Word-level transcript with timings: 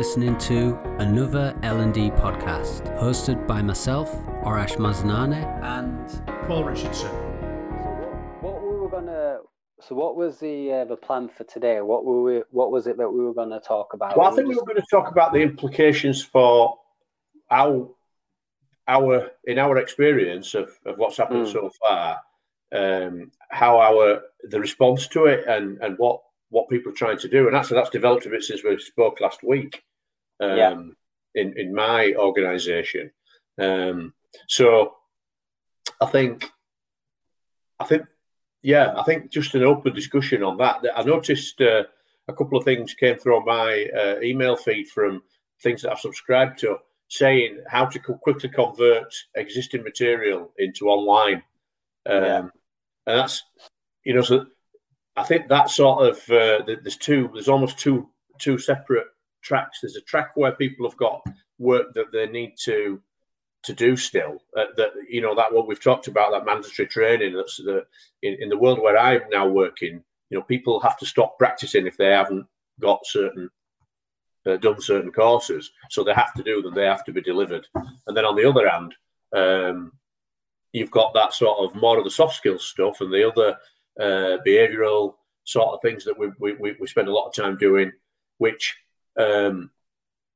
listening 0.00 0.38
to 0.38 0.78
another 0.98 1.54
L&D 1.62 2.10
podcast 2.12 2.80
hosted 2.98 3.46
by 3.46 3.60
myself, 3.60 4.10
Arash 4.46 4.76
Maznane, 4.78 5.44
and 5.62 6.22
Paul 6.48 6.64
Richardson. 6.64 7.10
What 8.40 8.62
we 8.62 8.78
were 8.78 8.88
gonna. 8.88 9.40
So, 9.82 9.94
what 9.94 10.16
was 10.16 10.38
the 10.38 10.72
uh, 10.72 10.84
the 10.86 10.96
plan 10.96 11.28
for 11.28 11.44
today? 11.44 11.82
What 11.82 12.06
were 12.06 12.22
we? 12.22 12.42
What 12.50 12.70
was 12.72 12.86
it 12.86 12.96
that 12.96 13.10
we 13.10 13.22
were 13.22 13.34
going 13.34 13.50
to 13.50 13.60
talk 13.60 13.92
about? 13.92 14.16
Well, 14.16 14.32
I 14.32 14.34
think 14.34 14.48
we 14.48 14.54
were 14.54 14.64
going 14.64 14.80
to 14.80 14.86
talk 14.90 15.10
about 15.10 15.34
the 15.34 15.40
implications 15.40 16.24
for 16.24 16.78
our 17.50 17.90
our 18.88 19.32
in 19.44 19.58
our 19.58 19.76
experience 19.76 20.54
of, 20.54 20.70
of 20.86 20.96
what's 20.96 21.18
happened 21.18 21.46
Mm. 21.46 21.52
so 21.52 21.70
far, 21.78 22.20
um, 22.72 23.30
how 23.50 23.78
our 23.78 24.22
the 24.44 24.60
response 24.60 25.08
to 25.08 25.26
it 25.26 25.46
and 25.46 25.76
and 25.82 25.98
what 25.98 26.22
what 26.48 26.70
people 26.70 26.90
are 26.90 26.94
trying 26.94 27.18
to 27.18 27.28
do, 27.28 27.48
and 27.48 27.54
actually 27.54 27.76
that's 27.76 27.90
developed 27.90 28.24
a 28.24 28.30
bit 28.30 28.42
since 28.42 28.64
we 28.64 28.78
spoke 28.78 29.20
last 29.20 29.42
week. 29.42 29.82
Um, 30.40 30.56
Yeah. 30.58 30.82
In 31.34 31.56
in 31.56 31.72
my 31.72 32.12
organisation, 32.16 33.12
um, 33.58 34.14
so 34.48 34.96
I 36.00 36.06
think 36.06 36.50
I 37.78 37.84
think 37.84 38.02
yeah, 38.62 38.94
I 38.96 39.02
think 39.04 39.30
just 39.30 39.54
an 39.54 39.62
open 39.62 39.94
discussion 39.94 40.42
on 40.42 40.56
that. 40.58 40.84
I 40.96 41.02
noticed 41.04 41.60
uh, 41.60 41.84
a 42.26 42.32
couple 42.32 42.58
of 42.58 42.64
things 42.64 42.94
came 42.94 43.16
through 43.16 43.44
my 43.44 43.86
uh, 43.96 44.20
email 44.22 44.56
feed 44.56 44.88
from 44.88 45.22
things 45.62 45.82
that 45.82 45.92
I've 45.92 46.00
subscribed 46.00 46.58
to, 46.60 46.78
saying 47.08 47.62
how 47.68 47.86
to 47.86 47.98
co- 48.00 48.18
quickly 48.18 48.48
convert 48.48 49.14
existing 49.36 49.84
material 49.84 50.52
into 50.58 50.88
online. 50.88 51.42
Um, 52.06 52.24
Yeah. 52.24 52.38
And 53.06 53.18
that's, 53.18 53.42
you 54.04 54.14
know, 54.14 54.22
so 54.22 54.46
I 55.16 55.22
think 55.22 55.48
that 55.48 55.70
sort 55.70 56.06
of 56.08 56.16
uh, 56.30 56.64
there's 56.66 56.96
two, 56.96 57.30
there's 57.32 57.48
almost 57.48 57.78
two 57.78 58.08
two 58.38 58.58
separate 58.58 59.06
tracks. 59.42 59.78
There's 59.80 59.96
a 59.96 60.02
track 60.02 60.32
where 60.34 60.52
people 60.52 60.88
have 60.88 60.98
got 60.98 61.22
work 61.58 61.92
that 61.94 62.12
they 62.12 62.26
need 62.26 62.54
to 62.64 63.00
to 63.62 63.74
do 63.74 63.96
still. 63.96 64.42
Uh, 64.56 64.64
that 64.76 64.92
you 65.08 65.20
know 65.20 65.34
that 65.34 65.52
what 65.52 65.66
we've 65.66 65.82
talked 65.82 66.08
about 66.08 66.32
that 66.32 66.46
mandatory 66.46 66.88
training. 66.88 67.34
That's 67.34 67.56
the 67.58 67.86
in, 68.22 68.36
in 68.40 68.48
the 68.48 68.58
world 68.58 68.80
where 68.80 68.98
I'm 68.98 69.28
now 69.30 69.46
working. 69.46 70.02
You 70.30 70.38
know, 70.38 70.44
people 70.44 70.80
have 70.80 70.96
to 70.98 71.06
stop 71.06 71.38
practicing 71.38 71.86
if 71.86 71.96
they 71.96 72.06
haven't 72.06 72.46
got 72.80 73.04
certain 73.04 73.50
uh, 74.46 74.56
done 74.56 74.80
certain 74.80 75.12
courses, 75.12 75.70
so 75.90 76.02
they 76.02 76.14
have 76.14 76.34
to 76.34 76.42
do 76.42 76.62
them. 76.62 76.74
They 76.74 76.86
have 76.86 77.04
to 77.04 77.12
be 77.12 77.20
delivered. 77.20 77.66
And 77.74 78.16
then 78.16 78.24
on 78.24 78.36
the 78.36 78.48
other 78.48 78.68
hand, 78.68 78.94
um, 79.36 79.92
you've 80.72 80.90
got 80.90 81.12
that 81.14 81.34
sort 81.34 81.58
of 81.58 81.80
more 81.80 81.98
of 81.98 82.04
the 82.04 82.10
soft 82.10 82.36
skills 82.36 82.64
stuff 82.64 83.00
and 83.00 83.12
the 83.12 83.28
other 83.28 83.56
uh, 84.00 84.38
behavioural 84.46 85.14
sort 85.44 85.74
of 85.74 85.80
things 85.82 86.04
that 86.04 86.18
we, 86.18 86.28
we 86.38 86.54
we 86.54 86.76
we 86.80 86.86
spend 86.86 87.08
a 87.08 87.12
lot 87.12 87.26
of 87.26 87.34
time 87.34 87.56
doing, 87.56 87.92
which 88.38 88.76
um, 89.18 89.70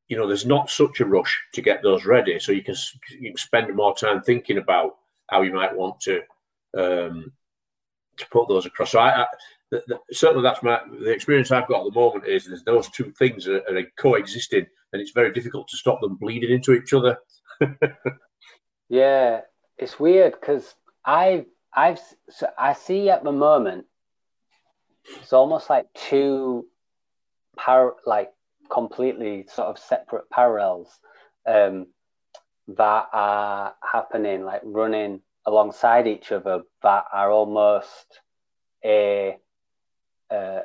you 0.09 0.17
know 0.17 0.27
there's 0.27 0.47
not 0.47 0.71
such 0.71 1.01
a 1.01 1.07
rush 1.07 1.41
to 1.55 1.63
get 1.63 1.83
those 1.83 2.05
ready, 2.05 2.39
so 2.39 2.53
you 2.53 2.63
can 2.63 2.75
you 3.11 3.31
can 3.31 3.37
spend 3.37 3.75
more 3.75 3.95
time 3.95 4.23
thinking 4.23 4.59
about 4.59 4.97
how 5.29 5.43
you 5.43 5.53
might 5.53 5.75
want 5.75 6.01
to 6.01 6.21
um, 6.77 7.33
to 8.17 8.27
put 8.31 8.49
those 8.49 8.67
across. 8.67 8.93
So 8.93 8.99
I, 8.99 9.23
I 9.23 9.79
certainly 10.13 10.43
that's 10.43 10.63
my 10.63 10.81
the 11.01 11.11
experience 11.11 11.51
I've 11.51 11.69
got 11.69 11.87
at 11.87 11.93
the 11.93 11.99
moment 12.01 12.27
is 12.27 12.47
there's 12.47 12.65
those 12.65 12.89
two 12.91 13.13
things 13.19 13.49
are, 13.49 13.63
are 13.69 13.83
coexisting, 13.99 14.67
and 14.93 15.03
it's 15.03 15.13
very 15.13 15.33
difficult 15.33 15.69
to 15.69 15.77
stop 15.77 16.01
them 16.01 16.17
bleeding 16.17 16.51
into 16.51 16.73
each 16.73 16.93
other. 16.93 17.19
Yeah, 18.89 19.41
it's 19.79 19.99
weird 19.99 20.35
because 20.39 20.75
I've 21.05 21.47
I've 21.75 22.01
so 22.31 22.49
I 22.59 22.75
see 22.75 23.11
at 23.11 23.25
the 23.25 23.33
moment 23.33 23.87
it's 25.21 25.33
almost 25.33 25.71
like 25.71 25.87
two 25.95 26.67
par 27.57 27.95
like 28.07 28.31
completely 28.71 29.47
sort 29.53 29.69
of 29.69 29.79
separate 29.79 30.29
parallels 30.31 30.89
um, 31.47 31.87
that 32.69 33.09
are 33.13 33.75
happening, 33.83 34.45
like 34.45 34.63
running 34.65 35.21
alongside 35.47 36.07
each 36.07 36.33
other, 36.33 36.63
that 36.83 37.05
are 37.13 37.31
almost 37.31 38.21
a, 38.85 39.37
uh, 40.31 40.61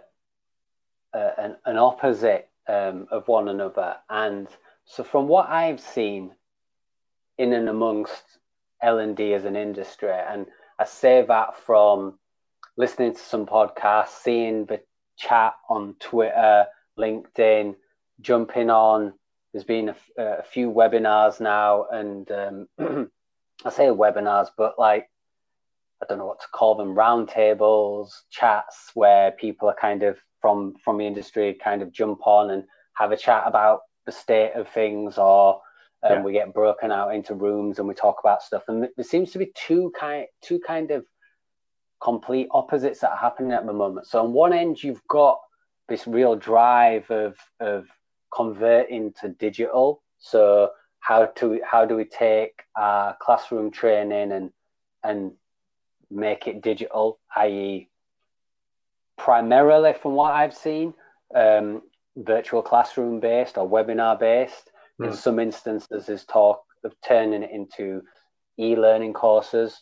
an, 1.14 1.58
an 1.66 1.78
opposite 1.78 2.50
um, 2.68 3.08
of 3.12 3.28
one 3.28 3.50
another. 3.50 3.98
And 4.10 4.48
so, 4.86 5.04
from 5.04 5.28
what 5.28 5.50
I've 5.50 5.80
seen 5.80 6.32
in 7.38 7.54
and 7.54 7.70
amongst 7.70 8.24
L 8.82 9.00
and 9.00 9.16
D 9.16 9.34
as 9.34 9.46
an 9.46 9.56
industry, 9.56 10.12
and 10.12 10.46
I 10.80 10.86
say 10.86 11.26
that 11.28 11.58
from 11.66 12.18
listening 12.78 13.14
to 13.14 13.20
some 13.20 13.46
podcasts, 13.46 14.22
seeing 14.24 14.66
the 14.66 14.82
chat 15.18 15.54
on 15.70 15.96
Twitter, 16.00 16.66
LinkedIn, 16.98 17.76
jumping 18.22 18.70
on. 18.70 19.14
there's 19.54 19.64
been 19.66 19.94
a 20.18 20.44
few 20.44 20.72
webinars 20.72 21.40
now, 21.40 21.86
and 21.92 22.30
um, 22.32 22.68
I 23.66 23.70
say 23.70 23.86
webinars, 23.88 24.50
but 24.58 24.78
like 24.78 25.10
I 26.02 26.06
don't 26.08 26.18
know 26.18 26.28
what 26.28 26.40
to 26.42 26.48
call 26.54 26.76
them, 26.76 26.96
roundtables, 26.96 28.12
chats 28.30 28.92
where 28.94 29.32
people 29.32 29.68
are 29.70 29.76
kind 29.80 30.04
of 30.04 30.18
from 30.42 30.76
from 30.84 30.98
the 30.98 31.08
industry 31.08 31.54
kind 31.62 31.82
of 31.82 31.92
jump 31.92 32.26
on 32.26 32.52
and 32.52 32.64
have 32.96 33.12
a 33.12 33.18
chat 33.18 33.44
about 33.46 33.82
the 34.06 34.12
state 34.12 34.54
of 34.54 34.68
things, 34.70 35.18
or 35.18 35.62
um, 36.04 36.12
Yeah. 36.12 36.22
we 36.24 36.32
get 36.34 36.54
broken 36.54 36.92
out 36.92 37.14
into 37.14 37.34
rooms 37.36 37.80
and 37.80 37.88
we 37.88 37.94
talk 37.94 38.18
about 38.24 38.42
stuff. 38.44 38.64
And 38.68 38.88
there 38.96 39.04
seems 39.04 39.32
to 39.32 39.40
be 39.40 39.52
two 39.56 39.92
kind 40.00 40.26
two 40.42 40.60
kind 40.60 40.92
of 40.92 41.06
complete 42.02 42.48
opposites 42.52 43.02
that 43.02 43.12
are 43.12 43.18
happening 43.18 43.52
at 43.52 43.66
the 43.66 43.74
moment. 43.74 44.08
So 44.08 44.24
on 44.24 44.32
one 44.32 44.54
end, 44.54 44.82
you've 44.82 45.06
got 45.10 45.40
this 45.90 46.08
real 46.08 46.36
drive 46.36 47.10
of 47.12 47.36
of 47.60 47.88
converting 48.34 49.14
to 49.22 49.30
digital. 49.30 50.02
So 50.20 50.72
how 51.00 51.26
to 51.26 51.62
how 51.64 51.86
do 51.86 51.96
we 51.96 52.06
take 52.06 52.64
our 52.76 53.16
classroom 53.20 53.72
training 53.72 54.32
and 54.32 54.52
and 55.04 55.32
make 56.12 56.48
it 56.48 56.62
digital, 56.62 57.20
i.e., 57.36 57.90
primarily 59.18 59.94
from 59.94 60.14
what 60.14 60.34
I've 60.34 60.56
seen, 60.56 60.94
um, 61.36 61.84
virtual 62.16 62.62
classroom 62.62 63.20
based 63.20 63.58
or 63.58 63.70
webinar 63.70 64.20
based. 64.20 64.72
In 65.00 65.12
Mm. 65.12 65.16
some 65.16 65.40
instances, 65.40 66.08
there's 66.08 66.26
talk 66.26 66.66
of 66.84 66.94
turning 67.02 67.44
it 67.44 67.52
into 67.52 68.02
e-learning 68.58 69.14
courses. 69.14 69.82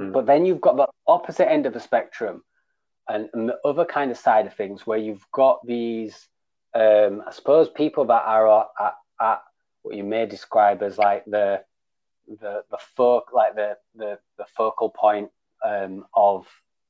Mm. 0.00 0.12
But 0.12 0.26
then 0.26 0.46
you've 0.46 0.60
got 0.60 0.76
the 0.76 0.86
opposite 1.06 1.50
end 1.50 1.66
of 1.66 1.74
the 1.74 1.80
spectrum, 1.80 2.42
and, 3.08 3.28
and 3.34 3.48
the 3.48 3.58
other 3.64 3.84
kind 3.84 4.10
of 4.10 4.16
side 4.16 4.46
of 4.46 4.54
things 4.54 4.86
where 4.86 4.98
you've 4.98 5.26
got 5.32 5.66
these, 5.66 6.28
um, 6.74 7.22
I 7.26 7.32
suppose, 7.32 7.68
people 7.68 8.04
that 8.06 8.22
are 8.24 8.66
at, 8.80 8.94
at 9.20 9.42
what 9.82 9.96
you 9.96 10.04
may 10.04 10.26
describe 10.26 10.82
as 10.82 10.98
like 10.98 11.24
the 11.24 11.62
the 12.26 12.62
the 12.70 12.78
folk 12.96 13.30
like 13.32 13.54
the 13.54 13.76
the, 13.94 14.18
the 14.36 14.44
focal 14.56 14.90
point 14.90 15.30
um, 15.64 16.04
of, 16.14 16.46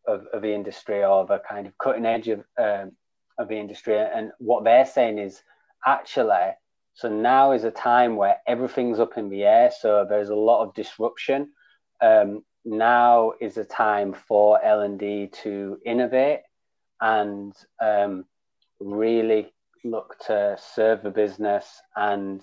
of 0.06 0.26
of 0.32 0.42
the 0.42 0.52
industry 0.52 1.04
or 1.04 1.26
the 1.26 1.40
kind 1.48 1.66
of 1.66 1.78
cutting 1.78 2.06
edge 2.06 2.28
of 2.28 2.44
um, 2.58 2.92
of 3.38 3.48
the 3.48 3.56
industry. 3.56 3.98
And 3.98 4.32
what 4.38 4.64
they're 4.64 4.86
saying 4.86 5.18
is 5.18 5.42
actually 5.86 6.52
so 6.98 7.08
now 7.08 7.52
is 7.52 7.62
a 7.62 7.70
time 7.70 8.16
where 8.16 8.38
everything's 8.48 8.98
up 8.98 9.16
in 9.16 9.28
the 9.28 9.44
air. 9.44 9.70
So 9.70 10.04
there's 10.08 10.30
a 10.30 10.34
lot 10.34 10.64
of 10.64 10.74
disruption. 10.74 11.50
Um, 12.00 12.42
now 12.64 13.34
is 13.40 13.56
a 13.56 13.64
time 13.64 14.12
for 14.26 14.60
L&D 14.64 15.28
to 15.44 15.78
innovate 15.86 16.40
and 17.00 17.54
um, 17.80 18.24
really 18.80 19.52
look 19.84 20.16
to 20.26 20.56
serve 20.74 21.02
the 21.02 21.10
business 21.10 21.80
and 21.96 22.42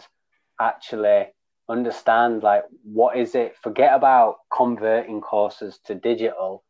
actually 0.60 1.28
understand 1.70 2.44
like 2.44 2.64
what 2.84 3.18
is 3.18 3.36
it 3.36 3.56
forget 3.62 3.94
about 3.94 4.36
converting 4.56 5.20
courses 5.20 5.80
to 5.86 5.96
digital 5.96 6.64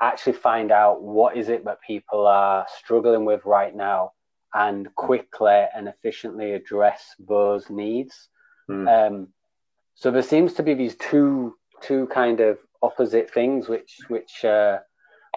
actually 0.00 0.34
find 0.34 0.70
out 0.70 1.02
what 1.02 1.36
is 1.36 1.48
it 1.48 1.64
that 1.64 1.78
people 1.86 2.26
are 2.26 2.66
struggling 2.78 3.24
with 3.24 3.44
right 3.44 3.74
now 3.74 4.12
and 4.52 4.94
quickly 4.96 5.64
and 5.74 5.88
efficiently 5.88 6.52
address 6.52 7.14
those 7.18 7.70
needs 7.70 8.28
Mm. 8.68 9.08
um, 9.08 9.28
so 9.94 10.10
there 10.10 10.22
seems 10.22 10.54
to 10.54 10.62
be 10.62 10.74
these 10.74 10.96
two 10.96 11.54
two 11.82 12.06
kind 12.06 12.40
of 12.40 12.58
opposite 12.82 13.30
things 13.30 13.68
which 13.68 13.98
which 14.08 14.44
uh, 14.44 14.78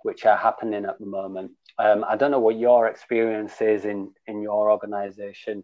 which 0.04 0.26
are 0.26 0.38
happening 0.38 0.86
at 0.86 0.98
the 1.00 1.06
moment 1.06 1.52
um, 1.80 2.06
i 2.08 2.16
don't 2.16 2.32
know 2.32 2.40
what 2.40 2.58
your 2.58 2.88
experience 2.88 3.62
is 3.62 3.86
in 3.86 4.12
in 4.28 4.42
your 4.42 4.72
organization 4.72 5.64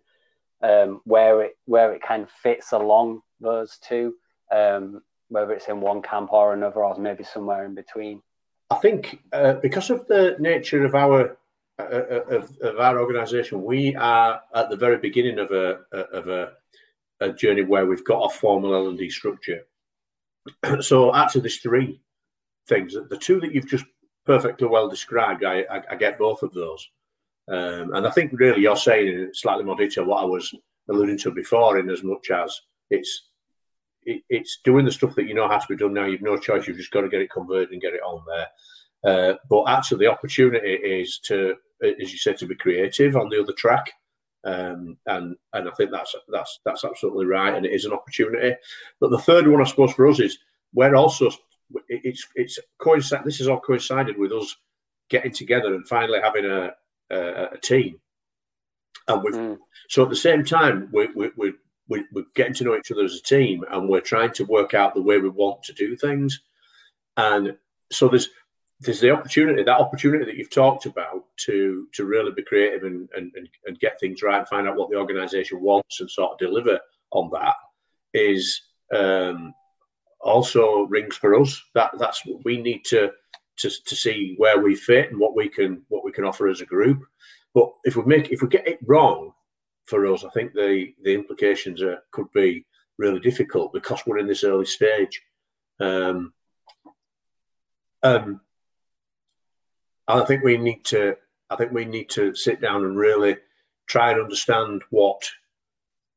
um, 0.64 1.02
where 1.04 1.42
it 1.42 1.58
where 1.66 1.94
it 1.94 2.02
kind 2.02 2.24
of 2.24 2.32
fits 2.32 2.72
along 2.72 3.22
those 3.42 3.78
two, 3.78 4.16
um, 4.52 5.02
whether 5.28 5.52
it's 5.52 5.68
in 5.68 5.82
one 5.82 6.02
camp 6.02 6.32
or 6.32 6.54
another, 6.54 6.84
or 6.84 6.98
maybe 6.98 7.24
somewhere 7.24 7.66
in 7.66 7.76
between. 7.76 8.22
I 8.70 8.76
think 8.76 9.20
uh, 9.34 9.54
because 9.54 9.90
of 9.90 10.08
the 10.08 10.38
nature 10.40 10.86
of 10.86 10.96
our 10.96 11.38
uh, 11.78 11.84
of, 11.84 12.58
of 12.62 12.80
our 12.80 13.00
organisation, 13.00 13.64
we 13.64 13.96
are 13.96 14.42
at 14.56 14.70
the 14.70 14.78
very 14.78 14.98
beginning 14.98 15.38
of 15.38 15.52
a 15.52 15.82
of 15.92 16.30
a, 16.30 16.54
a 17.20 17.34
journey 17.34 17.64
where 17.64 17.86
we've 17.86 18.06
got 18.06 18.24
a 18.24 18.30
formal 18.30 18.74
L 18.74 18.88
and 18.88 18.98
D 18.98 19.10
structure. 19.10 19.62
so 20.80 21.14
actually, 21.14 21.42
there's 21.42 21.60
three 21.60 22.00
things. 22.70 22.96
The 23.10 23.18
two 23.18 23.42
that 23.42 23.54
you've 23.54 23.68
just 23.68 23.86
perfectly 24.26 24.68
well 24.68 24.90
described, 24.90 25.44
I, 25.44 25.62
I, 25.70 25.82
I 25.92 25.96
get 25.96 26.18
both 26.18 26.44
of 26.44 26.54
those, 26.54 26.90
um, 27.48 27.94
and 27.94 28.08
I 28.08 28.12
think 28.12 28.32
really 28.34 28.62
you're 28.62 28.76
saying 28.78 29.08
in 29.08 29.34
slightly 29.34 29.64
more 29.64 29.76
detail 29.76 30.06
what 30.06 30.22
I 30.22 30.26
was 30.26 30.54
alluding 30.90 31.18
to 31.20 31.32
before, 31.32 31.80
in 31.80 31.90
as 31.90 32.04
much 32.04 32.32
as 32.32 32.60
it's 32.90 33.30
it, 34.06 34.24
it's 34.30 34.60
doing 34.64 34.86
the 34.86 34.92
stuff 34.92 35.16
that 35.16 35.28
you 35.28 35.34
know 35.34 35.50
has 35.50 35.66
to 35.66 35.74
be 35.74 35.78
done 35.78 35.94
now. 35.94 36.06
You've 36.06 36.22
no 36.22 36.38
choice. 36.38 36.68
You've 36.68 36.78
just 36.78 36.92
got 36.92 37.02
to 37.02 37.10
get 37.10 37.22
it 37.22 37.32
converted 37.32 37.72
and 37.72 37.82
get 37.82 37.94
it 37.94 38.02
on 38.02 38.24
there. 38.28 38.48
Uh, 39.06 39.34
but 39.50 39.66
actually, 39.66 40.06
the 40.06 40.12
opportunity 40.12 40.74
is 40.74 41.20
to, 41.26 41.56
as 41.82 42.12
you 42.12 42.18
said, 42.18 42.38
to 42.38 42.46
be 42.46 42.56
creative 42.56 43.16
on 43.16 43.30
the 43.30 43.42
other 43.42 43.54
track. 43.54 43.92
Um, 44.46 44.98
and 45.06 45.36
and 45.54 45.70
I 45.70 45.72
think 45.72 45.92
that's 45.92 46.16
that's 46.30 46.60
that's 46.66 46.84
absolutely 46.84 47.26
right, 47.26 47.56
and 47.56 47.66
it 47.66 47.72
is 47.72 47.86
an 47.86 47.94
opportunity. 47.94 48.56
But 49.00 49.12
the 49.12 49.20
third 49.20 49.48
one, 49.48 49.62
I 49.62 49.66
suppose, 49.66 49.94
for 49.94 50.08
us 50.08 50.20
is 50.20 50.38
we're 50.74 50.96
also 50.96 51.30
it's 51.90 52.28
it's 52.36 52.60
coincided. 52.78 53.26
This 53.26 53.42
is 53.42 53.48
all 53.48 53.60
coincided 53.60 54.18
with 54.18 54.32
us 54.32 54.56
getting 55.10 55.32
together 55.32 55.74
and 55.74 55.88
finally 55.88 56.20
having 56.22 56.46
a 56.46 56.72
a, 57.10 57.46
a 57.54 57.58
team. 57.58 58.00
And 59.08 59.24
we've 59.24 59.34
mm. 59.34 59.58
so 59.90 60.04
at 60.04 60.10
the 60.10 60.16
same 60.16 60.44
time 60.44 60.90
we 60.92 61.08
we 61.16 61.32
we 61.36 61.54
we, 61.90 62.06
we're 62.14 62.26
getting 62.36 62.54
to 62.56 62.64
know 62.64 62.76
each 62.76 62.92
other 62.92 63.04
as 63.04 63.16
a 63.16 63.22
team, 63.22 63.64
and 63.70 63.90
we're 63.90 64.02
trying 64.02 64.32
to 64.34 64.46
work 64.46 64.74
out 64.74 64.96
the 64.96 65.02
way 65.02 65.18
we 65.18 65.30
want 65.30 65.64
to 65.64 65.74
do 65.74 65.96
things. 65.96 66.40
And 67.18 67.58
so 67.92 68.08
there's 68.08 68.30
there's 68.80 69.00
the 69.00 69.12
opportunity, 69.12 69.64
that 69.64 69.80
opportunity 69.80 70.26
that 70.26 70.36
you've 70.36 70.50
talked 70.50 70.86
about 70.86 71.26
to 71.38 71.88
to 71.94 72.06
really 72.06 72.32
be 72.32 72.44
creative 72.44 72.84
and 72.84 73.10
and, 73.16 73.32
and, 73.66 73.80
get 73.80 74.00
things 74.00 74.22
right 74.22 74.40
and 74.40 74.48
find 74.48 74.68
out 74.68 74.76
what 74.76 74.90
the 74.90 74.98
organisation 74.98 75.62
wants 75.62 76.00
and 76.00 76.10
sort 76.10 76.34
of 76.34 76.38
deliver 76.38 76.80
on 77.12 77.30
that 77.32 77.56
is 78.14 78.62
um, 78.94 79.54
also 80.24 80.84
rings 80.84 81.16
for 81.16 81.40
us. 81.40 81.62
That 81.76 81.92
that's 82.00 82.26
what 82.26 82.44
we 82.46 82.62
need 82.62 82.84
to, 82.86 83.12
to 83.58 83.70
to 83.70 83.96
see 83.96 84.36
where 84.38 84.60
we 84.60 84.76
fit 84.76 85.12
and 85.12 85.20
what 85.20 85.36
we 85.36 85.50
can 85.50 85.84
what 85.90 86.04
we 86.04 86.12
can 86.12 86.26
offer 86.26 86.48
as 86.48 86.62
a 86.62 86.66
group. 86.66 87.04
But 87.54 87.72
if 87.84 87.96
we 87.96 88.04
make 88.04 88.32
if 88.32 88.42
we 88.42 88.48
get 88.48 88.68
it 88.68 88.80
wrong 88.86 89.34
for 89.86 90.06
us, 90.08 90.24
I 90.24 90.30
think 90.30 90.54
the 90.54 90.94
the 91.04 91.14
implications 91.14 91.82
are, 91.82 92.04
could 92.12 92.32
be 92.34 92.66
really 92.98 93.20
difficult 93.20 93.74
because 93.74 94.02
we're 94.06 94.20
in 94.20 94.28
this 94.28 94.44
early 94.44 94.66
stage. 94.66 95.22
Um, 95.80 96.34
um, 98.02 98.42
I 100.08 100.24
think 100.26 100.44
we 100.44 100.58
need 100.58 100.84
to. 100.86 101.16
I 101.50 101.56
think 101.56 101.72
we 101.72 101.86
need 101.86 102.10
to 102.12 102.34
sit 102.36 102.62
down 102.62 102.84
and 102.84 102.98
really 102.98 103.38
try 103.88 104.12
and 104.12 104.22
understand 104.22 104.84
what. 104.90 105.22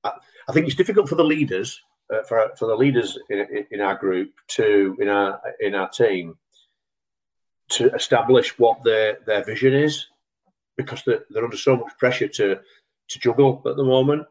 I, 0.04 0.12
I 0.48 0.52
think 0.52 0.66
it's 0.66 0.76
difficult 0.76 1.08
for 1.08 1.16
the 1.16 1.24
leaders, 1.24 1.80
uh, 2.12 2.22
for 2.22 2.50
for 2.58 2.66
the 2.66 2.74
leaders 2.74 3.18
in, 3.30 3.66
in, 3.70 3.80
our 3.80 3.96
group 3.96 4.32
to 4.48 4.96
in 5.00 5.08
our 5.08 5.40
in 5.60 5.74
our 5.74 5.88
team 5.88 6.36
to 7.68 7.92
establish 7.94 8.58
what 8.58 8.82
their 8.84 9.18
their 9.26 9.44
vision 9.44 9.74
is, 9.74 10.06
because 10.76 11.02
they're, 11.04 11.24
they're 11.30 11.44
under 11.44 11.56
so 11.56 11.76
much 11.76 11.96
pressure 11.98 12.28
to 12.28 12.60
to 13.08 13.18
juggle 13.18 13.62
at 13.66 13.76
the 13.76 13.84
moment. 13.84 14.26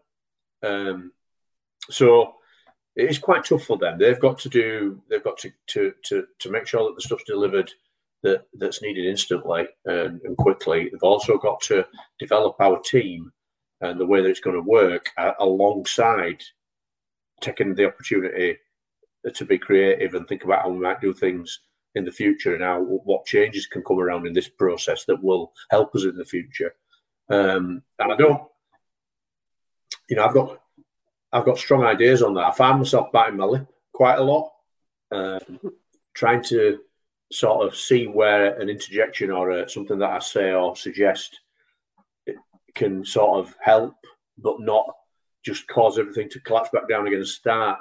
Um, 0.63 1.11
so 1.89 2.35
it 2.95 3.09
is 3.09 3.19
quite 3.19 3.43
tough 3.43 3.63
for 3.63 3.77
them. 3.77 3.97
They've 3.97 4.19
got 4.19 4.39
to 4.39 4.49
do. 4.49 5.01
They've 5.09 5.23
got 5.23 5.37
to 5.39 5.51
to 5.67 5.93
to, 6.05 6.25
to 6.39 6.51
make 6.51 6.67
sure 6.67 6.83
that 6.87 6.95
the 6.95 7.01
stuff's 7.01 7.23
delivered 7.25 7.71
that 8.23 8.45
that's 8.55 8.81
needed 8.81 9.05
instantly 9.05 9.67
and, 9.85 10.19
and, 10.23 10.35
quickly. 10.37 10.89
They've 10.89 11.03
also 11.03 11.37
got 11.37 11.61
to 11.61 11.85
develop 12.17 12.55
our 12.59 12.79
team 12.79 13.31
and 13.81 13.99
the 13.99 14.05
way 14.05 14.21
that 14.21 14.29
it's 14.29 14.39
going 14.39 14.55
to 14.55 14.67
work 14.67 15.05
uh, 15.17 15.33
alongside 15.39 16.41
taking 17.41 17.75
the 17.75 17.87
opportunity 17.87 18.57
to 19.33 19.45
be 19.45 19.57
creative 19.57 20.13
and 20.13 20.27
think 20.27 20.43
about 20.43 20.63
how 20.63 20.69
we 20.69 20.79
might 20.79 21.01
do 21.01 21.13
things 21.13 21.59
in 21.95 22.05
the 22.05 22.11
future 22.11 22.53
and 22.53 22.63
how 22.63 22.81
what 22.81 23.25
changes 23.25 23.67
can 23.67 23.81
come 23.83 23.99
around 23.99 24.27
in 24.27 24.33
this 24.33 24.49
process 24.49 25.05
that 25.05 25.23
will 25.23 25.53
help 25.71 25.95
us 25.95 26.03
in 26.03 26.17
the 26.17 26.25
future. 26.25 26.75
Um, 27.29 27.81
and 27.99 28.11
I 28.13 28.15
don't, 28.15 28.41
you 30.09 30.15
know, 30.15 30.25
I've 30.25 30.33
got 30.33 30.61
I've 31.31 31.45
got 31.45 31.57
strong 31.57 31.83
ideas 31.83 32.21
on 32.21 32.33
that. 32.35 32.45
I 32.45 32.51
find 32.51 32.77
myself 32.77 33.11
biting 33.11 33.37
my 33.37 33.45
lip 33.45 33.67
quite 33.93 34.19
a 34.19 34.23
lot, 34.23 34.51
uh, 35.11 35.39
trying 36.13 36.43
to 36.43 36.79
sort 37.31 37.65
of 37.65 37.75
see 37.75 38.05
where 38.05 38.59
an 38.59 38.69
interjection 38.69 39.31
or 39.31 39.49
a, 39.51 39.69
something 39.69 39.97
that 39.99 40.11
I 40.11 40.19
say 40.19 40.53
or 40.53 40.75
suggest 40.75 41.39
can 42.75 43.03
sort 43.05 43.39
of 43.39 43.55
help, 43.59 43.95
but 44.37 44.59
not 44.59 44.85
just 45.45 45.67
cause 45.67 45.99
everything 45.99 46.27
to 46.29 46.39
collapse 46.39 46.69
back 46.73 46.89
down 46.89 47.05
again 47.05 47.19
and 47.19 47.27
start 47.27 47.79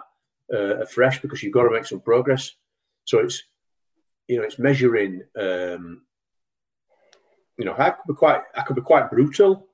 uh, 0.53 0.81
afresh 0.83 1.21
because 1.21 1.43
you've 1.43 1.53
got 1.53 1.63
to 1.63 1.71
make 1.71 1.87
some 1.87 2.01
progress. 2.01 2.53
So 3.05 3.19
it's 3.21 3.43
you 4.29 4.39
know 4.39 4.45
it's 4.45 4.59
measuring. 4.59 5.23
Um, 5.39 6.03
you 7.57 7.65
know, 7.65 7.75
I 7.79 7.91
could 7.91 8.07
be 8.07 8.15
quite 8.15 8.43
I 8.55 8.63
could 8.63 8.77
be 8.77 8.83
quite 8.83 9.11
brutal 9.11 9.67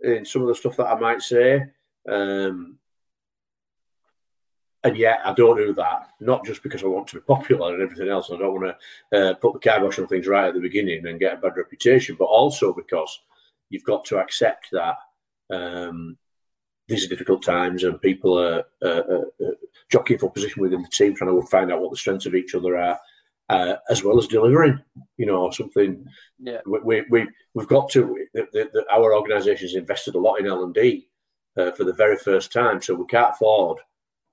in 0.00 0.24
some 0.24 0.42
of 0.42 0.48
the 0.48 0.54
stuff 0.54 0.76
that 0.76 0.86
I 0.86 0.98
might 0.98 1.22
say. 1.22 1.64
Um, 2.08 2.78
and 4.84 4.96
yet 4.96 5.20
I 5.24 5.32
don't 5.32 5.56
do 5.56 5.72
that. 5.74 6.08
Not 6.20 6.44
just 6.44 6.62
because 6.62 6.82
I 6.82 6.86
want 6.86 7.08
to 7.08 7.16
be 7.16 7.20
popular 7.26 7.74
and 7.74 7.82
everything 7.82 8.08
else. 8.08 8.30
I 8.30 8.36
don't 8.36 8.60
want 8.60 8.76
to 9.12 9.30
uh, 9.30 9.34
put 9.34 9.54
the 9.54 9.58
kibosh 9.58 9.98
on 9.98 10.06
things 10.06 10.26
right 10.26 10.48
at 10.48 10.54
the 10.54 10.60
beginning 10.60 11.06
and 11.06 11.20
get 11.20 11.34
a 11.34 11.36
bad 11.36 11.56
reputation, 11.56 12.16
but 12.18 12.26
also 12.26 12.72
because 12.72 13.20
you've 13.70 13.84
got 13.84 14.04
to 14.06 14.18
accept 14.18 14.68
that 14.72 14.96
um, 15.50 16.16
these 16.88 17.04
are 17.04 17.08
difficult 17.08 17.42
times 17.42 17.84
and 17.84 18.00
people 18.00 18.38
are 18.38 18.64
uh, 18.82 19.02
uh, 19.10 19.24
uh, 19.44 19.50
jockeying 19.90 20.18
for 20.18 20.30
position 20.30 20.62
within 20.62 20.82
the 20.82 20.88
team, 20.88 21.14
trying 21.14 21.30
to 21.30 21.46
find 21.46 21.70
out 21.70 21.80
what 21.80 21.90
the 21.90 21.96
strengths 21.96 22.26
of 22.26 22.34
each 22.34 22.54
other 22.54 22.76
are. 22.76 22.98
Uh, 23.50 23.76
as 23.88 24.04
well 24.04 24.18
as 24.18 24.26
delivering, 24.26 24.78
you 25.16 25.24
know, 25.24 25.50
something. 25.50 26.04
Yeah, 26.38 26.58
we, 26.66 26.80
we, 26.84 27.04
we 27.08 27.28
we've 27.54 27.66
got 27.66 27.88
to. 27.92 28.26
The, 28.34 28.46
the, 28.52 28.70
the, 28.74 28.84
our 28.92 29.14
organisation 29.14 29.66
has 29.66 29.74
invested 29.74 30.16
a 30.16 30.18
lot 30.18 30.34
in 30.34 30.46
L 30.46 30.64
and 30.64 30.74
D 30.74 31.08
uh, 31.56 31.70
for 31.70 31.84
the 31.84 31.94
very 31.94 32.18
first 32.18 32.52
time, 32.52 32.82
so 32.82 32.94
we 32.94 33.06
can't 33.06 33.30
afford 33.30 33.78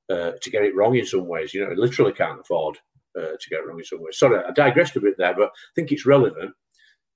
uh, 0.10 0.32
to 0.42 0.50
get 0.50 0.64
it 0.64 0.76
wrong 0.76 0.98
in 0.98 1.06
some 1.06 1.28
ways. 1.28 1.54
You 1.54 1.64
know, 1.64 1.72
it 1.72 1.78
literally 1.78 2.12
can't 2.12 2.42
afford 2.42 2.78
uh, 3.18 3.38
to 3.40 3.50
get 3.50 3.60
it 3.60 3.68
wrong 3.68 3.80
in 3.80 3.86
some 3.86 4.04
ways. 4.04 4.20
Sorry, 4.20 4.38
I 4.44 4.52
digressed 4.52 4.98
a 4.98 5.00
bit 5.02 5.18
there, 5.18 5.34
but 5.34 5.46
I 5.46 5.74
think 5.76 5.94
it's 5.94 6.06
relevant. 6.06 6.54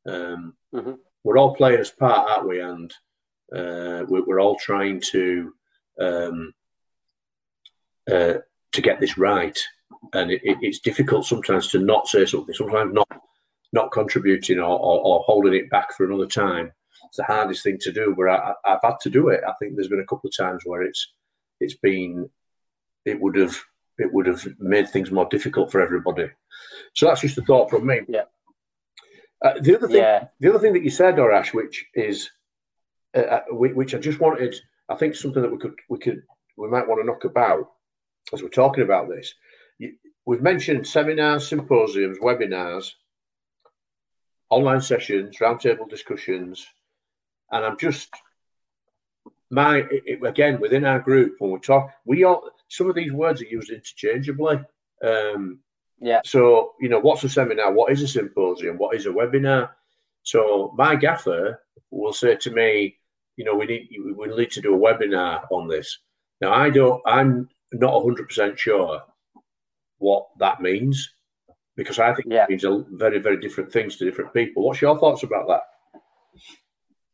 Um, 0.08 0.54
mm-hmm. 0.74 0.94
We're 1.26 1.38
all 1.38 1.54
playing 1.54 1.82
as 1.82 1.92
part, 1.92 2.30
aren't 2.30 2.48
we? 2.48 2.62
And 2.62 2.94
uh, 3.56 4.06
we're, 4.08 4.26
we're, 4.26 4.40
all 4.40 4.56
trying 4.56 5.02
to 5.12 5.54
um, 6.00 6.54
uh, 8.10 8.36
to 8.72 8.82
get 8.82 9.00
this 9.00 9.18
right. 9.18 9.58
And 10.14 10.32
it, 10.32 10.42
it, 10.44 10.58
it's 10.62 10.80
difficult 10.80 11.26
sometimes 11.26 11.68
to 11.70 11.80
not 11.80 12.08
say 12.08 12.26
something. 12.26 12.54
Sometimes 12.54 12.94
not 12.94 13.22
not 13.72 13.92
contributing 13.92 14.60
or, 14.60 14.80
or, 14.80 15.00
or, 15.02 15.24
holding 15.28 15.54
it 15.54 15.70
back 15.70 15.94
for 15.96 16.06
another 16.06 16.26
time. 16.26 16.72
It's 17.06 17.18
the 17.18 17.24
hardest 17.24 17.64
thing 17.64 17.78
to 17.82 17.92
do. 17.92 18.16
But 18.18 18.30
I, 18.30 18.54
have 18.66 18.80
had 18.82 18.96
to 19.02 19.10
do 19.10 19.30
it. 19.30 19.42
I 19.48 19.54
think 19.60 19.76
there's 19.76 19.88
been 19.88 20.00
a 20.00 20.06
couple 20.06 20.28
of 20.28 20.36
times 20.36 20.64
where 20.66 20.84
it's 20.84 21.14
it's 21.60 21.76
been 21.76 22.30
it 23.06 23.20
would 23.20 23.36
have 23.36 23.56
it 23.98 24.12
would 24.14 24.28
have 24.28 24.46
made 24.60 24.90
things 24.90 25.12
more 25.12 25.28
difficult 25.30 25.72
for 25.72 25.82
everybody. 25.82 26.30
So 26.96 27.08
that's 27.08 27.22
just 27.22 27.38
a 27.38 27.42
thought 27.42 27.70
from 27.70 27.86
me. 27.86 28.02
Yeah. 28.08 28.24
Uh, 29.44 29.54
the 29.62 29.76
other 29.76 29.88
thing, 29.88 29.98
yeah. 29.98 30.28
the 30.40 30.50
other 30.50 30.60
thing 30.60 30.74
that 30.74 30.84
you 30.84 30.90
said, 30.90 31.16
Arash, 31.16 31.54
which 31.54 31.86
is, 31.94 32.30
uh, 33.16 33.20
uh 33.20 33.42
which 33.52 33.96
I 33.96 34.00
just 34.00 34.20
wanted, 34.20 34.56
I 34.90 34.96
think 34.96 35.16
something 35.16 35.42
that 35.42 35.52
we 35.52 35.58
could, 35.58 35.76
we 35.90 36.00
could, 36.00 36.24
we 36.58 36.68
might 36.68 36.88
want 36.88 37.02
to 37.02 37.06
knock 37.06 37.26
about 37.26 37.72
as 38.34 38.42
we're 38.42 38.50
talking 38.50 38.84
about 38.84 39.10
this. 39.10 39.34
We've 40.26 40.42
mentioned 40.42 40.86
seminars, 40.86 41.48
symposiums, 41.48 42.20
webinars, 42.20 42.92
online 44.50 44.82
sessions, 44.82 45.38
roundtable 45.38 45.90
discussions, 45.90 46.66
and 47.52 47.66
I'm 47.66 47.78
just 47.78 48.10
my 49.52 49.84
it, 49.90 50.24
again 50.24 50.60
within 50.60 50.86
our 50.86 51.00
group 51.00 51.36
when 51.40 51.52
we 51.52 51.60
talk, 51.60 51.92
we 52.06 52.24
all 52.24 52.50
some 52.68 52.90
of 52.90 52.96
these 52.96 53.12
words 53.12 53.42
are 53.42 53.46
used 53.46 53.72
interchangeably. 53.72 54.60
Um, 55.04 55.60
yeah. 56.00 56.22
So 56.26 56.74
you 56.80 56.90
know, 56.90 57.00
what's 57.00 57.24
a 57.24 57.30
seminar? 57.30 57.74
What 57.74 57.92
is 57.92 58.04
a 58.04 58.08
symposium? 58.08 58.78
What 58.78 58.96
is 58.96 59.06
a 59.06 59.10
webinar? 59.10 59.72
So 60.24 60.74
my 60.78 60.96
gaffer 60.96 61.62
will 61.90 62.14
say 62.14 62.36
to 62.36 62.52
me, 62.52 62.99
you 63.40 63.46
know, 63.46 63.56
we 63.56 63.66
need 63.66 63.88
we 64.18 64.28
need 64.36 64.52
to 64.52 64.62
do 64.62 64.76
a 64.76 64.78
webinar 64.78 65.50
on 65.50 65.70
this. 65.70 66.00
Now 66.42 66.52
I 66.52 66.70
don't. 66.70 67.02
I'm 67.06 67.48
not 67.72 68.04
hundred 68.04 68.28
percent 68.28 68.60
sure 68.60 69.02
what 69.98 70.28
that 70.40 70.62
means 70.62 71.14
because 71.78 72.00
I 72.00 72.14
think 72.14 72.28
yeah. 72.30 72.44
it 72.44 72.50
means 72.50 72.66
a 72.66 72.84
very 72.92 73.20
very 73.20 73.40
different 73.40 73.72
things 73.72 73.96
to 73.96 74.04
different 74.04 74.34
people. 74.34 74.66
What's 74.66 74.82
your 74.82 75.00
thoughts 75.00 75.24
about 75.24 75.48
that? 75.48 75.62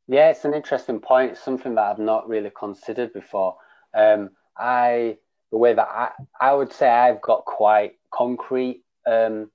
Yeah, 0.08 0.32
it's 0.32 0.46
an 0.46 0.56
interesting 0.56 1.00
point. 1.00 1.34
It's 1.34 1.44
something 1.44 1.76
that 1.76 1.84
I've 1.92 2.00
not 2.00 2.28
really 2.28 2.52
considered 2.58 3.14
before. 3.14 3.58
Um, 3.96 4.32
I 4.58 5.18
the 5.52 5.60
way 5.60 5.76
that 5.76 5.88
I 5.88 6.10
I 6.42 6.56
would 6.56 6.74
say 6.74 6.90
I've 6.90 7.22
got 7.22 7.46
quite 7.46 8.00
concrete 8.12 8.82
um, 9.06 9.52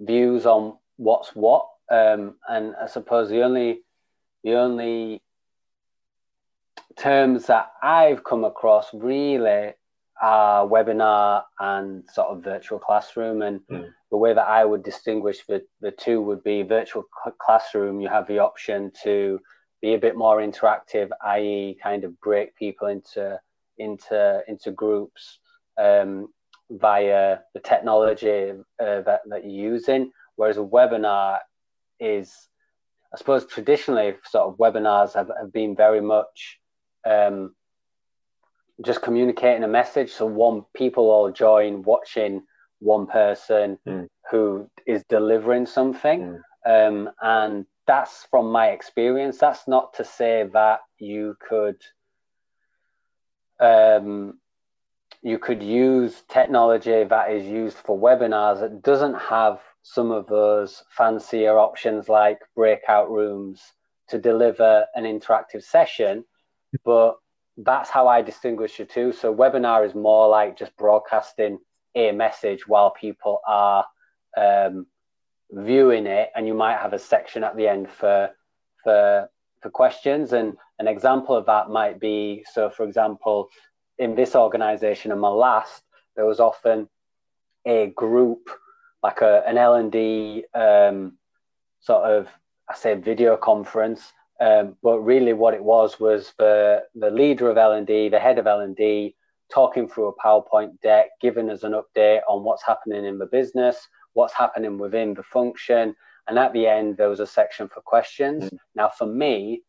views 0.00 0.46
on 0.46 0.78
what's 0.96 1.36
what, 1.36 1.68
um, 1.90 2.36
and 2.48 2.74
I 2.82 2.86
suppose 2.86 3.28
the 3.28 3.42
only 3.42 3.82
the 4.44 4.54
only 4.54 5.20
terms 6.96 7.46
that 7.46 7.72
I've 7.82 8.24
come 8.24 8.44
across 8.44 8.88
really 8.92 9.72
are 10.20 10.66
webinar 10.66 11.44
and 11.58 12.04
sort 12.10 12.28
of 12.28 12.44
virtual 12.44 12.78
classroom 12.78 13.42
and 13.42 13.60
mm. 13.70 13.88
the 14.10 14.16
way 14.16 14.34
that 14.34 14.46
I 14.46 14.64
would 14.64 14.82
distinguish 14.82 15.38
the, 15.48 15.62
the 15.80 15.92
two 15.92 16.20
would 16.20 16.44
be 16.44 16.62
virtual 16.62 17.04
cl- 17.24 17.36
classroom 17.40 18.00
you 18.00 18.08
have 18.08 18.26
the 18.26 18.38
option 18.38 18.92
to 19.02 19.40
be 19.80 19.94
a 19.94 19.98
bit 19.98 20.16
more 20.16 20.38
interactive, 20.38 21.08
i.e., 21.24 21.78
kind 21.82 22.04
of 22.04 22.20
break 22.20 22.54
people 22.56 22.88
into 22.88 23.40
into 23.78 24.42
into 24.46 24.70
groups 24.70 25.38
um, 25.78 26.28
via 26.70 27.38
the 27.54 27.60
technology 27.60 28.52
uh, 28.80 29.00
that 29.02 29.22
that 29.26 29.44
you're 29.44 29.72
using. 29.72 30.10
Whereas 30.36 30.58
a 30.58 30.60
webinar 30.60 31.38
is, 31.98 32.34
I 33.12 33.18
suppose, 33.18 33.46
traditionally, 33.46 34.14
sort 34.24 34.48
of 34.48 34.58
webinars 34.58 35.14
have, 35.14 35.30
have 35.38 35.52
been 35.52 35.76
very 35.76 36.00
much 36.00 36.59
um, 37.04 37.54
just 38.84 39.02
communicating 39.02 39.64
a 39.64 39.68
message. 39.68 40.12
So 40.12 40.26
one 40.26 40.64
people 40.74 41.10
all 41.10 41.30
join 41.30 41.82
watching 41.82 42.42
one 42.78 43.06
person 43.06 43.78
mm. 43.86 44.08
who 44.30 44.70
is 44.86 45.04
delivering 45.08 45.66
something. 45.66 46.40
Mm. 46.66 46.88
Um, 46.88 47.10
and 47.22 47.66
that's 47.86 48.26
from 48.30 48.50
my 48.52 48.68
experience. 48.68 49.38
That's 49.38 49.66
not 49.66 49.94
to 49.94 50.04
say 50.04 50.48
that 50.52 50.80
you 50.98 51.36
could 51.40 51.82
um, 53.58 54.38
you 55.22 55.38
could 55.38 55.62
use 55.62 56.22
technology 56.28 57.04
that 57.04 57.30
is 57.30 57.44
used 57.44 57.76
for 57.76 57.98
webinars 57.98 58.60
that 58.60 58.82
doesn't 58.82 59.14
have 59.14 59.60
some 59.82 60.10
of 60.10 60.26
those 60.26 60.82
fancier 60.88 61.58
options 61.58 62.08
like 62.08 62.38
breakout 62.54 63.10
rooms 63.10 63.60
to 64.08 64.18
deliver 64.18 64.86
an 64.94 65.04
interactive 65.04 65.62
session, 65.62 66.24
but 66.84 67.16
that's 67.56 67.90
how 67.90 68.08
I 68.08 68.22
distinguish 68.22 68.76
the 68.76 68.84
two. 68.84 69.12
So 69.12 69.34
webinar 69.34 69.86
is 69.86 69.94
more 69.94 70.28
like 70.28 70.58
just 70.58 70.76
broadcasting 70.76 71.58
a 71.94 72.12
message 72.12 72.66
while 72.66 72.90
people 72.90 73.40
are 73.46 73.84
um, 74.36 74.86
viewing 75.50 76.06
it, 76.06 76.30
and 76.34 76.46
you 76.46 76.54
might 76.54 76.78
have 76.78 76.92
a 76.92 76.98
section 76.98 77.44
at 77.44 77.56
the 77.56 77.68
end 77.68 77.90
for 77.90 78.30
for 78.84 79.28
for 79.60 79.70
questions. 79.70 80.32
And 80.32 80.56
an 80.78 80.88
example 80.88 81.36
of 81.36 81.46
that 81.46 81.68
might 81.68 82.00
be 82.00 82.44
so, 82.52 82.70
for 82.70 82.84
example, 82.84 83.48
in 83.98 84.14
this 84.14 84.34
organization, 84.34 85.12
in 85.12 85.18
my 85.18 85.28
last, 85.28 85.82
there 86.16 86.26
was 86.26 86.40
often 86.40 86.88
a 87.66 87.88
group 87.88 88.48
like 89.02 89.20
a, 89.20 89.42
an 89.46 89.58
L 89.58 89.74
and 89.74 89.92
D 89.92 90.44
um, 90.54 91.18
sort 91.80 92.04
of 92.04 92.28
I 92.68 92.74
say 92.74 92.94
video 92.94 93.36
conference 93.36 94.12
um, 94.40 94.76
but 94.82 95.00
really, 95.00 95.32
what 95.34 95.54
it 95.54 95.62
was 95.62 96.00
was 96.00 96.32
the 96.38 96.82
the 96.94 97.10
leader 97.10 97.50
of 97.50 97.58
L 97.58 97.72
and 97.72 97.86
D, 97.86 98.08
the 98.08 98.18
head 98.18 98.38
of 98.38 98.46
L 98.46 98.60
and 98.60 98.74
D, 98.74 99.14
talking 99.52 99.88
through 99.88 100.08
a 100.08 100.16
PowerPoint 100.16 100.80
deck, 100.80 101.10
giving 101.20 101.50
us 101.50 101.62
an 101.62 101.72
update 101.72 102.20
on 102.28 102.42
what's 102.42 102.64
happening 102.64 103.04
in 103.04 103.18
the 103.18 103.26
business, 103.26 103.86
what's 104.14 104.34
happening 104.34 104.78
within 104.78 105.14
the 105.14 105.22
function, 105.22 105.94
and 106.26 106.38
at 106.38 106.52
the 106.52 106.66
end 106.66 106.96
there 106.96 107.08
was 107.08 107.20
a 107.20 107.26
section 107.26 107.68
for 107.68 107.82
questions. 107.82 108.44
Mm. 108.44 108.58
Now, 108.74 108.88
for 108.88 109.06
me, 109.06 109.62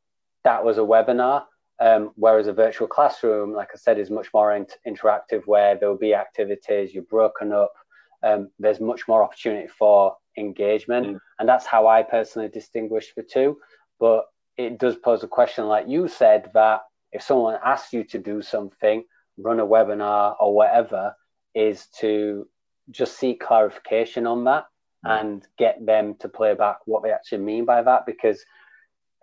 that 0.44 0.64
was 0.64 0.78
a 0.78 0.82
webinar. 0.82 1.46
Um, 1.80 2.12
whereas 2.16 2.46
a 2.46 2.54
virtual 2.54 2.88
classroom, 2.88 3.54
like 3.54 3.70
I 3.74 3.78
said, 3.78 3.98
is 3.98 4.12
much 4.12 4.28
more 4.36 4.56
in- 4.56 4.68
interactive, 4.88 5.48
where 5.48 5.76
there 5.76 5.90
will 5.90 5.98
be 5.98 6.14
activities, 6.14 6.94
you're 6.94 7.04
broken 7.04 7.52
up. 7.52 7.74
Um, 8.22 8.52
there's 8.60 8.80
much 8.80 9.08
more 9.08 9.24
opportunity 9.24 9.68
for 9.68 10.16
engagement, 10.38 11.08
mm. 11.08 11.20
and 11.40 11.50
that's 11.50 11.66
how 11.66 11.88
I 11.88 12.04
personally 12.04 12.50
distinguish 12.50 13.14
the 13.16 13.24
two. 13.24 13.58
But 14.00 14.26
it 14.66 14.78
does 14.80 14.96
pose 14.96 15.24
a 15.24 15.28
question, 15.28 15.66
like 15.68 15.88
you 15.88 16.08
said, 16.08 16.52
that 16.54 16.82
if 17.12 17.22
someone 17.22 17.58
asks 17.64 17.94
you 17.94 18.04
to 18.06 18.20
do 18.20 18.42
something, 18.42 19.04
run 19.38 19.60
a 19.60 19.66
webinar 19.66 20.36
or 20.40 20.54
whatever, 20.54 21.16
is 21.54 21.88
to 22.00 22.48
just 22.90 23.18
seek 23.18 23.42
clarification 23.42 24.26
on 24.26 24.44
that 24.46 24.66
mm. 25.06 25.20
and 25.20 25.48
get 25.58 25.86
them 25.86 26.16
to 26.20 26.30
play 26.30 26.54
back 26.54 26.78
what 26.86 27.04
they 27.04 27.12
actually 27.12 27.40
mean 27.40 27.66
by 27.66 27.82
that. 27.82 28.06
Because 28.06 28.44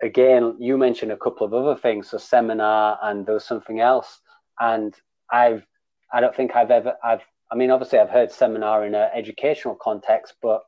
again, 0.01 0.55
you 0.59 0.77
mentioned 0.77 1.11
a 1.11 1.17
couple 1.17 1.45
of 1.45 1.53
other 1.53 1.79
things, 1.79 2.09
so 2.09 2.17
seminar 2.17 2.99
and 3.03 3.25
there 3.25 3.33
was 3.33 3.45
something 3.45 3.79
else. 3.79 4.19
And 4.59 4.93
I've, 5.31 5.65
I 6.11 6.21
don't 6.21 6.35
think 6.35 6.55
I've 6.55 6.71
ever, 6.71 6.95
I've, 7.03 7.21
I 7.51 7.55
mean, 7.55 7.71
obviously 7.71 7.99
I've 7.99 8.09
heard 8.09 8.31
seminar 8.31 8.85
in 8.85 8.95
an 8.95 9.09
educational 9.13 9.75
context, 9.75 10.35
but 10.41 10.61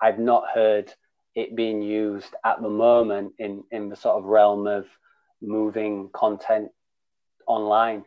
I've 0.00 0.18
not 0.18 0.44
heard 0.52 0.92
it 1.36 1.54
being 1.54 1.82
used 1.82 2.34
at 2.44 2.60
the 2.60 2.68
moment 2.68 3.34
in 3.38 3.62
in 3.70 3.88
the 3.88 3.94
sort 3.94 4.16
of 4.16 4.24
realm 4.24 4.66
of 4.66 4.86
moving 5.40 6.08
content 6.12 6.70
online. 7.46 8.04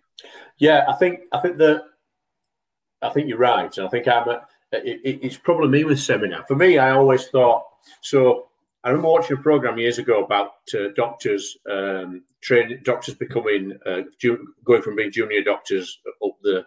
Yeah, 0.57 0.85
I 0.89 0.93
think 0.93 1.21
I 1.31 1.39
think 1.39 1.57
that 1.59 1.83
I 3.01 3.09
think 3.09 3.29
you're 3.29 3.37
right, 3.37 3.77
I 3.79 3.87
think 3.87 4.07
I'm. 4.07 4.27
A, 4.27 4.45
it, 4.71 5.19
it's 5.23 5.37
probably 5.37 5.69
me 5.69 5.83
with 5.83 5.99
seminar. 5.99 6.45
For 6.47 6.55
me, 6.55 6.77
I 6.77 6.91
always 6.91 7.27
thought 7.27 7.63
so. 8.01 8.47
I 8.83 8.89
remember 8.89 9.09
watching 9.09 9.37
a 9.37 9.41
program 9.41 9.77
years 9.77 9.97
ago 9.97 10.23
about 10.23 10.51
uh, 10.73 10.87
doctors 10.95 11.57
um, 11.69 12.23
training 12.41 12.81
doctors 12.83 13.13
becoming 13.13 13.77
uh, 13.85 14.01
ju- 14.17 14.53
going 14.63 14.81
from 14.81 14.95
being 14.95 15.11
junior 15.11 15.43
doctors 15.43 15.99
up 16.23 16.37
the 16.41 16.65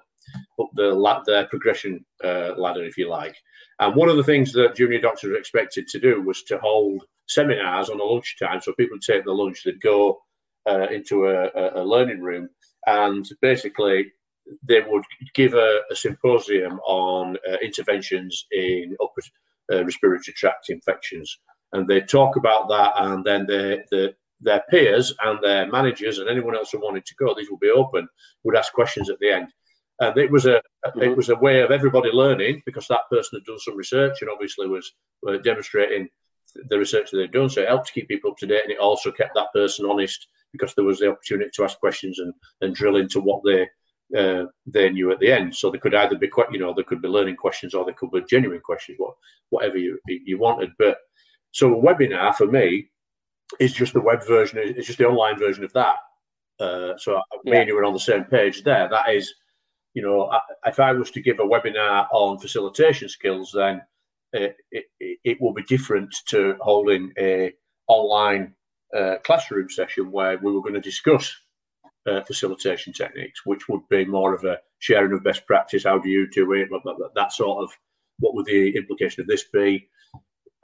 up 0.61 0.71
the 0.75 1.23
their 1.27 1.47
progression 1.47 2.05
uh, 2.25 2.55
ladder, 2.57 2.85
if 2.85 2.97
you 2.97 3.09
like. 3.09 3.37
And 3.81 3.97
one 3.97 4.09
of 4.09 4.17
the 4.17 4.25
things 4.25 4.53
that 4.53 4.77
junior 4.77 5.01
doctors 5.01 5.31
were 5.31 5.37
expected 5.37 5.89
to 5.89 5.99
do 5.99 6.23
was 6.23 6.43
to 6.45 6.59
hold 6.59 7.05
seminars 7.29 7.89
on 7.89 8.01
a 8.01 8.05
lunchtime. 8.05 8.61
So 8.61 8.73
people 8.75 8.97
would 8.97 9.03
take 9.03 9.25
the 9.25 9.33
lunch, 9.33 9.65
they'd 9.65 9.81
go 9.81 10.21
uh, 10.69 10.87
into 10.91 11.27
a, 11.27 11.81
a, 11.81 11.83
learning 11.83 12.21
room, 12.21 12.49
and 12.87 13.29
basically 13.41 14.13
they 14.63 14.81
would 14.81 15.05
give 15.35 15.55
a, 15.55 15.81
a 15.91 15.97
symposium 15.97 16.79
on 16.87 17.37
uh, 17.49 17.57
interventions 17.63 18.47
in 18.53 18.97
upper 19.03 19.23
uh, 19.73 19.85
respiratory 19.85 20.35
tract 20.35 20.69
infections. 20.69 21.39
And 21.73 21.89
they'd 21.89 22.09
talk 22.09 22.37
about 22.37 22.69
that, 22.69 22.93
and 22.99 23.25
then 23.25 23.47
they, 23.47 23.83
the, 23.91 24.15
their 24.41 24.63
peers 24.71 25.15
and 25.25 25.39
their 25.43 25.71
managers 25.71 26.19
and 26.19 26.29
anyone 26.29 26.55
else 26.55 26.71
who 26.71 26.79
wanted 26.79 27.07
to 27.07 27.15
go, 27.15 27.35
these 27.35 27.51
would 27.51 27.61
be 27.61 27.71
open, 27.71 28.09
would 28.45 28.57
ask 28.57 28.73
questions 28.73 29.09
at 29.09 29.19
the 29.21 29.33
end 29.33 29.49
and 30.03 30.19
it 30.19 30.31
was 30.31 30.47
a 30.47 30.61
mm-hmm. 30.87 31.03
it 31.03 31.17
was 31.17 31.29
a 31.29 31.37
way 31.37 31.61
of 31.61 31.71
everybody 31.71 32.11
learning 32.11 32.63
because 32.67 32.89
that 32.89 33.09
person 33.11 33.39
had 33.39 33.47
done 33.47 33.59
some 33.59 33.77
research 33.77 34.21
and 34.21 34.31
obviously 34.31 34.67
was 34.67 34.93
uh, 35.29 35.37
demonstrating 35.39 36.09
the 36.69 36.79
research 36.79 37.11
that 37.11 37.19
they'd 37.19 37.33
done. 37.33 37.49
So 37.49 37.63
it 37.63 37.69
helped 37.69 37.87
to 37.87 37.93
keep 37.93 38.09
people 38.09 38.33
up 38.33 38.37
to 38.39 38.47
date, 38.47 38.65
and 38.65 38.73
it 38.73 38.79
also 38.79 39.13
kept 39.13 39.35
that 39.35 39.53
person 39.55 39.87
honest 39.87 40.27
because 40.53 40.75
there 40.75 40.85
was 40.85 40.99
the 40.99 41.11
opportunity 41.11 41.51
to 41.55 41.65
ask 41.65 41.79
questions 41.79 42.19
and, 42.19 42.35
and 42.61 42.75
drill 42.75 42.97
into 42.97 43.21
what 43.21 43.43
they 43.45 43.69
uh, 44.19 44.47
they 44.67 44.91
knew 44.91 45.13
at 45.13 45.21
the 45.21 45.33
end. 45.33 45.55
So 45.55 45.71
they 45.71 45.79
could 45.79 45.95
either 45.95 46.19
be 46.19 46.29
quite, 46.29 46.53
you 46.53 46.59
know, 46.59 46.75
they 46.75 46.83
could 46.83 47.01
be 47.01 47.09
learning 47.09 47.37
questions 47.37 47.73
or 47.73 47.85
they 47.85 47.93
could 47.93 48.11
be 48.11 48.23
genuine 48.29 48.61
questions, 48.61 48.99
what 48.99 49.15
whatever 49.51 49.79
you 49.79 49.99
you 50.07 50.39
wanted. 50.39 50.71
But 50.79 50.99
so 51.53 51.79
a 51.79 51.83
webinar 51.83 52.35
for 52.35 52.47
me 52.47 52.89
is 53.61 53.73
just 53.73 53.93
the 53.93 54.01
web 54.01 54.27
version. 54.27 54.59
It's 54.59 54.89
just 54.89 54.99
the 54.99 55.07
online 55.07 55.39
version 55.39 55.65
of 55.65 55.73
that. 55.75 55.97
Uh, 56.61 56.97
so 56.99 57.21
yeah. 57.45 57.53
me 57.53 57.59
and 57.59 57.69
you 57.69 57.75
were 57.75 57.85
on 57.85 57.95
the 57.95 58.01
same 58.01 58.25
page 58.25 58.63
there. 58.63 58.89
That 58.89 59.09
is 59.15 59.33
you 59.95 60.03
know, 60.03 60.31
if 60.67 60.81
I 60.81 60.93
was 60.93 61.11
to 61.13 61.21
give 61.21 61.39
a 61.39 61.45
webinar 61.45 62.07
on 62.13 62.39
facilitation 62.39 63.09
skills, 63.09 63.53
then 63.55 63.83
it, 64.33 64.57
it, 64.71 64.87
it 65.25 65.41
will 65.41 65.53
be 65.53 65.63
different 65.65 66.15
to 66.29 66.57
holding 66.61 67.13
a 67.19 67.53
online 67.89 68.55
uh, 68.97 69.17
classroom 69.25 69.69
session 69.69 70.11
where 70.11 70.39
we 70.39 70.53
were 70.53 70.63
going 70.63 70.75
to 70.75 70.81
discuss 70.81 71.35
uh, 72.07 72.23
facilitation 72.23 72.93
techniques, 72.93 73.45
which 73.45 73.69
would 73.69 73.87
be 73.89 74.05
more 74.05 74.35
of 74.35 74.45
a 74.45 74.59
sharing 74.79 75.13
of 75.13 75.23
best 75.23 75.47
practice. 75.47 75.85
How 75.85 75.99
do 75.99 76.09
you 76.09 76.29
do 76.29 76.53
it? 76.53 76.69
Blah, 76.69 76.81
blah, 76.81 76.95
blah, 76.95 77.09
that 77.15 77.33
sort 77.33 77.63
of 77.63 77.71
what 78.19 78.35
would 78.35 78.47
the 78.47 78.75
implication 78.77 79.21
of 79.21 79.27
this 79.27 79.45
be, 79.45 79.89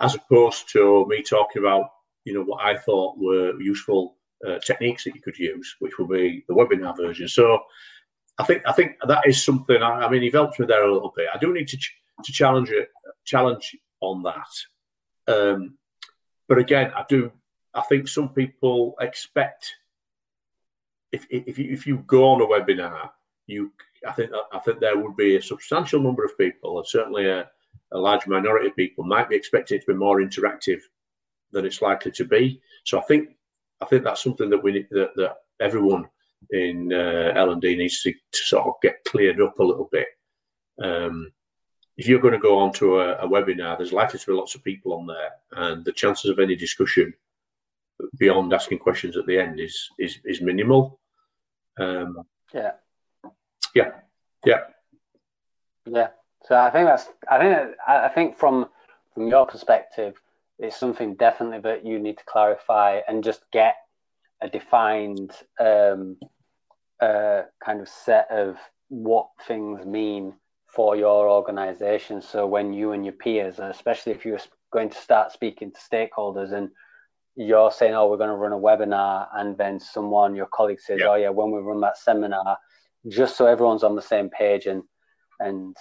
as 0.01 0.15
opposed 0.15 0.71
to 0.73 1.07
me 1.09 1.23
talking 1.23 1.63
about 1.63 1.91
you 2.25 2.35
know 2.35 2.43
what 2.43 2.65
I 2.65 2.77
thought 2.77 3.19
were 3.19 3.61
useful 3.61 4.17
uh, 4.47 4.59
techniques 4.59 5.05
that 5.05 5.15
you 5.15 5.21
could 5.21 5.39
use, 5.39 5.77
which 5.81 5.99
will 5.99 6.09
be 6.09 6.45
the 6.49 6.55
webinar 6.55 6.97
version. 6.97 7.29
So 7.29 7.61
I 8.39 8.45
think 8.45 8.63
I 8.67 8.73
think 8.73 8.97
that 9.07 9.27
is 9.27 9.45
something. 9.45 9.83
I, 9.83 10.07
I 10.07 10.11
mean, 10.11 10.23
you've 10.23 10.35
helped 10.35 10.61
me 10.61 10.67
there 10.67 10.85
a 10.85 10.93
little 10.93 11.13
bit. 11.17 11.29
I 11.33 11.39
do 11.39 11.53
need 11.53 11.69
to 11.69 11.77
ch- 11.77 11.97
to 12.25 12.33
challenge 12.33 12.71
it, 12.71 12.89
challenge 13.25 13.77
on 14.01 14.23
that. 14.23 15.33
Um, 15.33 15.77
but 16.49 16.59
again, 16.59 16.93
I 16.97 17.05
do. 17.09 17.33
I 17.75 17.83
think 17.83 18.09
some 18.09 18.31
people 18.31 18.95
expect 19.01 19.75
if 21.13 21.27
if 21.31 21.59
you, 21.59 21.73
if 21.73 21.87
you 21.87 21.99
go 22.07 22.29
on 22.29 22.43
a 22.43 22.47
webinar, 22.47 23.11
you 23.47 23.73
I 24.07 24.13
think 24.13 24.31
I 24.53 24.59
think 24.61 24.81
there 24.81 24.99
would 24.99 25.17
be 25.17 25.37
a 25.37 25.43
substantial 25.43 26.01
number 26.01 26.25
of 26.25 26.39
people, 26.39 26.79
and 26.79 26.87
certainly 26.87 27.29
a, 27.29 27.49
a 27.93 27.99
large 27.99 28.27
minority 28.27 28.69
of 28.69 28.77
people, 28.77 29.05
might 29.05 29.29
be 29.29 29.37
expected 29.37 29.81
to 29.81 29.87
be 29.93 29.95
more 29.95 30.21
interactive 30.21 30.81
than 31.53 31.65
it's 31.65 31.83
likely 31.83 32.13
to 32.13 32.25
be. 32.25 32.61
So 32.85 32.99
I 32.99 33.03
think 33.03 33.31
I 33.81 33.87
think 33.87 34.05
that's 34.05 34.23
something 34.23 34.51
that 34.51 34.63
we 34.63 34.73
need 34.73 34.89
that, 34.91 35.15
that 35.17 35.37
everyone 35.61 36.09
in 36.51 36.93
uh, 36.93 37.33
L&D 37.35 37.77
needs 37.77 38.03
to, 38.03 38.13
to, 38.13 38.45
sort 38.45 38.67
of 38.67 38.75
get 38.83 39.05
cleared 39.07 39.41
up 39.41 39.59
a 39.59 39.65
little 39.65 39.89
bit. 39.91 40.09
Um, 40.83 41.33
if 41.97 42.07
you're 42.07 42.21
going 42.21 42.35
to 42.35 42.39
go 42.39 42.59
onto 42.59 43.01
a, 43.01 43.17
a, 43.17 43.29
webinar, 43.29 43.77
there's 43.77 43.93
likely 43.93 44.19
to 44.19 44.27
be 44.27 44.33
lots 44.33 44.55
of 44.55 44.63
people 44.63 44.95
on 44.95 45.07
there, 45.07 45.31
and 45.53 45.85
the 45.85 45.93
chances 45.93 46.31
of 46.31 46.39
any 46.39 46.55
discussion 46.55 47.13
beyond 48.19 48.53
asking 48.53 48.79
questions 48.79 49.17
at 49.17 49.27
the 49.27 49.39
end 49.39 49.59
is 49.59 49.89
is, 49.99 50.19
is 50.25 50.41
minimal. 50.41 51.01
Um, 51.79 52.23
yeah, 52.55 52.73
yeah, 53.75 53.91
yeah, 54.47 54.61
yeah. 55.87 56.09
So 56.45 56.55
I 56.55 56.71
think 56.71 56.87
that's 56.87 57.09
I 57.29 57.39
think 57.39 57.77
I 57.87 58.09
think 58.09 58.39
from 58.39 58.69
from 59.13 59.27
your 59.27 59.47
perspective, 59.47 60.15
it's 60.61 60.79
something 60.79 61.15
definitely 61.15 61.59
that 61.61 61.85
you 61.85 61.99
need 61.99 62.19
to 62.19 62.25
clarify 62.25 63.01
and 63.09 63.25
just 63.25 63.43
get 63.53 63.75
a 64.41 64.49
defined 64.49 65.33
um, 65.61 66.17
uh, 67.01 67.43
kind 67.65 67.81
of 67.81 67.89
set 67.89 68.31
of 68.31 68.57
what 68.89 69.29
things 69.47 69.85
mean 69.85 70.35
for 70.67 70.97
your 70.97 71.29
organization. 71.29 72.21
So 72.23 72.47
when 72.47 72.73
you 72.73 72.93
and 72.93 73.05
your 73.05 73.15
peers, 73.15 73.59
especially 73.59 74.13
if 74.13 74.25
you're 74.25 74.41
going 74.73 74.91
to 74.91 74.99
start 74.99 75.33
speaking 75.33 75.73
to 75.73 75.81
stakeholders 75.81 76.53
and 76.53 76.71
you're 77.37 77.71
saying, 77.71 77.95
oh, 77.95 78.09
we're 78.09 78.17
going 78.17 78.31
to 78.31 78.37
run 78.37 78.53
a 78.53 78.57
webinar, 78.57 79.29
and 79.35 79.57
then 79.57 79.79
someone, 79.79 80.35
your 80.35 80.49
colleague 80.53 80.81
says, 80.81 81.01
oh, 81.05 81.15
yeah, 81.15 81.29
when 81.29 81.53
we 81.53 81.61
run 81.61 81.81
that 81.81 81.97
seminar, 81.97 82.59
just 83.09 83.37
so 83.37 83.47
everyone's 83.47 83.85
on 83.85 83.95
the 83.95 84.03
same 84.03 84.29
page 84.29 84.67
and 84.67 84.83
and 85.41 85.77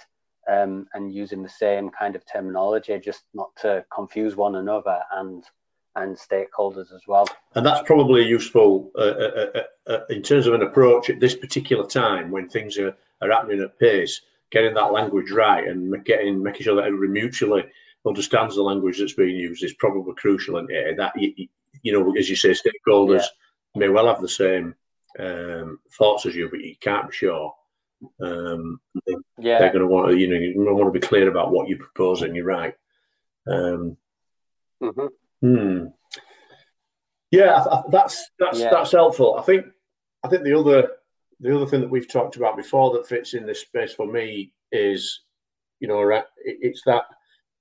um, 0.48 0.86
and 0.94 1.12
using 1.12 1.42
the 1.42 1.48
same 1.48 1.90
kind 1.90 2.14
of 2.16 2.24
terminology, 2.24 2.98
just 3.00 3.24
not 3.34 3.48
to 3.60 3.84
confuse 3.92 4.36
one 4.36 4.54
another 4.54 5.00
and 5.12 5.44
and 6.02 6.16
stakeholders 6.16 6.92
as 6.94 7.02
well. 7.06 7.28
And 7.54 7.64
that's 7.64 7.86
probably 7.86 8.26
useful 8.26 8.90
uh, 8.96 9.00
uh, 9.00 9.46
uh, 9.54 9.92
uh, 9.92 10.00
in 10.10 10.22
terms 10.22 10.46
of 10.46 10.54
an 10.54 10.62
approach 10.62 11.10
at 11.10 11.20
this 11.20 11.34
particular 11.34 11.86
time 11.86 12.30
when 12.30 12.48
things 12.48 12.78
are, 12.78 12.94
are 13.20 13.30
happening 13.30 13.60
at 13.60 13.78
pace. 13.78 14.20
Getting 14.50 14.74
that 14.74 14.92
language 14.92 15.30
right 15.30 15.68
and 15.68 16.04
getting 16.04 16.42
making 16.42 16.62
sure 16.62 16.76
that 16.76 16.86
everybody 16.86 17.12
mutually 17.12 17.64
understands 18.06 18.54
the 18.54 18.62
language 18.62 18.98
that's 18.98 19.12
being 19.12 19.36
used 19.36 19.62
is 19.62 19.74
probably 19.74 20.14
crucial. 20.14 20.56
And 20.56 20.98
that 20.98 21.12
you, 21.16 21.48
you 21.82 21.92
know, 21.92 22.14
as 22.16 22.30
you 22.30 22.36
say, 22.36 22.50
stakeholders 22.50 23.24
yeah. 23.74 23.80
may 23.80 23.88
well 23.90 24.06
have 24.06 24.22
the 24.22 24.28
same 24.28 24.74
um, 25.18 25.80
thoughts 25.98 26.24
as 26.24 26.34
you, 26.34 26.48
but 26.48 26.60
you 26.60 26.76
can't 26.80 27.10
be 27.10 27.16
sure. 27.16 27.54
Um, 28.20 28.80
yeah. 29.38 29.58
They're 29.58 29.72
going 29.72 29.80
to 29.80 29.86
want 29.86 30.10
to, 30.10 30.16
you 30.16 30.28
know, 30.28 30.36
you 30.36 30.54
want 30.56 30.92
to 30.92 30.98
be 30.98 31.06
clear 31.06 31.28
about 31.28 31.50
what 31.50 31.68
you're 31.68 31.78
proposing. 31.78 32.34
You're 32.34 32.46
right. 32.46 32.74
Um, 33.46 33.96
mm-hmm. 34.82 35.06
Hmm. 35.40 35.86
Yeah, 37.30 37.64
that's 37.90 38.30
that's 38.38 38.60
yeah. 38.60 38.70
that's 38.70 38.92
helpful. 38.92 39.36
I 39.38 39.42
think 39.42 39.66
I 40.24 40.28
think 40.28 40.44
the 40.44 40.58
other 40.58 40.88
the 41.40 41.54
other 41.54 41.66
thing 41.66 41.80
that 41.80 41.90
we've 41.90 42.10
talked 42.10 42.36
about 42.36 42.56
before 42.56 42.92
that 42.92 43.06
fits 43.06 43.34
in 43.34 43.46
this 43.46 43.60
space 43.60 43.92
for 43.92 44.06
me 44.06 44.52
is, 44.72 45.20
you 45.78 45.88
know, 45.88 46.22
it's 46.44 46.82
that 46.86 47.04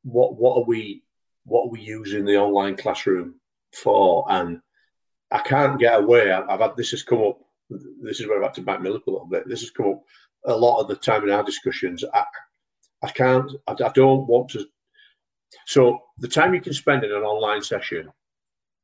what 0.03 0.35
what 0.35 0.57
are 0.57 0.65
we 0.65 1.03
what 1.43 1.65
are 1.65 1.69
we 1.69 1.81
using 1.81 2.25
the 2.25 2.37
online 2.37 2.75
classroom 2.75 3.35
for? 3.73 4.25
And 4.29 4.61
I 5.31 5.39
can't 5.39 5.79
get 5.79 5.99
away. 5.99 6.31
I've 6.31 6.59
had 6.59 6.77
this 6.77 6.91
has 6.91 7.03
come 7.03 7.23
up. 7.23 7.39
This 7.69 8.21
is 8.21 8.27
where 8.27 8.37
I've 8.37 8.43
had 8.43 8.53
to 8.55 8.61
back 8.61 8.81
me 8.81 8.89
up 8.89 9.05
a 9.05 9.11
little 9.11 9.27
bit. 9.27 9.47
This 9.47 9.61
has 9.61 9.71
come 9.71 9.89
up 9.89 10.03
a 10.45 10.55
lot 10.55 10.79
of 10.79 10.87
the 10.87 10.95
time 10.95 11.23
in 11.23 11.31
our 11.31 11.43
discussions. 11.43 12.03
I, 12.13 12.23
I 13.03 13.09
can't. 13.09 13.51
I, 13.67 13.73
I 13.73 13.89
don't 13.89 14.25
want 14.27 14.49
to. 14.51 14.65
So 15.65 16.01
the 16.17 16.27
time 16.27 16.53
you 16.53 16.61
can 16.61 16.73
spend 16.73 17.03
in 17.03 17.11
an 17.11 17.23
online 17.23 17.61
session 17.61 18.09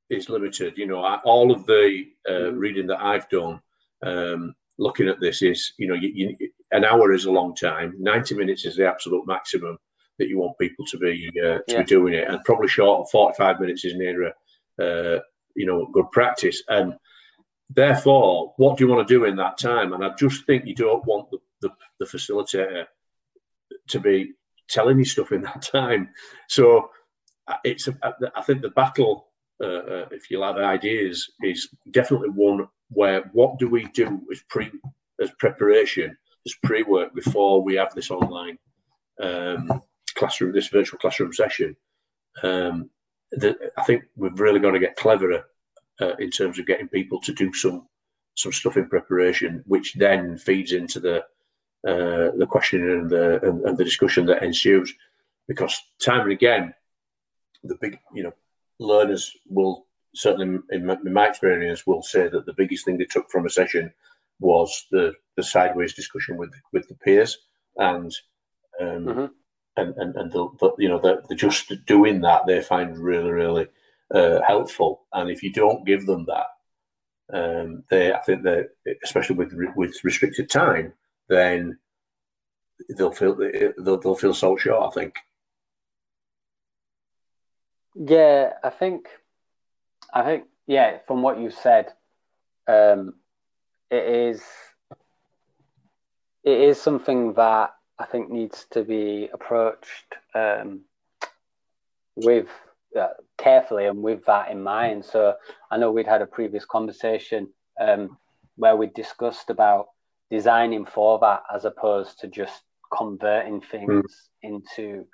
is 0.09 0.29
limited. 0.29 0.77
You 0.77 0.87
know, 0.87 1.03
all 1.23 1.51
of 1.51 1.65
the 1.65 2.05
uh, 2.27 2.31
mm-hmm. 2.31 2.57
reading 2.57 2.87
that 2.87 3.01
I've 3.01 3.29
done, 3.29 3.61
um, 4.05 4.53
looking 4.77 5.07
at 5.07 5.19
this 5.19 5.41
is, 5.41 5.73
you 5.77 5.87
know, 5.87 5.93
you, 5.93 6.11
you, 6.13 6.49
an 6.71 6.85
hour 6.85 7.13
is 7.13 7.25
a 7.25 7.31
long 7.31 7.55
time. 7.55 7.93
Ninety 7.99 8.35
minutes 8.35 8.65
is 8.65 8.75
the 8.75 8.87
absolute 8.87 9.25
maximum 9.27 9.77
that 10.19 10.27
you 10.27 10.37
want 10.39 10.57
people 10.59 10.85
to 10.85 10.97
be 10.97 11.29
uh, 11.39 11.57
to 11.57 11.63
yeah. 11.67 11.77
be 11.79 11.83
doing 11.85 12.13
it, 12.13 12.27
and 12.27 12.43
probably 12.43 12.67
short. 12.67 13.09
Forty-five 13.11 13.59
minutes 13.59 13.85
is 13.85 13.95
near 13.95 14.23
a, 14.23 14.33
uh, 14.83 15.19
you 15.55 15.65
know, 15.65 15.87
good 15.93 16.09
practice. 16.11 16.61
And 16.67 16.95
therefore, 17.69 18.53
what 18.57 18.77
do 18.77 18.83
you 18.83 18.91
want 18.91 19.07
to 19.07 19.13
do 19.13 19.25
in 19.25 19.35
that 19.37 19.57
time? 19.57 19.93
And 19.93 20.03
I 20.03 20.09
just 20.15 20.45
think 20.45 20.65
you 20.65 20.75
don't 20.75 21.05
want 21.05 21.29
the, 21.31 21.39
the, 21.61 21.69
the 21.99 22.05
facilitator 22.05 22.85
to 23.87 23.99
be 23.99 24.33
telling 24.69 24.99
you 24.99 25.05
stuff 25.05 25.31
in 25.31 25.41
that 25.41 25.61
time. 25.71 26.09
So 26.47 26.89
uh, 27.47 27.55
it's, 27.63 27.87
a, 27.87 27.95
I 28.35 28.41
think 28.41 28.61
the 28.61 28.69
battle, 28.69 29.27
uh, 29.61 29.67
uh, 29.67 30.05
if 30.11 30.29
you 30.29 30.41
have 30.41 30.57
ideas, 30.57 31.31
is 31.41 31.69
definitely 31.91 32.29
one 32.29 32.67
where 32.89 33.29
what 33.33 33.57
do 33.59 33.69
we 33.69 33.85
do 33.93 34.21
as 34.31 34.41
pre 34.49 34.71
as 35.21 35.31
preparation, 35.39 36.15
as 36.45 36.53
pre 36.63 36.83
work 36.83 37.13
before 37.13 37.63
we 37.63 37.75
have 37.75 37.93
this 37.93 38.11
online 38.11 38.57
um, 39.21 39.81
classroom, 40.15 40.53
this 40.53 40.67
virtual 40.67 40.99
classroom 40.99 41.33
session. 41.33 41.75
Um, 42.41 42.89
the, 43.31 43.55
I 43.77 43.83
think 43.83 44.03
we've 44.15 44.39
really 44.39 44.59
got 44.59 44.71
to 44.71 44.79
get 44.79 44.95
cleverer 44.95 45.43
uh, 46.01 46.15
in 46.19 46.29
terms 46.29 46.59
of 46.59 46.67
getting 46.67 46.87
people 46.87 47.19
to 47.21 47.33
do 47.33 47.53
some 47.53 47.87
some 48.35 48.51
stuff 48.51 48.77
in 48.77 48.89
preparation, 48.89 49.63
which 49.67 49.93
then 49.93 50.37
feeds 50.37 50.71
into 50.71 50.99
the 50.99 51.23
uh, 51.87 52.31
the 52.37 52.47
questioning 52.49 52.89
and 52.89 53.09
the 53.09 53.41
and, 53.43 53.61
and, 53.65 53.77
the 53.77 53.83
discussion 53.83 54.25
that 54.25 54.43
ensues. 54.43 54.93
Because 55.47 55.77
time 55.99 56.21
and 56.21 56.31
again, 56.31 56.73
the 57.63 57.75
big 57.81 57.99
you 58.13 58.23
know 58.23 58.33
learners 58.79 59.35
will 59.49 59.85
certainly 60.15 60.59
in 60.71 60.85
my, 60.85 60.97
in 61.05 61.13
my 61.13 61.27
experience 61.27 61.85
will 61.87 62.03
say 62.03 62.27
that 62.27 62.45
the 62.45 62.53
biggest 62.53 62.85
thing 62.85 62.97
they 62.97 63.05
took 63.05 63.29
from 63.29 63.45
a 63.45 63.49
session 63.49 63.91
was 64.39 64.85
the 64.91 65.13
the 65.35 65.43
sideways 65.43 65.93
discussion 65.93 66.37
with 66.37 66.51
with 66.71 66.87
the 66.87 66.95
peers 66.95 67.37
and 67.77 68.15
um, 68.79 69.05
mm-hmm. 69.05 69.25
and 69.77 69.95
and 69.97 70.15
and 70.15 70.31
the, 70.31 70.47
the 70.59 70.71
you 70.77 70.89
know 70.89 70.99
the, 70.99 71.21
the 71.29 71.35
just 71.35 71.71
doing 71.85 72.21
that 72.21 72.45
they 72.45 72.61
find 72.61 72.97
really 72.97 73.31
really 73.31 73.67
uh, 74.13 74.41
helpful. 74.45 75.05
And 75.13 75.29
if 75.29 75.43
you 75.43 75.51
don't 75.51 75.85
give 75.85 76.05
them 76.05 76.25
that, 76.27 76.47
um, 77.33 77.83
they 77.89 78.13
I 78.13 78.19
think 78.19 78.43
that 78.43 78.69
especially 79.03 79.35
with 79.35 79.53
with 79.75 80.03
restricted 80.03 80.49
time, 80.49 80.93
then 81.29 81.77
they'll 82.97 83.11
feel 83.11 83.35
they'll, 83.35 83.97
they'll 83.97 84.15
feel 84.15 84.33
so 84.33 84.57
short. 84.57 84.91
I 84.91 84.99
think. 84.99 85.15
Yeah, 87.95 88.53
I 88.63 88.71
think, 88.71 89.07
I 90.11 90.23
think, 90.23 90.45
yeah. 90.65 90.97
From 91.05 91.21
what 91.21 91.39
you 91.39 91.51
said, 91.51 91.93
um, 92.67 93.13
it 93.91 94.03
is, 94.03 94.41
it 96.43 96.59
is 96.59 96.81
something 96.81 97.33
that 97.33 97.75
I 97.99 98.05
think 98.05 98.31
needs 98.31 98.65
to 98.71 98.83
be 98.83 99.29
approached 99.31 100.15
um, 100.33 100.81
with 102.15 102.47
uh, 102.99 103.09
carefully 103.37 103.85
and 103.85 104.01
with 104.01 104.25
that 104.25 104.49
in 104.49 104.63
mind. 104.63 105.05
So 105.05 105.35
I 105.69 105.77
know 105.77 105.91
we'd 105.91 106.07
had 106.07 106.23
a 106.23 106.25
previous 106.25 106.65
conversation 106.65 107.47
um, 107.79 108.17
where 108.55 108.75
we 108.75 108.87
discussed 108.87 109.51
about 109.51 109.89
designing 110.33 110.83
for 110.83 111.19
that 111.19 111.43
as 111.53 111.63
opposed 111.63 112.19
to 112.19 112.27
just 112.27 112.63
converting 112.97 113.61
things 113.61 114.29
mm. 114.43 114.49
into 114.49 115.05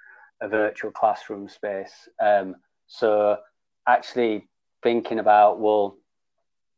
a 0.42 0.48
virtual 0.48 0.92
classroom 0.92 1.50
space. 1.50 2.08
Um, 2.22 2.56
so 2.88 3.38
actually 3.86 4.48
thinking 4.82 5.20
about 5.20 5.60
well, 5.60 5.98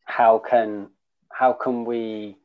how 0.06 0.40
can 0.40 0.90
how 1.32 1.54
can 1.54 1.86
we 1.86 2.36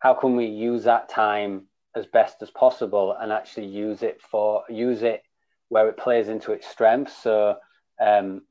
how 0.00 0.12
can 0.12 0.34
we 0.34 0.46
use 0.46 0.82
that 0.84 1.08
time 1.08 1.68
as 1.94 2.04
best 2.06 2.42
as 2.42 2.50
possible 2.50 3.16
and 3.20 3.30
actually 3.30 3.66
use 3.66 4.02
it 4.02 4.20
for 4.20 4.64
use 4.68 5.02
it 5.02 5.22
where 5.68 5.88
it 5.88 5.96
plays 5.96 6.28
into 6.28 6.50
its 6.50 6.66
strengths. 6.66 7.16
So 7.22 7.58
um, 8.04 8.42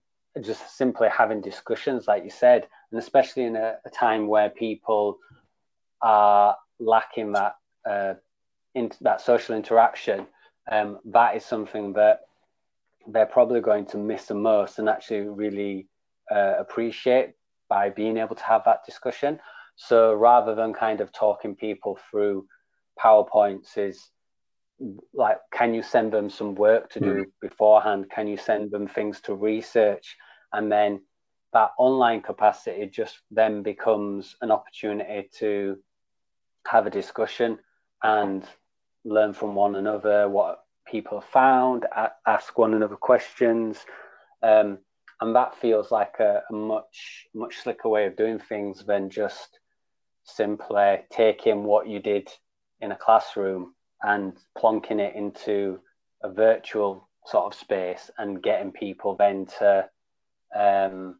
just 0.41 0.77
simply 0.77 1.09
having 1.09 1.41
discussions, 1.41 2.07
like 2.07 2.23
you 2.23 2.29
said, 2.29 2.65
and 2.91 2.97
especially 2.97 3.43
in 3.43 3.57
a, 3.57 3.75
a 3.85 3.89
time 3.89 4.27
where 4.27 4.49
people 4.49 5.17
are 6.01 6.55
lacking 6.79 7.33
that 7.33 7.55
uh, 7.89 8.13
in, 8.75 8.91
that 9.01 9.21
social 9.21 9.55
interaction, 9.55 10.27
um, 10.71 10.99
that 11.05 11.35
is 11.35 11.45
something 11.45 11.93
that 11.93 12.21
they're 13.07 13.25
probably 13.25 13.61
going 13.61 13.85
to 13.85 13.97
miss 13.97 14.25
the 14.27 14.33
most 14.33 14.79
and 14.79 14.87
actually 14.87 15.21
really 15.21 15.87
uh, 16.31 16.53
appreciate 16.57 17.33
by 17.69 17.89
being 17.89 18.17
able 18.17 18.35
to 18.35 18.43
have 18.43 18.63
that 18.65 18.85
discussion. 18.85 19.39
So 19.75 20.13
rather 20.13 20.55
than 20.55 20.73
kind 20.73 21.01
of 21.01 21.11
talking 21.11 21.55
people 21.55 21.99
through 22.09 22.47
PowerPoints, 22.99 23.77
is 23.77 24.09
like 25.13 25.37
can 25.51 25.73
you 25.73 25.81
send 25.81 26.11
them 26.11 26.29
some 26.29 26.55
work 26.55 26.89
to 26.89 26.99
do 26.99 27.13
mm. 27.13 27.25
beforehand 27.41 28.05
can 28.13 28.27
you 28.27 28.35
send 28.35 28.71
them 28.71 28.87
things 28.87 29.21
to 29.21 29.33
research 29.33 30.17
and 30.53 30.71
then 30.71 30.99
that 31.53 31.69
online 31.77 32.21
capacity 32.21 32.85
just 32.87 33.19
then 33.29 33.61
becomes 33.61 34.35
an 34.41 34.51
opportunity 34.51 35.29
to 35.37 35.77
have 36.67 36.87
a 36.87 36.91
discussion 36.91 37.59
and 38.01 38.43
learn 39.05 39.33
from 39.33 39.55
one 39.55 39.75
another 39.75 40.29
what 40.29 40.63
people 40.85 41.21
found 41.21 41.85
ask 42.27 42.57
one 42.57 42.73
another 42.73 42.95
questions. 42.95 43.79
Um, 44.41 44.79
and 45.21 45.35
that 45.35 45.55
feels 45.55 45.91
like 45.91 46.15
a, 46.19 46.43
a 46.49 46.53
much 46.53 47.27
much 47.33 47.57
slicker 47.57 47.87
way 47.89 48.05
of 48.05 48.17
doing 48.17 48.39
things 48.39 48.83
than 48.85 49.09
just 49.09 49.59
simply 50.25 50.99
taking 51.11 51.63
what 51.63 51.87
you 51.87 51.99
did 51.99 52.29
in 52.81 52.91
a 52.91 52.95
classroom 52.95 53.73
and 54.01 54.37
plonking 54.57 54.99
it 54.99 55.15
into 55.15 55.79
a 56.23 56.31
virtual 56.31 57.07
sort 57.25 57.45
of 57.45 57.57
space 57.57 58.11
and 58.17 58.43
getting 58.43 58.71
people 58.71 59.15
then 59.15 59.45
to 59.45 59.87
um, 60.55 61.19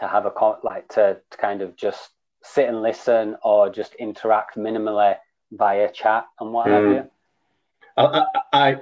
to 0.00 0.08
have 0.08 0.26
a 0.26 0.56
like 0.64 0.88
to, 0.88 1.18
to 1.30 1.38
kind 1.38 1.62
of 1.62 1.76
just 1.76 2.10
sit 2.42 2.68
and 2.68 2.82
listen 2.82 3.36
or 3.42 3.70
just 3.70 3.94
interact 3.94 4.56
minimally 4.56 5.16
via 5.52 5.90
chat 5.92 6.26
and 6.40 6.52
what 6.52 6.66
mm. 6.66 6.70
have 6.70 7.04
you. 7.04 7.10
I, 7.96 8.26
I, 8.52 8.76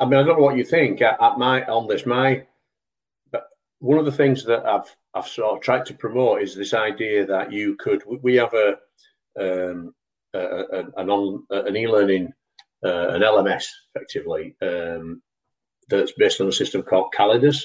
I 0.00 0.04
mean, 0.04 0.18
I 0.18 0.22
don't 0.22 0.38
know 0.38 0.44
what 0.44 0.56
you 0.56 0.64
think. 0.64 1.02
At 1.02 1.38
my 1.38 1.64
on 1.66 1.86
this, 1.86 2.06
my 2.06 2.44
but 3.30 3.48
one 3.78 3.98
of 3.98 4.04
the 4.04 4.12
things 4.12 4.44
that 4.44 4.66
I've 4.66 4.94
I've 5.14 5.28
sort 5.28 5.56
of 5.56 5.62
tried 5.62 5.86
to 5.86 5.94
promote 5.94 6.42
is 6.42 6.54
this 6.54 6.74
idea 6.74 7.26
that 7.26 7.52
you 7.52 7.76
could. 7.76 8.02
We 8.22 8.36
have 8.36 8.54
a 8.54 8.78
um, 9.38 9.94
a, 10.34 10.38
a, 10.38 10.78
an 10.96 11.10
on 11.10 11.44
an 11.50 11.76
e-learning 11.76 12.32
uh, 12.84 13.08
an 13.08 13.22
LMS 13.22 13.66
effectively 13.94 14.56
um, 14.62 15.22
that's 15.88 16.12
based 16.12 16.40
on 16.40 16.48
a 16.48 16.52
system 16.52 16.82
called 16.82 17.12
Kallidus, 17.16 17.64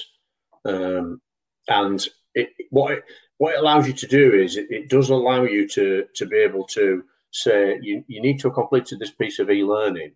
um, 0.64 1.20
and 1.68 2.06
it, 2.34 2.50
what 2.70 2.92
it, 2.92 3.04
what 3.44 3.52
it 3.52 3.60
allows 3.60 3.86
you 3.86 3.92
to 3.92 4.06
do 4.06 4.32
is 4.32 4.56
it, 4.56 4.68
it, 4.70 4.88
does 4.88 5.10
allow 5.10 5.42
you 5.42 5.68
to 5.68 6.06
to 6.14 6.24
be 6.24 6.38
able 6.38 6.64
to 6.64 7.04
say 7.30 7.78
you, 7.82 8.02
you 8.08 8.22
need 8.22 8.40
to 8.40 8.48
have 8.48 8.54
completed 8.54 8.98
this 8.98 9.10
piece 9.10 9.38
of 9.38 9.50
e-learning 9.50 10.12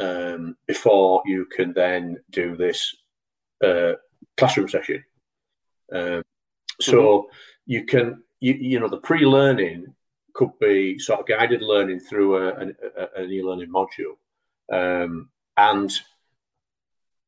um, 0.00 0.56
before 0.66 1.22
you 1.26 1.44
can 1.54 1.74
then 1.74 2.16
do 2.30 2.56
this 2.56 2.96
uh, 3.62 3.92
classroom 4.38 4.70
session. 4.70 5.04
Um, 5.92 6.22
so 6.80 6.96
mm-hmm. 6.96 7.28
you 7.66 7.84
can 7.84 8.22
you, 8.40 8.54
you 8.54 8.80
know 8.80 8.88
the 8.88 9.04
pre-learning 9.08 9.94
could 10.32 10.58
be 10.58 10.98
sort 10.98 11.20
of 11.20 11.26
guided 11.26 11.60
learning 11.60 12.00
through 12.00 12.38
a, 12.38 12.54
an, 12.54 12.74
a, 12.96 13.22
an 13.22 13.30
e-learning 13.30 13.70
module 13.70 14.16
um, 14.72 15.28
and 15.58 15.92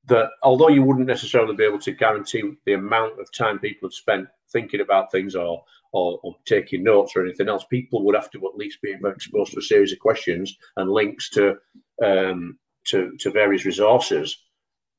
that 0.06 0.30
although 0.42 0.68
you 0.68 0.82
wouldn't 0.82 1.06
necessarily 1.06 1.54
be 1.54 1.64
able 1.64 1.78
to 1.80 1.92
guarantee 1.92 2.54
the 2.64 2.72
amount 2.72 3.20
of 3.20 3.30
time 3.30 3.58
people 3.58 3.88
have 3.88 3.92
spent 3.92 4.26
thinking 4.54 4.80
about 4.80 5.12
things 5.12 5.34
or, 5.34 5.62
or, 5.92 6.18
or 6.22 6.34
taking 6.46 6.82
notes 6.82 7.12
or 7.14 7.22
anything 7.22 7.50
else, 7.50 7.64
people 7.64 8.02
would 8.04 8.14
have 8.14 8.30
to 8.30 8.38
at 8.46 8.56
least 8.56 8.80
be 8.80 8.96
exposed 9.04 9.52
to 9.52 9.58
a 9.58 9.62
series 9.62 9.92
of 9.92 9.98
questions 9.98 10.56
and 10.78 10.90
links 10.90 11.28
to 11.30 11.56
um, 12.02 12.58
to, 12.86 13.16
to 13.18 13.30
various 13.30 13.66
resources 13.66 14.38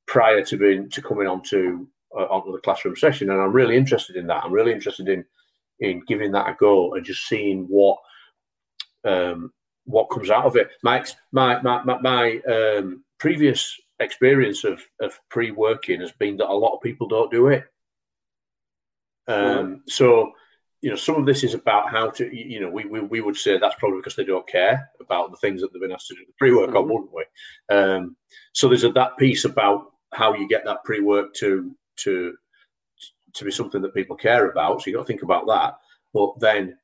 prior 0.07 0.43
to 0.43 0.57
being 0.57 0.89
to 0.89 1.01
coming 1.01 1.27
onto 1.27 1.87
uh, 2.15 2.25
onto 2.25 2.51
the 2.51 2.59
classroom 2.59 2.95
session. 2.95 3.31
And 3.31 3.41
I'm 3.41 3.51
really 3.51 3.75
interested 3.75 4.15
in 4.15 4.27
that. 4.27 4.43
I'm 4.43 4.53
really 4.53 4.71
interested 4.71 5.09
in 5.09 5.25
in 5.79 6.01
giving 6.07 6.31
that 6.31 6.49
a 6.49 6.55
go 6.59 6.93
and 6.93 7.05
just 7.05 7.27
seeing 7.27 7.65
what 7.65 7.97
um, 9.03 9.51
what 9.85 10.09
comes 10.09 10.29
out 10.29 10.45
of 10.45 10.55
it. 10.55 10.69
My 10.83 11.03
my 11.31 11.61
my 11.61 11.83
my, 11.83 12.01
my 12.01 12.41
um, 12.51 13.03
previous 13.19 13.75
experience 13.99 14.63
of 14.63 14.81
of 15.01 15.19
pre 15.29 15.51
working 15.51 16.01
has 16.01 16.11
been 16.13 16.37
that 16.37 16.49
a 16.49 16.53
lot 16.53 16.75
of 16.75 16.81
people 16.81 17.07
don't 17.07 17.31
do 17.31 17.47
it. 17.47 17.65
Um. 19.27 19.83
So 19.87 20.33
you 20.85 20.91
know, 20.91 20.95
some 20.95 21.15
of 21.15 21.25
this 21.25 21.43
is 21.43 21.55
about 21.55 21.89
how 21.89 22.11
to, 22.11 22.29
you 22.31 22.59
know, 22.59 22.69
we, 22.69 22.85
we, 22.85 22.99
we 22.99 23.19
would 23.19 23.35
say 23.35 23.57
that's 23.57 23.73
probably 23.79 23.97
because 23.97 24.15
they 24.15 24.23
don't 24.23 24.47
care 24.47 24.87
about 25.01 25.31
the 25.31 25.37
things 25.37 25.59
that 25.59 25.73
they've 25.73 25.81
been 25.81 25.91
asked 25.91 26.09
to 26.09 26.13
do 26.13 26.23
the 26.27 26.33
pre-work 26.37 26.69
mm-hmm. 26.69 26.77
on, 26.77 26.89
wouldn't 26.89 27.11
we? 27.11 27.75
Um, 27.75 28.15
so 28.53 28.67
there's 28.67 28.83
a, 28.83 28.91
that 28.91 29.17
piece 29.17 29.45
about 29.45 29.93
how 30.13 30.35
you 30.35 30.47
get 30.47 30.63
that 30.65 30.83
pre-work 30.83 31.33
to 31.35 31.75
to 31.97 32.35
to 33.33 33.45
be 33.45 33.49
something 33.49 33.81
that 33.81 33.95
people 33.95 34.15
care 34.15 34.51
about. 34.51 34.81
So 34.81 34.91
you 34.91 34.95
got 34.95 35.01
to 35.01 35.07
think 35.07 35.23
about 35.23 35.47
that. 35.47 35.73
But 36.13 36.39
then 36.39 36.77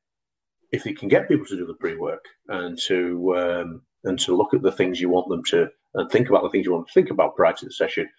if 0.72 0.84
you 0.84 0.96
can 0.96 1.08
get 1.08 1.28
people 1.28 1.46
to 1.46 1.56
do 1.56 1.68
the 1.68 1.76
pre-work 1.76 2.26
and 2.48 2.80
to 2.88 3.38
um, 3.38 3.82
and 4.04 4.18
to 4.22 4.36
look 4.36 4.56
at 4.56 4.64
the 4.64 4.72
things 4.72 5.00
you 5.00 5.10
want 5.10 5.30
them 5.30 5.44
to 5.44 5.70
and 5.94 6.10
think 6.10 6.30
about 6.30 6.42
the 6.42 6.50
things 6.50 6.66
you 6.66 6.72
want 6.74 6.88
to 6.88 6.94
think 6.94 7.12
about 7.12 7.36
prior 7.36 7.54
to 7.54 7.66
the 7.66 7.72
session, 7.72 8.10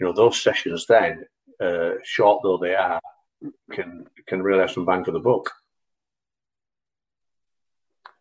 you 0.00 0.06
know 0.06 0.12
those 0.12 0.42
sessions 0.42 0.84
then, 0.86 1.24
uh, 1.60 1.92
short 2.02 2.40
though 2.42 2.58
they 2.58 2.74
are, 2.74 3.00
can 3.72 4.06
can 4.26 4.42
really 4.42 4.60
have 4.60 4.70
some 4.70 4.84
bang 4.84 5.04
for 5.04 5.12
the 5.12 5.20
buck. 5.20 5.50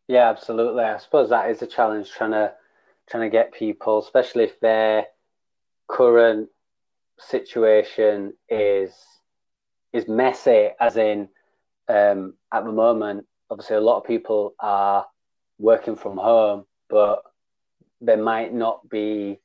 Yeah, 0.08 0.30
absolutely. 0.30 0.84
I 0.84 0.98
suppose 0.98 1.30
that 1.30 1.50
is 1.50 1.62
a 1.62 1.68
challenge 1.68 2.12
trying 2.12 2.32
to 2.32 2.54
trying 3.10 3.30
to 3.30 3.36
get 3.36 3.54
people, 3.54 4.00
especially 4.00 4.46
if 4.46 4.60
their 4.60 5.06
current 5.88 6.50
situation 7.20 8.34
is 8.50 8.94
is 9.94 10.08
messy, 10.08 10.70
as 10.80 10.98
in 10.98 11.30
um, 11.90 12.34
at 12.54 12.66
the 12.66 12.72
moment 12.72 13.26
obviously 13.50 13.76
a 13.78 13.82
lot 13.82 13.98
of 13.98 14.06
people 14.06 14.54
are 14.60 15.06
working 15.60 15.96
from 15.96 16.18
home, 16.18 16.66
but 16.90 17.22
they 18.02 18.16
might 18.16 18.54
not 18.54 18.88
be, 18.90 19.40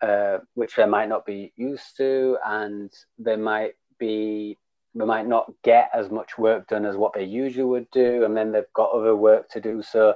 uh, 0.00 0.38
which 0.54 0.74
they 0.76 0.86
might 0.86 1.08
not 1.08 1.24
be 1.24 1.52
used 1.56 1.96
to, 1.96 2.36
and 2.44 2.90
they 3.18 3.36
might 3.36 3.74
be, 3.98 4.58
they 4.96 5.04
might 5.04 5.26
not 5.26 5.52
get 5.62 5.90
as 5.92 6.10
much 6.10 6.38
work 6.38 6.68
done 6.68 6.86
as 6.86 6.96
what 6.96 7.12
they 7.12 7.24
usually 7.24 7.64
would 7.64 7.90
do, 7.90 8.24
and 8.24 8.36
then 8.36 8.50
they've 8.50 8.72
got 8.74 8.92
other 8.92 9.14
work 9.14 9.48
to 9.50 9.60
do. 9.60 9.82
So 9.82 10.14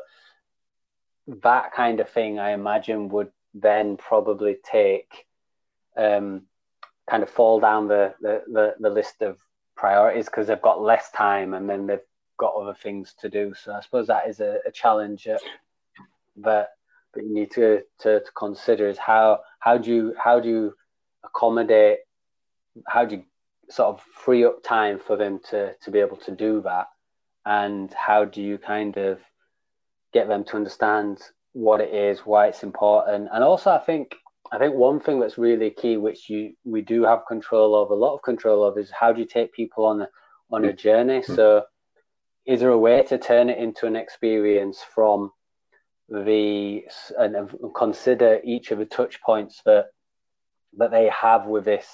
that 1.27 1.73
kind 1.73 2.01
of 2.01 2.09
thing, 2.09 2.39
I 2.39 2.53
imagine, 2.53 3.09
would 3.11 3.31
then 3.53 3.97
probably 3.97 4.57
take, 4.65 5.27
um, 5.97 6.43
kind 7.09 7.23
of 7.23 7.31
fall 7.31 7.61
down 7.61 7.89
the 7.89 8.15
the, 8.21 8.43
the, 8.47 8.75
the 8.81 8.91
list 8.91 9.23
of 9.23 9.39
priorities 9.77 10.27
because 10.27 10.47
they've 10.47 10.63
got 10.63 10.83
less 10.83 11.11
time 11.11 11.55
and 11.55 11.69
then 11.69 11.87
they've 11.87 11.99
got 12.39 12.55
other 12.55 12.75
things 12.75 13.15
to 13.21 13.29
do. 13.29 13.53
So 13.55 13.73
I 13.73 13.81
suppose 13.81 14.07
that 14.07 14.29
is 14.29 14.41
a, 14.41 14.59
a 14.67 14.71
challenge 14.71 15.25
that, 15.25 15.41
that 16.39 16.69
that 17.15 17.25
you 17.25 17.35
need 17.35 17.51
to, 17.51 17.83
to, 17.99 18.21
to 18.21 18.31
consider 18.37 18.89
is 18.89 18.99
how 18.99 19.41
how 19.59 19.77
do 19.77 19.91
you 19.91 20.15
how 20.23 20.41
do 20.41 20.49
you 20.49 20.75
accommodate 21.25 21.99
how 22.87 23.05
do 23.05 23.17
you 23.17 23.25
sort 23.71 23.89
of 23.89 24.03
free 24.25 24.45
up 24.45 24.63
time 24.63 24.99
for 24.99 25.17
them 25.17 25.41
to 25.51 25.75
to 25.83 25.91
be 25.91 26.01
able 26.01 26.17
to 26.19 26.35
do 26.35 26.61
that? 26.63 26.87
And 27.47 27.93
how 27.95 28.25
do 28.25 28.43
you 28.43 28.59
kind 28.59 28.97
of 28.97 29.21
get 30.13 30.29
them 30.29 30.45
to 30.45 30.57
understand 30.57 31.21
what 31.53 31.81
it 31.81 31.93
is 31.95 32.21
why 32.21 32.49
it's 32.49 32.63
important? 32.63 33.29
And 33.33 33.45
also 33.45 33.71
i 33.71 33.79
think 33.79 34.15
i 34.53 34.59
think 34.59 34.75
one 34.75 35.01
thing 35.01 35.21
that's 35.21 35.39
really 35.39 35.71
key 35.71 35.97
which 35.97 36.29
you 36.29 36.53
we 36.65 36.83
do 36.83 37.03
have 37.05 37.27
control 37.27 37.81
of 37.81 37.91
a 37.91 37.95
lot 37.95 38.15
of 38.15 38.23
control 38.23 38.65
of 38.65 38.77
is 38.79 38.91
how 38.91 39.13
do 39.13 39.21
you 39.21 39.27
take 39.27 39.53
people 39.53 39.85
on 39.85 40.03
a 40.03 40.09
on 40.51 40.65
a 40.65 40.73
journey? 40.73 41.21
Mm-hmm. 41.21 41.35
so 41.35 41.63
is 42.47 42.61
there 42.61 42.71
a 42.71 42.79
way 42.79 43.03
to 43.05 43.19
turn 43.19 43.49
it 43.49 43.59
into 43.59 43.87
an 43.87 43.97
experience 43.97 44.81
from 44.95 45.31
the 46.09 46.83
and, 47.19 47.37
and 47.37 47.51
consider 47.75 48.41
each 48.43 48.73
of 48.73 48.79
the 48.79 48.85
touch 48.85 49.23
points 49.23 49.63
that 49.65 49.87
that 50.77 50.91
they 50.91 51.09
have 51.09 51.47
with 51.47 51.65
this 51.65 51.87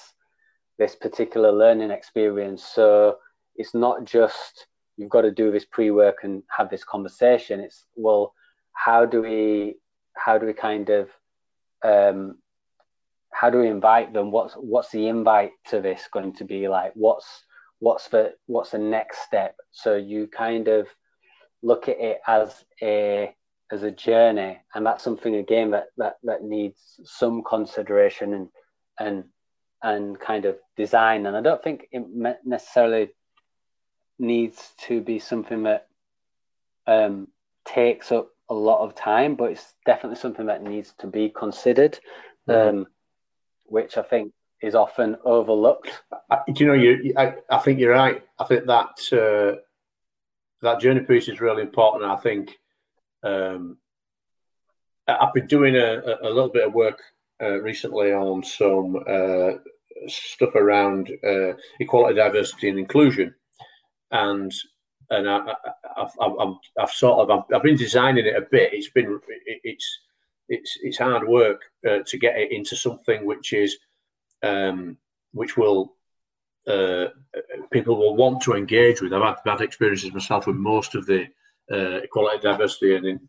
this 0.77 0.95
particular 0.95 1.51
learning 1.51 1.91
experience. 1.91 2.63
So 2.63 3.17
it's 3.55 3.73
not 3.73 4.05
just 4.05 4.67
you've 4.97 5.09
got 5.09 5.21
to 5.21 5.31
do 5.31 5.51
this 5.51 5.65
pre-work 5.65 6.19
and 6.23 6.43
have 6.55 6.69
this 6.69 6.83
conversation. 6.83 7.59
It's 7.59 7.85
well 7.95 8.33
how 8.73 9.05
do 9.05 9.21
we 9.21 9.75
how 10.15 10.37
do 10.37 10.45
we 10.45 10.53
kind 10.53 10.89
of 10.89 11.09
um, 11.83 12.37
how 13.31 13.49
do 13.49 13.59
we 13.59 13.67
invite 13.67 14.13
them? 14.13 14.31
What's 14.31 14.53
what's 14.53 14.89
the 14.91 15.07
invite 15.07 15.51
to 15.67 15.81
this 15.81 16.07
going 16.11 16.33
to 16.33 16.43
be 16.43 16.67
like? 16.67 16.91
What's 16.95 17.43
what's 17.79 18.07
the 18.07 18.33
what's 18.47 18.71
the 18.71 18.79
next 18.79 19.19
step? 19.23 19.55
So 19.71 19.95
you 19.95 20.27
kind 20.27 20.67
of 20.67 20.87
look 21.61 21.87
at 21.87 21.99
it 21.99 22.19
as 22.27 22.63
a 22.81 23.35
as 23.71 23.83
a 23.83 23.91
journey. 23.91 24.59
And 24.73 24.85
that's 24.85 25.03
something 25.03 25.35
again 25.35 25.71
that 25.71 25.87
that, 25.97 26.15
that 26.23 26.43
needs 26.43 26.99
some 27.03 27.43
consideration 27.43 28.33
and 28.33 28.49
and 28.99 29.23
and 29.81 30.19
kind 30.19 30.45
of 30.45 30.57
design 30.75 31.25
and 31.25 31.35
i 31.35 31.41
don't 31.41 31.63
think 31.63 31.87
it 31.91 32.03
necessarily 32.45 33.09
needs 34.19 34.73
to 34.79 35.01
be 35.01 35.19
something 35.19 35.63
that 35.63 35.87
um, 36.87 37.27
takes 37.65 38.11
up 38.11 38.29
a 38.49 38.53
lot 38.53 38.79
of 38.79 38.95
time 38.95 39.35
but 39.35 39.51
it's 39.51 39.73
definitely 39.85 40.17
something 40.17 40.47
that 40.47 40.63
needs 40.63 40.93
to 40.97 41.05
be 41.05 41.29
considered 41.29 41.99
mm-hmm. 42.47 42.79
um, 42.79 42.87
which 43.65 43.97
i 43.97 44.01
think 44.01 44.31
is 44.61 44.75
often 44.75 45.17
overlooked. 45.23 45.91
I, 46.31 46.39
you 46.47 46.65
know, 46.65 46.73
you, 46.73 47.13
I, 47.15 47.35
I, 47.49 47.59
think 47.59 47.79
you're 47.79 47.93
right. 47.93 48.23
I 48.39 48.43
think 48.43 48.65
that 48.65 48.99
uh, 49.13 49.59
that 50.61 50.79
journey 50.79 51.01
piece 51.01 51.27
is 51.27 51.41
really 51.41 51.61
important. 51.61 52.09
I 52.09 52.15
think 52.17 52.57
um, 53.23 53.77
I've 55.07 55.33
been 55.33 55.47
doing 55.47 55.75
a, 55.75 56.01
a, 56.23 56.29
little 56.29 56.49
bit 56.49 56.67
of 56.67 56.73
work 56.73 57.01
uh, 57.41 57.61
recently 57.61 58.13
on 58.13 58.43
some 58.43 58.97
uh, 59.07 59.51
stuff 60.07 60.55
around 60.55 61.11
uh, 61.23 61.53
equality, 61.79 62.15
diversity, 62.15 62.69
and 62.69 62.79
inclusion, 62.79 63.33
and 64.11 64.51
and 65.09 65.29
I, 65.29 65.53
have 65.97 66.11
I've 66.79 66.91
sort 66.91 67.29
of 67.29 67.45
I've, 67.53 67.63
been 67.63 67.77
designing 67.77 68.25
it 68.25 68.35
a 68.35 68.47
bit. 68.51 68.73
It's 68.73 68.89
been 68.89 69.19
it, 69.27 69.61
it's 69.63 69.99
it's 70.49 70.77
it's 70.81 70.97
hard 70.97 71.27
work 71.27 71.61
uh, 71.87 71.99
to 72.05 72.17
get 72.17 72.37
it 72.37 72.51
into 72.51 72.75
something 72.75 73.25
which 73.25 73.53
is 73.53 73.77
um, 74.43 74.97
which 75.31 75.57
will 75.57 75.93
uh, 76.67 77.07
people 77.71 77.97
will 77.97 78.15
want 78.15 78.41
to 78.43 78.53
engage 78.53 79.01
with. 79.01 79.13
I've 79.13 79.23
had 79.23 79.43
bad 79.45 79.61
experiences 79.61 80.13
myself 80.13 80.47
with 80.47 80.57
most 80.57 80.95
of 80.95 81.05
the 81.05 81.27
uh, 81.71 82.01
equality, 82.03 82.39
diversity, 82.41 82.95
and 82.95 83.19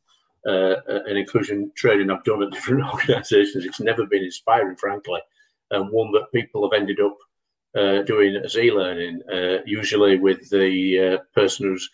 uh, 0.48 0.76
and 1.06 1.18
inclusion 1.18 1.70
training 1.74 2.10
I've 2.10 2.24
done 2.24 2.42
at 2.42 2.50
different 2.50 2.84
organisations. 2.92 3.64
It's 3.64 3.80
never 3.80 4.06
been 4.06 4.24
inspiring, 4.24 4.76
frankly, 4.76 5.20
and 5.70 5.90
one 5.90 6.10
that 6.12 6.32
people 6.32 6.68
have 6.68 6.80
ended 6.80 7.00
up 7.00 7.16
uh, 7.76 8.02
doing 8.02 8.36
as 8.36 8.56
e-learning, 8.56 9.20
uh, 9.32 9.58
usually 9.66 10.18
with 10.18 10.48
the 10.50 10.98
uh, 10.98 11.18
person 11.34 11.66
who's 11.66 11.88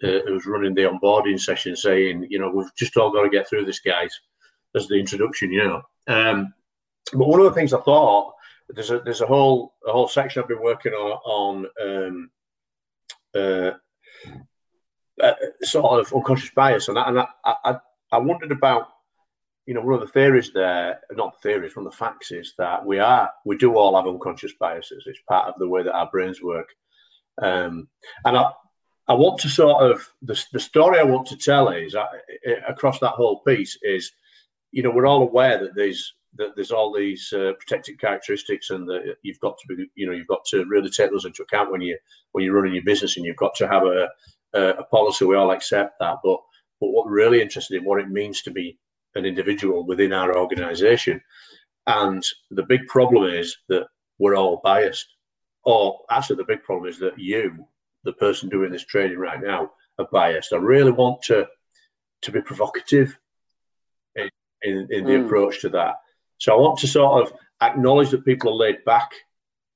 who's 0.00 0.44
running 0.44 0.74
the 0.74 0.82
onboarding 0.82 1.40
session 1.40 1.74
saying, 1.74 2.26
you 2.28 2.38
know, 2.38 2.50
we've 2.50 2.74
just 2.76 2.94
all 2.98 3.10
got 3.10 3.22
to 3.22 3.30
get 3.30 3.48
through 3.48 3.64
this, 3.64 3.80
guys, 3.80 4.12
as 4.74 4.86
the 4.86 4.96
introduction, 4.96 5.50
you 5.50 5.64
know. 5.64 5.82
Um, 6.08 6.52
but 7.14 7.26
one 7.26 7.40
of 7.40 7.46
the 7.46 7.52
things 7.52 7.72
I 7.72 7.80
thought 7.80 8.34
there's 8.68 8.90
a 8.90 9.00
there's 9.00 9.20
a 9.20 9.26
whole 9.26 9.74
a 9.86 9.92
whole 9.92 10.08
section 10.08 10.42
I've 10.42 10.48
been 10.48 10.62
working 10.62 10.92
on 10.92 11.66
on 11.80 12.30
um, 13.34 13.70
uh, 15.22 15.26
uh, 15.26 15.34
sort 15.62 16.00
of 16.00 16.12
unconscious 16.12 16.50
bias, 16.54 16.88
and 16.88 16.98
I, 16.98 17.08
and 17.08 17.18
I, 17.20 17.26
I, 17.44 17.76
I 18.12 18.18
wondered 18.18 18.52
about 18.52 18.88
you 19.66 19.74
know, 19.74 19.80
one 19.80 19.94
of 19.94 20.00
the 20.00 20.12
theories 20.12 20.50
there, 20.52 21.00
not 21.12 21.34
the 21.34 21.48
theories, 21.48 21.74
one 21.74 21.86
of 21.86 21.92
the 21.92 21.96
facts 21.96 22.30
is 22.30 22.54
that 22.58 22.84
we 22.84 22.98
are, 22.98 23.30
we 23.46 23.56
do 23.56 23.76
all 23.76 23.96
have 23.96 24.06
unconscious 24.06 24.52
biases. 24.60 25.04
It's 25.06 25.20
part 25.28 25.48
of 25.48 25.54
the 25.58 25.68
way 25.68 25.82
that 25.82 25.94
our 25.94 26.10
brains 26.10 26.42
work. 26.42 26.68
Um, 27.40 27.88
and 28.24 28.36
I, 28.36 28.50
I 29.08 29.14
want 29.14 29.40
to 29.40 29.48
sort 29.48 29.90
of, 29.90 30.06
the, 30.22 30.42
the 30.52 30.60
story 30.60 30.98
I 30.98 31.04
want 31.04 31.26
to 31.28 31.36
tell 31.36 31.70
is 31.70 31.94
uh, 31.94 32.06
across 32.68 32.98
that 33.00 33.12
whole 33.12 33.40
piece 33.40 33.78
is, 33.82 34.12
you 34.70 34.82
know, 34.82 34.90
we're 34.90 35.06
all 35.06 35.22
aware 35.22 35.58
that 35.58 35.74
there's, 35.74 36.12
that 36.36 36.54
there's 36.56 36.72
all 36.72 36.92
these 36.92 37.32
uh, 37.32 37.52
protected 37.58 37.98
characteristics 37.98 38.70
and 38.70 38.86
that 38.88 39.16
you've 39.22 39.40
got 39.40 39.56
to 39.58 39.74
be, 39.74 39.86
you 39.94 40.06
know, 40.06 40.12
you've 40.12 40.26
got 40.26 40.44
to 40.46 40.64
really 40.66 40.90
take 40.90 41.10
those 41.10 41.24
into 41.24 41.42
account 41.42 41.72
when 41.72 41.80
you, 41.80 41.96
when 42.32 42.44
you're 42.44 42.54
running 42.54 42.74
your 42.74 42.84
business 42.84 43.16
and 43.16 43.24
you've 43.24 43.36
got 43.36 43.54
to 43.54 43.68
have 43.68 43.84
a, 43.84 44.08
a, 44.54 44.68
a 44.70 44.84
policy. 44.84 45.24
We 45.24 45.36
all 45.36 45.50
accept 45.50 45.98
that. 46.00 46.18
But, 46.22 46.38
but 46.80 46.88
what 46.88 47.06
we're 47.06 47.12
really 47.12 47.42
interested 47.42 47.76
in, 47.76 47.84
what 47.84 48.00
it 48.00 48.08
means 48.08 48.42
to 48.42 48.50
be 48.50 48.78
an 49.14 49.24
individual 49.24 49.86
within 49.86 50.12
our 50.12 50.36
organization. 50.36 51.20
And 51.86 52.22
the 52.50 52.62
big 52.64 52.86
problem 52.88 53.32
is 53.32 53.56
that 53.68 53.86
we're 54.18 54.36
all 54.36 54.60
biased. 54.64 55.06
Or 55.64 56.00
actually, 56.10 56.36
the 56.36 56.44
big 56.44 56.62
problem 56.62 56.88
is 56.88 56.98
that 56.98 57.18
you, 57.18 57.66
the 58.04 58.12
person 58.14 58.48
doing 58.48 58.72
this 58.72 58.84
training 58.84 59.18
right 59.18 59.42
now, 59.42 59.70
are 59.98 60.08
biased. 60.12 60.52
I 60.52 60.56
really 60.56 60.90
want 60.90 61.22
to 61.22 61.46
to 62.22 62.32
be 62.32 62.40
provocative 62.40 63.18
in, 64.16 64.30
in, 64.62 64.88
in 64.90 65.04
the 65.04 65.12
mm. 65.12 65.26
approach 65.26 65.60
to 65.60 65.68
that. 65.68 65.96
So 66.38 66.54
I 66.54 66.58
want 66.58 66.78
to 66.78 66.86
sort 66.86 67.22
of 67.22 67.32
acknowledge 67.60 68.10
that 68.10 68.24
people 68.24 68.50
are 68.50 68.66
laid 68.66 68.84
back 68.84 69.12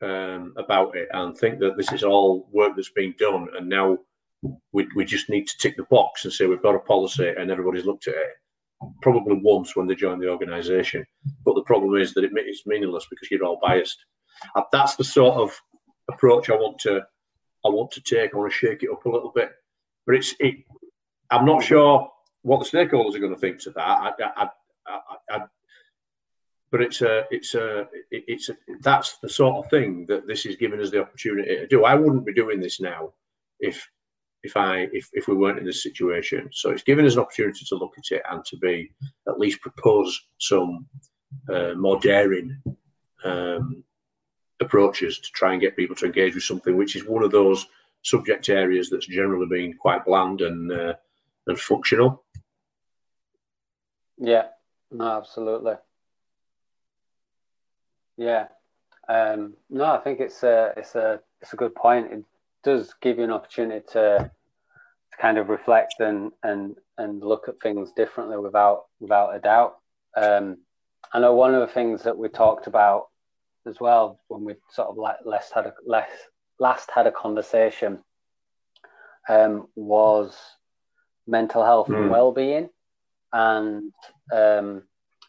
um, 0.00 0.54
about 0.56 0.96
it 0.96 1.08
and 1.12 1.36
think 1.36 1.58
that 1.60 1.76
this 1.76 1.92
is 1.92 2.02
all 2.02 2.48
work 2.50 2.72
that's 2.74 2.90
being 2.90 3.14
done. 3.18 3.48
And 3.56 3.68
now 3.68 3.98
we, 4.72 4.86
we 4.94 5.04
just 5.04 5.28
need 5.28 5.46
to 5.46 5.58
tick 5.58 5.76
the 5.76 5.84
box 5.84 6.24
and 6.24 6.32
say 6.32 6.46
we've 6.46 6.62
got 6.62 6.74
a 6.74 6.80
policy 6.80 7.28
and 7.28 7.50
everybody's 7.50 7.84
looked 7.84 8.08
at 8.08 8.14
it 8.14 8.36
probably 9.02 9.40
once 9.42 9.74
when 9.74 9.86
they 9.86 9.94
join 9.94 10.20
the 10.20 10.30
organisation. 10.30 11.04
But 11.44 11.54
the 11.54 11.62
problem 11.62 12.00
is 12.00 12.14
that 12.14 12.24
it, 12.24 12.30
it's 12.34 12.66
meaningless 12.66 13.06
because 13.10 13.30
you're 13.30 13.44
all 13.44 13.58
biased. 13.60 14.04
And 14.54 14.64
that's 14.72 14.94
the 14.96 15.04
sort 15.04 15.36
of 15.36 15.60
approach 16.10 16.50
I 16.50 16.54
want 16.54 16.78
to 16.80 17.02
I 17.64 17.70
want 17.70 17.90
to 17.92 18.00
take. 18.00 18.32
I 18.32 18.36
want 18.36 18.52
to 18.52 18.56
shake 18.56 18.84
it 18.84 18.90
up 18.90 19.04
a 19.04 19.10
little 19.10 19.32
bit. 19.34 19.50
But 20.06 20.14
it's 20.14 20.34
it. 20.38 20.56
I'm 21.30 21.44
not 21.44 21.64
sure 21.64 22.08
what 22.42 22.60
the 22.60 22.78
stakeholders 22.78 23.16
are 23.16 23.20
going 23.20 23.34
to 23.34 23.40
think 23.40 23.60
to 23.62 23.70
that. 23.70 23.80
I, 23.84 24.12
I, 24.36 24.48
I 25.30 25.40
but 26.70 26.82
it's 26.82 27.02
a 27.02 27.24
it's 27.30 27.54
a 27.54 27.88
it's 28.10 28.48
a, 28.50 28.56
that's 28.80 29.18
the 29.18 29.28
sort 29.28 29.64
of 29.64 29.70
thing 29.70 30.06
that 30.06 30.26
this 30.26 30.46
is 30.46 30.56
giving 30.56 30.80
us 30.80 30.90
the 30.90 31.00
opportunity 31.00 31.56
to 31.56 31.66
do. 31.66 31.84
I 31.84 31.94
wouldn't 31.94 32.26
be 32.26 32.34
doing 32.34 32.60
this 32.60 32.80
now 32.80 33.12
if 33.58 33.88
if 34.42 34.56
I 34.56 34.88
if, 34.92 35.08
if 35.12 35.28
we 35.28 35.34
weren't 35.34 35.58
in 35.58 35.64
this 35.64 35.82
situation. 35.82 36.48
So 36.52 36.70
it's 36.70 36.82
given 36.82 37.06
us 37.06 37.14
an 37.14 37.20
opportunity 37.20 37.64
to 37.66 37.76
look 37.76 37.94
at 37.98 38.16
it 38.16 38.22
and 38.30 38.44
to 38.46 38.56
be 38.56 38.90
at 39.28 39.38
least 39.38 39.60
propose 39.60 40.20
some 40.38 40.86
uh, 41.52 41.74
more 41.74 41.98
daring 42.00 42.60
um, 43.24 43.82
approaches 44.60 45.18
to 45.18 45.28
try 45.32 45.52
and 45.52 45.60
get 45.60 45.76
people 45.76 45.96
to 45.96 46.06
engage 46.06 46.34
with 46.34 46.44
something 46.44 46.76
which 46.76 46.96
is 46.96 47.04
one 47.04 47.22
of 47.22 47.30
those 47.30 47.66
subject 48.02 48.48
areas 48.48 48.90
that's 48.90 49.06
generally 49.06 49.46
been 49.46 49.76
quite 49.76 50.04
bland 50.04 50.40
and 50.40 50.72
uh, 50.72 50.94
and 51.46 51.58
functional. 51.58 52.24
Yeah, 54.18 54.48
no, 54.90 55.18
absolutely. 55.18 55.74
Yeah, 58.16 58.48
um, 59.08 59.54
no, 59.70 59.84
I 59.84 59.98
think 59.98 60.20
it's 60.20 60.42
a 60.42 60.72
it's 60.76 60.94
a 60.94 61.20
it's 61.40 61.52
a 61.52 61.56
good 61.56 61.74
point. 61.74 62.12
It, 62.12 62.24
does 62.64 62.94
give 63.00 63.18
you 63.18 63.24
an 63.24 63.30
opportunity 63.30 63.84
to, 63.92 64.30
to 65.10 65.16
kind 65.20 65.38
of 65.38 65.48
reflect 65.48 66.00
and 66.00 66.32
and 66.42 66.76
and 66.96 67.22
look 67.22 67.48
at 67.48 67.60
things 67.62 67.92
differently 67.92 68.36
without 68.36 68.86
without 69.00 69.34
a 69.34 69.38
doubt. 69.38 69.76
Um, 70.16 70.58
I 71.12 71.20
know 71.20 71.34
one 71.34 71.54
of 71.54 71.60
the 71.60 71.72
things 71.72 72.02
that 72.02 72.18
we 72.18 72.28
talked 72.28 72.66
about 72.66 73.06
as 73.66 73.78
well 73.80 74.20
when 74.28 74.44
we 74.44 74.54
sort 74.70 74.88
of 74.88 74.96
last 75.24 75.52
had 75.52 75.66
a 75.66 75.74
less 75.86 76.10
last 76.58 76.90
had 76.90 77.06
a 77.06 77.12
conversation 77.12 78.02
um, 79.28 79.68
was 79.76 80.36
mental 81.26 81.64
health 81.64 81.88
mm. 81.88 81.96
and 81.96 82.04
hmm. 82.06 82.10
well-being, 82.10 82.70
and 83.32 83.92
um, 84.32 84.82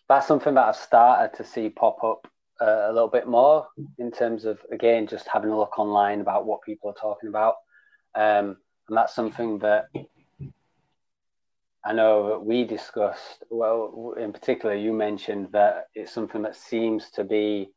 that's 0.07 0.27
something 0.27 0.53
that 0.55 0.67
I've 0.67 0.75
started 0.75 1.35
to 1.37 1.43
see 1.43 1.69
pop 1.69 2.03
up 2.03 2.27
uh, 2.61 2.87
a 2.89 2.93
little 2.93 3.07
bit 3.07 3.27
more 3.27 3.67
in 3.97 4.11
terms 4.11 4.45
of 4.45 4.59
again 4.71 5.07
just 5.07 5.27
having 5.27 5.49
a 5.49 5.57
look 5.57 5.79
online 5.79 6.21
about 6.21 6.45
what 6.45 6.61
people 6.61 6.89
are 6.89 7.01
talking 7.01 7.29
about, 7.29 7.55
um, 8.15 8.57
and 8.87 8.97
that's 8.97 9.15
something 9.15 9.59
that 9.59 9.85
I 11.85 11.93
know 11.93 12.29
that 12.29 12.45
we 12.45 12.65
discussed. 12.65 13.43
Well, 13.49 14.15
in 14.19 14.33
particular, 14.33 14.75
you 14.75 14.93
mentioned 14.93 15.49
that 15.53 15.87
it's 15.95 16.11
something 16.11 16.41
that 16.41 16.55
seems 16.55 17.09
to 17.11 17.23
be 17.23 17.71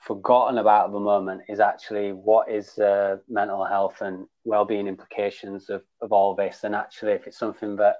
forgotten 0.00 0.58
about 0.58 0.86
at 0.86 0.92
the 0.92 1.00
moment 1.00 1.42
is 1.48 1.60
actually 1.60 2.12
what 2.12 2.50
is 2.50 2.78
uh, 2.78 3.18
mental 3.28 3.64
health 3.64 4.00
and 4.00 4.26
well-being 4.44 4.86
implications 4.86 5.68
of, 5.68 5.82
of 6.00 6.10
all 6.10 6.34
this 6.34 6.64
and 6.64 6.74
actually 6.74 7.12
if 7.12 7.26
it's 7.26 7.38
something 7.38 7.76
that 7.76 7.96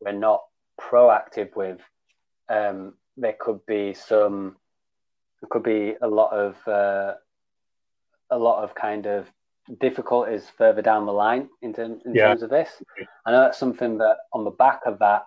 we're 0.00 0.10
not 0.10 0.40
proactive 0.80 1.54
with 1.54 1.78
um, 2.48 2.94
there 3.16 3.36
could 3.38 3.64
be 3.66 3.94
some 3.94 4.56
there 5.40 5.48
could 5.50 5.62
be 5.62 5.94
a 6.00 6.08
lot 6.08 6.32
of 6.32 6.68
uh, 6.68 7.14
a 8.30 8.38
lot 8.38 8.62
of 8.62 8.74
kind 8.74 9.06
of 9.06 9.26
difficulties 9.80 10.50
further 10.56 10.82
down 10.82 11.06
the 11.06 11.12
line 11.12 11.48
in, 11.60 11.74
term, 11.74 12.00
in 12.06 12.14
yeah. 12.14 12.28
terms 12.28 12.42
of 12.42 12.50
this. 12.50 12.70
I 13.26 13.32
know 13.32 13.40
that's 13.40 13.58
something 13.58 13.98
that 13.98 14.16
on 14.32 14.44
the 14.44 14.50
back 14.50 14.80
of 14.86 14.98
that, 15.00 15.24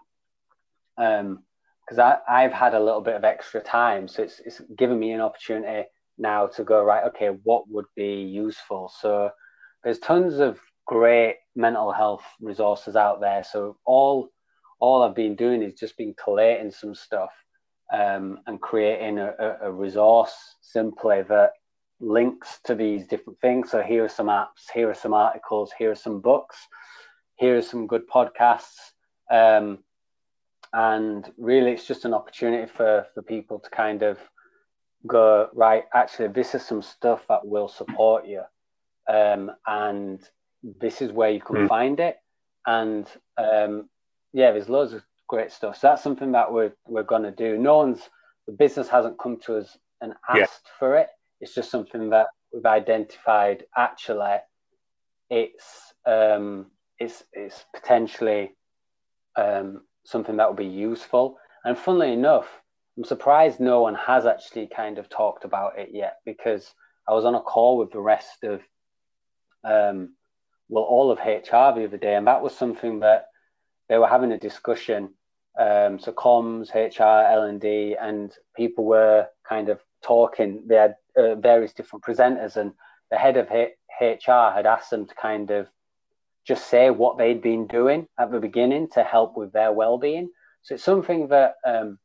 because 0.97 2.00
um, 2.00 2.17
I've 2.28 2.52
had 2.52 2.74
a 2.74 2.80
little 2.80 3.02
bit 3.02 3.15
of 3.15 3.24
extra 3.24 3.62
time, 3.62 4.08
so 4.08 4.24
it's 4.24 4.39
it's 4.45 4.62
given 4.78 5.00
me 5.00 5.12
an 5.12 5.21
opportunity 5.21 5.88
now 6.17 6.47
to 6.47 6.63
go 6.63 6.84
right. 6.84 7.06
Okay, 7.06 7.30
what 7.43 7.69
would 7.69 7.86
be 7.95 8.24
useful? 8.24 8.91
So 9.00 9.30
there's 9.84 10.00
tons 10.00 10.39
of 10.39 10.60
great 10.86 11.38
mental 11.56 11.91
health 11.91 12.24
resources 12.41 12.95
out 12.95 13.21
there. 13.21 13.43
So 13.43 13.78
all 13.86 14.30
all 14.80 15.04
I've 15.04 15.15
been 15.15 15.36
doing 15.36 15.62
is 15.62 15.76
just 15.76 15.97
been 15.97 16.15
collating 16.21 16.71
some 16.71 16.95
stuff 16.95 17.32
um, 17.92 18.40
and 18.48 18.62
creating 18.62 19.20
a, 19.20 19.58
a, 19.62 19.72
resource 19.72 20.34
simply 20.62 21.24
that 21.24 21.52
links 22.00 22.60
to 22.64 22.74
these 22.74 23.06
different 23.06 23.40
things. 23.42 23.70
So 23.70 23.82
here 23.82 24.06
are 24.06 24.10
some 24.10 24.28
apps, 24.28 24.70
here 24.74 24.90
are 24.90 24.96
some 24.96 25.14
articles, 25.14 25.72
here 25.78 25.92
are 25.92 25.96
some 25.96 26.22
books, 26.22 26.58
here 27.36 27.58
are 27.58 27.62
some 27.62 27.88
good 27.88 28.08
podcasts. 28.08 28.92
Um, 29.30 29.80
and 30.74 31.30
really, 31.38 31.72
it's 31.72 31.86
just 31.86 32.06
an 32.06 32.14
opportunity 32.14 32.72
for, 32.72 33.06
for 33.14 33.22
people 33.22 33.60
to 33.60 33.70
kind 33.70 34.04
of 34.04 34.18
go, 35.06 35.50
right, 35.54 35.84
actually, 35.94 36.30
this 36.30 36.56
is 36.56 36.66
some 36.66 36.82
stuff 36.82 37.26
that 37.28 37.46
will 37.46 37.68
support 37.68 38.26
you. 38.26 38.44
Um, 39.10 39.52
and 39.68 40.22
this 40.64 41.02
is 41.02 41.12
where 41.12 41.32
you 41.32 41.42
can 41.42 41.56
mm. 41.58 41.68
find 41.68 42.00
it. 42.00 42.18
And 42.66 43.08
um, 43.38 43.90
yeah, 44.32 44.52
there's 44.52 44.70
loads 44.70 44.94
of 44.94 45.04
great 45.32 45.52
stuff. 45.52 45.78
So 45.78 45.88
that's 45.88 46.04
something 46.04 46.34
that 46.34 46.52
we're 46.52 46.74
we're 46.86 47.04
gonna 47.04 47.32
do. 47.32 47.58
No 47.58 47.78
one's 47.78 48.02
the 48.48 48.54
business 48.54 48.89
hasn't 48.89 49.17
come 49.17 49.38
to 49.46 49.58
us 49.58 49.78
and 50.02 50.13
asked 50.30 50.65
yeah. 50.65 50.78
for 50.78 50.98
it. 50.98 51.08
It's 51.39 51.56
just 51.56 51.72
something 51.72 52.10
that 52.10 52.28
we've 52.54 52.65
identified. 52.65 53.63
Actually, 53.76 54.39
it's 55.30 55.94
um, 56.06 56.67
it's 57.00 57.24
it's 57.32 57.63
potentially 57.74 58.52
um, 59.38 59.84
something 60.04 60.36
that 60.36 60.50
will 60.50 60.65
be 60.67 60.78
useful. 60.89 61.38
And 61.63 61.78
funnily 61.78 62.12
enough, 62.12 62.50
I'm 62.98 63.06
surprised 63.06 63.62
no 63.62 63.82
one 63.82 63.96
has 63.96 64.26
actually 64.26 64.67
kind 64.67 64.98
of 64.98 65.08
talked 65.08 65.46
about 65.46 65.80
it 65.80 65.89
yet 65.94 66.17
because 66.26 66.74
I 67.08 67.13
was 67.13 67.24
on 67.24 67.36
a 67.36 67.41
call 67.41 67.78
with 67.78 67.91
the 67.91 68.02
rest 68.02 68.44
of 68.44 68.60
um, 69.63 70.13
well 70.67 70.84
all 70.84 71.10
of 71.10 71.20
HR 71.20 71.80
the 71.80 71.86
other 71.86 71.98
day, 71.98 72.15
and 72.15 72.28
that 72.28 72.44
was 72.44 72.54
something 72.54 73.00
that 73.00 73.28
they 73.88 73.98
were 73.98 74.08
having 74.08 74.34
a 74.34 74.38
discussion 74.38 75.13
um, 75.60 76.00
so 76.00 76.12
comms, 76.12 76.74
HR, 76.74 77.32
L 77.32 77.44
and 77.44 77.60
D, 77.60 77.96
and 78.00 78.32
people 78.56 78.86
were 78.86 79.28
kind 79.48 79.70
of 79.70 79.80
talking. 80.04 80.64
They 80.66 80.76
had 80.76 80.96
uh, 81.18 81.36
various 81.36 81.74
different 81.74 82.04
presenters, 82.04 82.56
and 82.56 82.72
the 83.10 83.18
head 83.18 83.38
of 83.38 83.52
H- 83.52 83.74
HR 84.02 84.54
had 84.54 84.66
asked 84.66 84.90
them 84.90 85.06
to 85.06 85.16
kind 85.16 85.52
of 85.52 85.68
just 86.48 86.68
say 86.68 86.90
what 86.90 87.18
they'd 87.18 87.42
been 87.42 87.68
doing 87.68 88.08
at 88.20 88.32
the 88.32 88.40
beginning 88.40 88.90
to 88.94 89.04
help 89.04 89.38
with 89.38 89.52
their 89.52 89.72
well-being. 89.72 90.30
So 90.64 90.76
it's 90.76 90.84
something 90.84 91.28
that 91.28 91.56
um, 91.66 92.00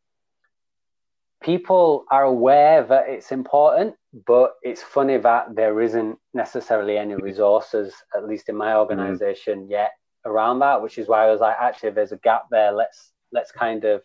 people 1.43 2.05
are 2.11 2.25
aware 2.25 2.85
that 2.85 3.09
it's 3.09 3.33
important, 3.33 3.95
but 4.27 4.55
it's 4.63 4.83
funny 4.83 5.17
that 5.19 5.55
there 5.55 5.81
isn't 5.81 6.19
necessarily 6.35 6.99
any 6.99 7.15
resources, 7.15 7.95
at 8.15 8.27
least 8.27 8.49
in 8.49 8.57
my 8.57 8.69
mm-hmm. 8.71 8.81
organization, 8.81 9.61
mm-hmm. 9.61 9.71
yet 9.71 9.93
around 10.25 10.59
that. 10.61 10.83
Which 10.83 10.99
is 10.99 11.09
why 11.09 11.27
I 11.27 11.31
was 11.31 11.41
like, 11.41 11.57
actually, 11.61 11.91
there's 11.91 12.13
a 12.13 12.19
gap 12.19 12.45
there. 12.51 12.73
Let's 12.73 13.13
let's 13.37 13.53
kind 13.53 13.85
of 13.85 14.03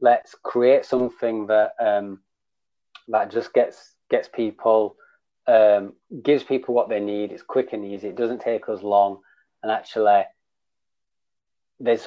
let's 0.00 0.34
create 0.42 0.84
something 0.84 1.46
that 1.46 1.70
um, 1.78 2.20
that 3.08 3.30
just 3.30 3.52
gets 3.52 3.94
gets 4.10 4.28
people 4.28 4.96
um, 5.46 5.92
gives 6.22 6.42
people 6.42 6.74
what 6.74 6.88
they 6.88 7.00
need. 7.00 7.32
It's 7.32 7.42
quick 7.42 7.72
and 7.72 7.84
easy. 7.84 8.08
It 8.08 8.16
doesn't 8.16 8.40
take 8.40 8.68
us 8.68 8.82
long, 8.82 9.20
and 9.62 9.70
actually, 9.70 10.22
there's 11.78 12.06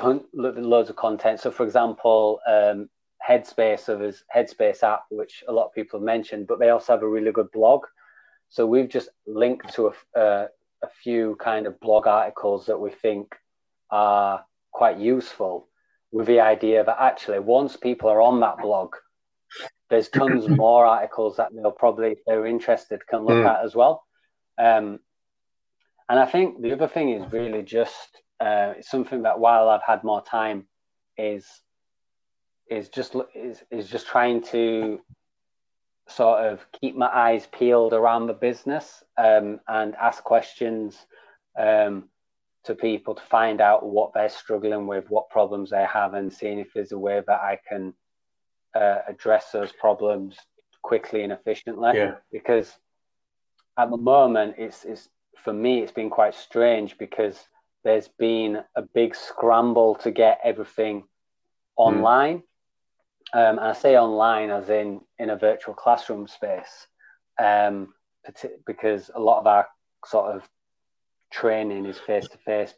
loads 0.74 0.90
of 0.90 0.96
content. 0.96 1.40
So, 1.40 1.52
for 1.52 1.64
example, 1.64 2.40
um, 2.48 2.90
Headspace 3.28 3.90
of 3.90 4.00
his 4.00 4.24
Headspace 4.36 4.84
app, 4.84 5.04
which 5.10 5.44
a 5.48 5.52
lot 5.52 5.68
of 5.68 5.74
people 5.74 6.00
have 6.00 6.06
mentioned, 6.06 6.48
but 6.48 6.60
they 6.60 6.70
also 6.70 6.94
have 6.94 7.04
a 7.04 7.10
really 7.10 7.32
good 7.32 7.52
blog. 7.52 7.82
So 8.50 8.66
we've 8.66 8.90
just 8.90 9.10
linked 9.26 9.74
to 9.74 9.88
a, 9.88 10.20
uh, 10.20 10.48
a 10.84 10.90
few 11.04 11.36
kind 11.40 11.66
of 11.68 11.80
blog 11.80 12.08
articles 12.08 12.66
that 12.68 12.80
we 12.80 12.92
think 12.92 13.36
are 13.90 14.46
quite 14.72 15.00
useful, 15.00 15.68
with 16.12 16.28
the 16.28 16.40
idea 16.40 16.84
that 16.84 16.98
actually 17.00 17.40
once 17.40 17.76
people 17.76 18.10
are 18.10 18.22
on 18.22 18.40
that 18.42 18.58
blog, 18.60 18.96
there's 19.90 20.10
tons 20.10 20.48
more 20.50 20.86
articles 20.86 21.38
that 21.38 21.50
they'll 21.54 21.72
probably, 21.72 22.12
if 22.12 22.20
they're 22.26 22.46
interested, 22.46 23.06
can 23.08 23.26
look 23.26 23.44
mm. 23.44 23.50
at 23.50 23.64
as 23.64 23.76
well. 23.76 24.04
Um, 24.58 25.00
and 26.08 26.20
I 26.20 26.26
think 26.26 26.62
the 26.62 26.74
other 26.74 26.88
thing 26.88 27.10
is 27.10 27.32
really 27.32 27.64
just 27.64 28.22
uh, 28.40 28.74
something 28.82 29.24
that 29.24 29.40
while 29.40 29.70
I've 29.70 29.84
had 29.86 30.04
more 30.04 30.24
time 30.24 30.68
is 31.18 31.46
is 32.70 32.90
just 32.90 33.16
is, 33.34 33.64
is 33.72 33.88
just 33.88 34.08
trying 34.08 34.42
to 34.42 35.00
sort 36.08 36.46
of 36.46 36.66
keep 36.80 36.96
my 36.96 37.08
eyes 37.08 37.48
peeled 37.52 37.94
around 37.94 38.28
the 38.28 38.34
business 38.34 39.04
um, 39.18 39.60
and 39.68 39.96
ask 39.96 40.24
questions 40.24 40.98
um, 41.58 42.10
to 42.66 42.76
people 42.76 43.16
to 43.16 43.22
find 43.24 43.62
out 43.62 43.86
what 43.86 44.14
they're 44.14 44.30
struggling 44.30 44.88
with, 44.88 45.10
what 45.10 45.30
problems 45.30 45.70
they 45.70 45.86
have, 45.86 46.14
and 46.14 46.32
seeing 46.32 46.60
if 46.60 46.74
there's 46.74 46.92
a 46.92 46.98
way 46.98 47.22
that 47.26 47.40
I 47.40 47.60
can 47.68 47.94
uh, 48.76 49.00
address 49.08 49.52
those 49.52 49.72
problems 49.72 50.38
quickly 50.82 51.24
and 51.24 51.32
efficiently. 51.32 51.92
Yeah. 51.96 52.16
Because 52.32 52.74
at 53.78 53.90
the 53.90 53.98
moment, 53.98 54.56
it's, 54.58 54.84
it's 54.84 55.10
for 55.44 55.54
me, 55.54 55.82
it's 55.82 55.92
been 55.92 56.10
quite 56.10 56.36
strange 56.36 56.98
because 56.98 57.40
there's 57.84 58.08
been 58.08 58.64
a 58.76 58.82
big 58.82 59.16
scramble 59.16 59.96
to 59.96 60.12
get 60.12 60.40
everything 60.44 61.02
hmm. 61.02 61.06
online. 61.78 62.38
Mm. 62.38 62.42
Um, 63.34 63.60
and 63.60 63.68
I 63.68 63.74
say 63.74 63.98
online 63.98 64.50
as 64.50 64.70
in 64.70 65.02
in 65.18 65.30
a 65.30 65.36
virtual 65.36 65.74
classroom 65.74 66.28
space, 66.28 66.88
um, 67.42 67.94
because 68.66 69.10
a 69.14 69.20
lot 69.20 69.40
of 69.40 69.48
our 69.48 69.68
sort 70.06 70.36
of 70.36 70.48
training 71.32 71.86
is 71.86 71.98
face 72.00 72.28
to 72.28 72.38
face, 72.40 72.74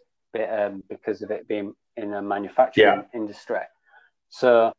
because 0.90 1.22
of 1.22 1.32
it 1.32 1.48
being 1.48 1.74
in 1.96 2.14
a 2.14 2.22
manufacturing 2.22 3.06
yeah. 3.12 3.20
industry. 3.20 3.62
So 4.30 4.72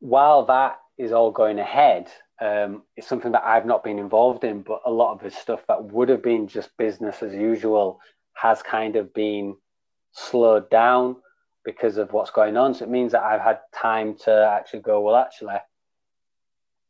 while 0.00 0.46
that 0.46 0.78
is 0.98 1.12
all 1.12 1.30
going 1.30 1.58
ahead, 1.58 2.08
um, 2.40 2.82
it's 2.96 3.06
something 3.06 3.32
that 3.32 3.44
I've 3.44 3.66
not 3.66 3.84
been 3.84 3.98
involved 3.98 4.44
in, 4.44 4.62
but 4.62 4.80
a 4.84 4.90
lot 4.90 5.12
of 5.12 5.22
the 5.22 5.30
stuff 5.30 5.60
that 5.68 5.84
would 5.84 6.08
have 6.08 6.22
been 6.22 6.48
just 6.48 6.76
business 6.76 7.22
as 7.22 7.32
usual 7.32 8.00
has 8.34 8.62
kind 8.62 8.96
of 8.96 9.14
been 9.14 9.56
slowed 10.12 10.68
down 10.70 11.16
because 11.64 11.96
of 11.96 12.12
what's 12.12 12.30
going 12.30 12.56
on. 12.56 12.74
So 12.74 12.84
it 12.84 12.90
means 12.90 13.12
that 13.12 13.22
I've 13.22 13.40
had 13.40 13.60
time 13.74 14.16
to 14.24 14.32
actually 14.50 14.80
go, 14.80 15.00
well, 15.00 15.16
actually, 15.16 15.56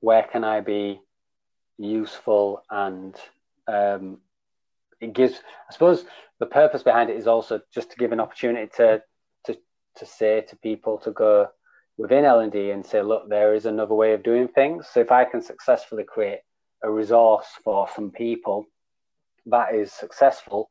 where 0.01 0.23
can 0.23 0.43
I 0.43 0.61
be 0.61 1.01
useful? 1.79 2.63
And 2.71 3.15
um, 3.69 4.19
it 5.07 5.15
gives, 5.15 5.35
I 5.69 5.73
suppose, 5.73 6.05
the 6.39 6.47
purpose 6.47 6.83
behind 6.83 7.11
it 7.11 7.17
is 7.17 7.27
also 7.27 7.61
just 7.73 7.91
to 7.91 7.97
give 7.97 8.13
an 8.13 8.21
opportunity 8.21 8.71
to 8.77 9.03
to 9.45 9.57
to 9.97 10.07
say 10.07 10.43
to 10.49 10.57
people 10.57 10.99
to 10.99 11.11
go, 11.11 11.49
within 11.97 12.25
L&D 12.25 12.71
and 12.71 12.85
say, 12.85 13.03
look, 13.03 13.29
there 13.29 13.55
is 13.55 13.67
another 13.67 13.95
way 13.95 14.13
of 14.13 14.23
doing 14.23 14.49
things. 14.49 14.87
So 14.93 15.01
if 15.01 15.11
I 15.11 15.25
can 15.25 15.41
successfully 15.41 16.05
create 16.05 16.41
a 16.83 16.91
resource 16.91 17.47
for 17.65 17.89
some 17.95 18.11
people 18.11 18.67
that 19.47 19.75
is 19.75 19.93
successful 19.93 20.69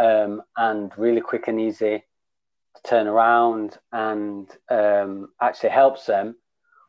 um, 0.00 0.42
and 0.56 0.90
really 0.96 1.20
quick 1.20 1.48
and 1.48 1.60
easy 1.60 2.02
to 2.76 2.82
turn 2.82 3.06
around 3.06 3.78
and 3.92 4.48
um, 4.70 5.28
actually 5.40 5.70
helps 5.70 6.06
them, 6.06 6.36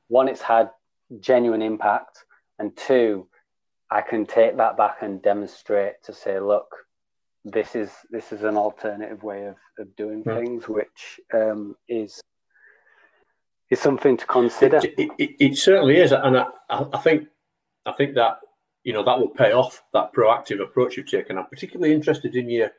one, 0.07 0.29
it's 0.29 0.41
had 0.41 0.69
genuine 1.19 1.61
impact, 1.61 2.23
and 2.59 2.75
two, 2.77 3.27
I 3.95 4.01
can 4.01 4.25
take 4.25 4.57
that 4.57 4.75
back 4.75 4.97
and 5.03 5.21
demonstrate 5.21 6.03
to 6.03 6.13
say, 6.13 6.37
look, 6.41 6.67
this 7.45 7.75
is 7.75 7.89
this 8.11 8.33
is 8.33 8.43
an 8.43 8.57
alternative 8.57 9.23
way 9.23 9.45
of, 9.45 9.55
of 9.79 9.95
doing 9.95 10.21
hmm. 10.21 10.35
things, 10.35 10.67
which 10.67 11.21
um, 11.33 11.77
is 11.87 12.19
is 13.69 13.79
something 13.79 14.17
to 14.17 14.25
consider. 14.25 14.77
It, 14.77 14.95
it, 14.97 15.09
it, 15.17 15.29
it 15.39 15.57
certainly 15.57 15.97
is, 15.97 16.11
and 16.11 16.37
I, 16.37 16.47
I, 16.69 16.97
think 16.97 17.29
I 17.85 17.93
think 17.93 18.15
that 18.15 18.39
you 18.83 18.91
know 18.91 19.05
that 19.05 19.17
will 19.17 19.29
pay 19.29 19.53
off. 19.53 19.81
That 19.93 20.11
proactive 20.13 20.61
approach 20.61 20.97
you've 20.97 21.09
taken. 21.09 21.37
I'm 21.37 21.45
particularly 21.45 21.93
interested 21.93 22.35
in 22.35 22.49
your 22.49 22.71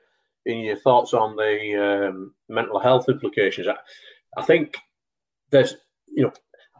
in 0.45 0.59
your 0.59 0.77
thoughts 0.77 1.15
on 1.15 1.35
the 1.35 2.09
um, 2.11 2.35
mental 2.51 2.79
health 2.79 3.09
implications. 3.09 3.69
I, 3.69 3.77
I, 4.39 4.45
think 4.45 4.77
there's 5.51 5.77
you 6.09 6.25
know 6.25 6.33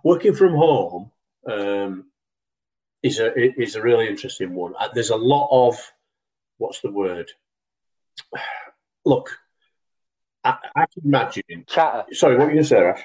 working 0.05 0.35
from 0.35 0.55
home 0.57 1.11
um, 1.51 2.05
is 3.07 3.19
a 3.21 3.61
is 3.61 3.77
a 3.77 3.83
really 3.83 4.09
interesting 4.09 4.55
one. 4.55 4.75
Uh, 4.79 4.89
there's 4.93 5.11
a 5.11 5.17
lot 5.17 5.49
of 5.51 5.77
what's 6.59 6.81
the 6.81 6.91
word? 6.91 7.31
Look, 9.05 9.39
I, 10.45 10.57
I 10.75 10.87
can 10.87 11.03
imagine. 11.05 11.65
Chatter. 11.67 12.15
Sorry, 12.15 12.37
what 12.37 12.49
were 12.49 12.55
you 12.55 12.65
say, 12.65 12.85
Ash? 12.85 13.03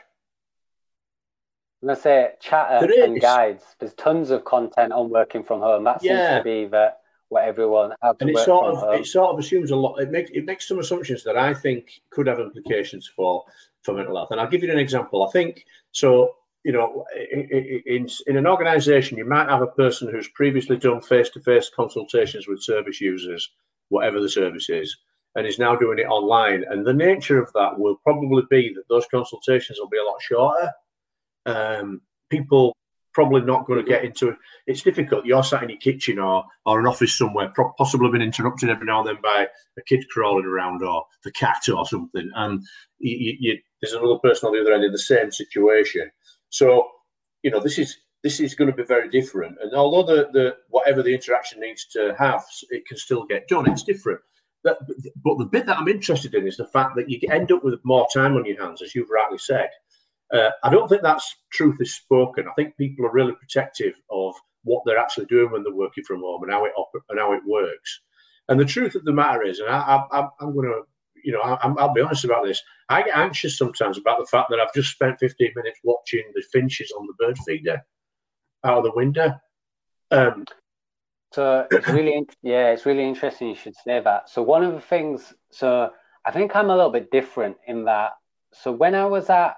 I'm 1.81 1.87
gonna 1.87 1.99
say 1.99 2.31
chatter 2.39 2.87
and 3.03 3.19
guides. 3.19 3.63
There's 3.79 3.93
tons 3.95 4.29
of 4.29 4.45
content 4.45 4.93
on 4.93 5.09
working 5.09 5.43
from 5.43 5.61
home. 5.61 5.83
That 5.83 6.01
seems 6.01 6.11
yeah. 6.11 6.37
to 6.37 6.43
be 6.43 6.65
that 6.67 6.99
what 7.29 7.45
everyone 7.45 7.93
has 8.03 8.15
and 8.19 8.29
it 8.29 8.37
sort 8.39 8.65
of 8.65 8.77
home. 8.77 8.99
it 8.99 9.05
sort 9.05 9.31
of 9.31 9.39
assumes 9.39 9.71
a 9.71 9.75
lot. 9.75 9.97
It 9.99 10.11
makes 10.11 10.29
it 10.31 10.45
makes 10.45 10.67
some 10.67 10.79
assumptions 10.79 11.23
that 11.23 11.37
I 11.37 11.53
think 11.53 12.01
could 12.11 12.27
have 12.27 12.39
implications 12.39 13.07
for 13.07 13.45
for 13.81 13.93
mental 13.95 14.15
health. 14.15 14.29
And 14.31 14.39
I'll 14.39 14.49
give 14.49 14.63
you 14.63 14.71
an 14.71 14.77
example. 14.77 15.27
I 15.27 15.31
think 15.31 15.65
so. 15.91 16.35
You 16.63 16.73
know, 16.73 17.05
in 17.15 18.07
in 18.27 18.37
an 18.37 18.47
organisation, 18.47 19.17
you 19.17 19.25
might 19.25 19.49
have 19.49 19.61
a 19.61 19.67
person 19.67 20.09
who's 20.09 20.29
previously 20.29 20.77
done 20.77 21.01
face 21.01 21.29
to 21.31 21.39
face 21.39 21.71
consultations 21.75 22.47
with 22.47 22.61
service 22.61 23.01
users, 23.01 23.49
whatever 23.89 24.19
the 24.19 24.29
service 24.29 24.69
is, 24.69 24.95
and 25.35 25.47
is 25.47 25.57
now 25.57 25.75
doing 25.75 25.97
it 25.99 26.07
online. 26.07 26.63
And 26.69 26.85
the 26.85 26.93
nature 26.93 27.41
of 27.41 27.51
that 27.53 27.79
will 27.79 27.95
probably 28.03 28.43
be 28.49 28.73
that 28.75 28.87
those 28.89 29.07
consultations 29.07 29.79
will 29.79 29.89
be 29.89 29.97
a 29.97 30.03
lot 30.03 30.21
shorter 30.21 30.71
um, 31.45 32.01
people 32.29 32.75
probably 33.13 33.41
not 33.41 33.65
going 33.65 33.83
to 33.83 33.89
get 33.89 34.05
into 34.05 34.29
it. 34.29 34.37
It's 34.67 34.83
difficult. 34.83 35.25
You're 35.25 35.43
sat 35.43 35.63
in 35.63 35.69
your 35.69 35.77
kitchen 35.79 36.17
or 36.19 36.45
or 36.65 36.79
an 36.79 36.87
office 36.87 37.17
somewhere, 37.17 37.53
possibly 37.77 38.09
been 38.09 38.21
interrupted 38.21 38.69
every 38.69 38.85
now 38.85 38.99
and 38.99 39.09
then 39.09 39.17
by 39.21 39.47
a 39.77 39.81
kid 39.81 40.05
crawling 40.09 40.45
around 40.45 40.81
or 40.81 41.05
the 41.23 41.31
cat 41.31 41.67
or 41.75 41.85
something, 41.85 42.29
and 42.35 42.63
you, 42.99 43.35
you, 43.39 43.59
there's 43.81 43.93
another 43.93 44.19
person 44.19 44.47
on 44.47 44.53
the 44.53 44.61
other 44.61 44.73
end 44.73 44.85
in 44.85 44.91
the 44.91 44.97
same 44.97 45.31
situation. 45.31 46.09
So 46.51 46.87
you 47.41 47.49
know 47.49 47.59
this 47.59 47.79
is 47.79 47.97
this 48.23 48.39
is 48.39 48.53
going 48.53 48.69
to 48.69 48.75
be 48.75 48.83
very 48.83 49.09
different. 49.09 49.57
And 49.61 49.73
although 49.73 50.03
the, 50.03 50.29
the 50.31 50.57
whatever 50.69 51.01
the 51.01 51.13
interaction 51.13 51.59
needs 51.59 51.85
to 51.87 52.15
have, 52.19 52.45
it 52.69 52.85
can 52.85 52.97
still 52.97 53.25
get 53.25 53.47
done. 53.47 53.69
It's 53.69 53.83
different. 53.83 54.19
That, 54.63 54.77
but 55.23 55.39
the 55.39 55.45
bit 55.45 55.65
that 55.65 55.79
I'm 55.79 55.87
interested 55.87 56.35
in 56.35 56.45
is 56.45 56.57
the 56.57 56.67
fact 56.67 56.95
that 56.95 57.09
you 57.09 57.19
end 57.31 57.51
up 57.51 57.63
with 57.63 57.79
more 57.83 58.07
time 58.13 58.35
on 58.35 58.45
your 58.45 58.63
hands, 58.63 58.83
as 58.83 58.93
you've 58.93 59.09
rightly 59.09 59.39
said. 59.39 59.69
Uh, 60.31 60.51
I 60.63 60.69
don't 60.69 60.87
think 60.87 61.01
that's 61.01 61.35
truth 61.51 61.77
is 61.79 61.95
spoken. 61.95 62.47
I 62.47 62.53
think 62.53 62.77
people 62.77 63.05
are 63.05 63.11
really 63.11 63.33
protective 63.33 63.95
of 64.11 64.35
what 64.63 64.83
they're 64.85 64.99
actually 64.99 65.25
doing 65.25 65.51
when 65.51 65.63
they're 65.63 65.73
working 65.73 66.03
from 66.03 66.21
home 66.21 66.43
and 66.43 66.51
how 66.51 66.65
it 66.65 66.73
op- 66.77 67.03
and 67.09 67.19
how 67.19 67.33
it 67.33 67.41
works. 67.45 68.01
And 68.47 68.59
the 68.59 68.65
truth 68.65 68.95
of 68.95 69.03
the 69.03 69.11
matter 69.11 69.43
is, 69.43 69.59
and 69.59 69.69
I, 69.69 70.03
am 70.13 70.53
going 70.53 70.67
to, 70.67 70.81
you 71.23 71.31
know, 71.31 71.41
I, 71.41 71.67
will 71.67 71.93
be 71.93 72.01
honest 72.01 72.23
about 72.23 72.45
this. 72.45 72.61
I 72.91 73.03
get 73.03 73.15
anxious 73.15 73.57
sometimes 73.57 73.97
about 73.97 74.19
the 74.19 74.25
fact 74.25 74.49
that 74.49 74.59
I've 74.59 74.73
just 74.73 74.91
spent 74.91 75.19
15 75.19 75.51
minutes 75.55 75.79
watching 75.83 76.23
the 76.33 76.43
finches 76.51 76.91
on 76.91 77.07
the 77.07 77.13
bird 77.25 77.37
feeder 77.45 77.81
out 78.63 78.79
of 78.79 78.83
the 78.83 78.91
window. 78.93 79.33
Um, 80.11 80.45
so 81.31 81.65
it's 81.71 81.87
really, 81.87 82.27
yeah, 82.43 82.71
it's 82.71 82.85
really 82.85 83.05
interesting 83.05 83.49
you 83.49 83.55
should 83.55 83.75
say 83.75 84.01
that. 84.01 84.29
So 84.29 84.41
one 84.41 84.63
of 84.63 84.73
the 84.73 84.81
things, 84.81 85.33
so 85.51 85.91
I 86.25 86.31
think 86.31 86.55
I'm 86.55 86.69
a 86.69 86.75
little 86.75 86.91
bit 86.91 87.11
different 87.11 87.57
in 87.65 87.85
that. 87.85 88.11
So 88.53 88.71
when 88.71 88.95
I 88.95 89.05
was 89.05 89.29
at 89.29 89.55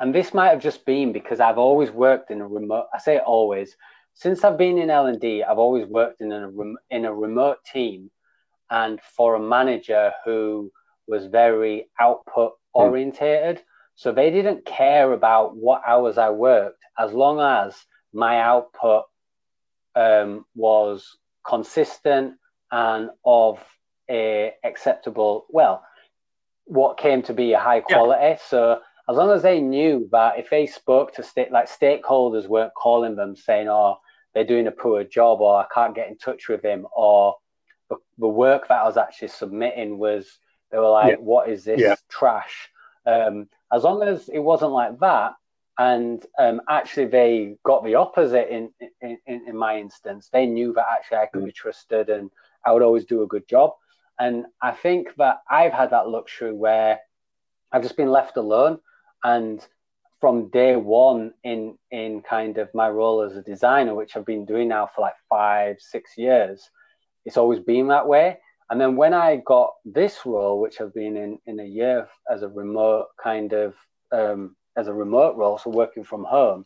and 0.00 0.14
this 0.14 0.32
might 0.32 0.48
have 0.48 0.62
just 0.62 0.84
been 0.86 1.12
because 1.12 1.40
I've 1.40 1.58
always 1.58 1.90
worked 1.90 2.30
in 2.30 2.40
a 2.40 2.48
remote. 2.48 2.86
I 2.92 2.98
say 2.98 3.18
always 3.18 3.76
since 4.14 4.42
I've 4.42 4.58
been 4.58 4.78
in 4.78 4.90
L 4.90 5.06
and 5.06 5.20
D. 5.20 5.44
I've 5.44 5.58
always 5.58 5.86
worked 5.86 6.22
in 6.22 6.32
a 6.32 6.50
in 6.90 7.04
a 7.04 7.14
remote 7.14 7.58
team, 7.70 8.10
and 8.70 9.00
for 9.16 9.34
a 9.34 9.40
manager 9.40 10.12
who 10.24 10.72
was 11.10 11.26
very 11.26 11.90
output 12.00 12.52
orientated. 12.72 13.56
Mm. 13.56 13.64
So 13.96 14.12
they 14.12 14.30
didn't 14.30 14.64
care 14.64 15.12
about 15.12 15.56
what 15.56 15.82
hours 15.86 16.16
I 16.16 16.30
worked 16.30 16.82
as 16.98 17.12
long 17.12 17.40
as 17.40 17.74
my 18.14 18.40
output 18.40 19.04
um, 19.94 20.46
was 20.54 21.18
consistent 21.46 22.34
and 22.72 23.10
of 23.24 23.62
a 24.08 24.52
acceptable, 24.64 25.46
well, 25.50 25.84
what 26.64 26.96
came 26.96 27.22
to 27.22 27.34
be 27.34 27.52
a 27.52 27.58
high 27.58 27.80
quality. 27.80 28.22
Yeah. 28.22 28.38
So 28.48 28.80
as 29.08 29.16
long 29.16 29.30
as 29.30 29.42
they 29.42 29.60
knew 29.60 30.08
that 30.12 30.38
if 30.38 30.48
they 30.50 30.66
spoke 30.66 31.12
to 31.14 31.22
state 31.22 31.50
like 31.50 31.68
stakeholders 31.68 32.46
weren't 32.48 32.74
calling 32.74 33.16
them 33.16 33.34
saying, 33.34 33.68
"Oh, 33.68 33.98
they're 34.32 34.44
doing 34.44 34.68
a 34.68 34.72
poor 34.72 35.04
job 35.04 35.40
or 35.40 35.58
I 35.58 35.66
can't 35.74 35.94
get 35.94 36.08
in 36.08 36.16
touch 36.16 36.48
with 36.48 36.62
him 36.62 36.86
or 36.94 37.36
the, 37.88 37.96
the 38.18 38.28
work 38.28 38.68
that 38.68 38.80
I 38.80 38.84
was 38.84 38.96
actually 38.96 39.28
submitting 39.28 39.98
was 39.98 40.38
they 40.70 40.78
were 40.78 40.90
like, 40.90 41.12
yeah. 41.12 41.16
what 41.16 41.48
is 41.48 41.64
this 41.64 41.80
yeah. 41.80 41.96
trash? 42.08 42.68
Um, 43.06 43.48
as 43.72 43.84
long 43.84 44.02
as 44.02 44.28
it 44.28 44.38
wasn't 44.38 44.72
like 44.72 44.98
that, 45.00 45.34
and 45.78 46.24
um, 46.38 46.60
actually 46.68 47.06
they 47.06 47.56
got 47.64 47.84
the 47.84 47.94
opposite 47.94 48.54
in, 48.54 48.70
in, 49.00 49.18
in, 49.26 49.56
my 49.56 49.78
instance. 49.78 50.28
They 50.30 50.44
knew 50.44 50.74
that 50.74 50.84
actually 50.92 51.18
I 51.18 51.26
could 51.26 51.42
mm. 51.42 51.46
be 51.46 51.52
trusted 51.52 52.10
and 52.10 52.30
I 52.66 52.72
would 52.72 52.82
always 52.82 53.06
do 53.06 53.22
a 53.22 53.26
good 53.26 53.48
job. 53.48 53.72
And 54.18 54.44
I 54.60 54.72
think 54.72 55.14
that 55.16 55.40
I've 55.48 55.72
had 55.72 55.90
that 55.90 56.08
luxury 56.08 56.52
where 56.52 57.00
I've 57.72 57.82
just 57.82 57.96
been 57.96 58.10
left 58.10 58.36
alone. 58.36 58.78
And 59.24 59.66
from 60.20 60.50
day 60.50 60.76
one 60.76 61.32
in 61.44 61.78
in 61.90 62.20
kind 62.20 62.58
of 62.58 62.68
my 62.74 62.90
role 62.90 63.22
as 63.22 63.36
a 63.36 63.42
designer, 63.42 63.94
which 63.94 64.16
I've 64.16 64.26
been 64.26 64.44
doing 64.44 64.68
now 64.68 64.90
for 64.94 65.00
like 65.00 65.14
five, 65.30 65.76
six 65.80 66.18
years, 66.18 66.68
it's 67.24 67.38
always 67.38 67.60
been 67.60 67.88
that 67.88 68.06
way. 68.06 68.38
And 68.70 68.80
then 68.80 68.94
when 68.96 69.12
I 69.12 69.36
got 69.44 69.72
this 69.84 70.20
role, 70.24 70.60
which 70.60 70.80
I've 70.80 70.94
been 70.94 71.16
in 71.16 71.38
in 71.46 71.58
a 71.58 71.64
year 71.64 72.08
as 72.30 72.42
a 72.42 72.48
remote 72.48 73.08
kind 73.22 73.52
of 73.52 73.74
um, 74.12 74.56
as 74.76 74.86
a 74.86 74.94
remote 74.94 75.36
role, 75.36 75.58
so 75.58 75.70
working 75.70 76.04
from 76.04 76.24
home, 76.24 76.64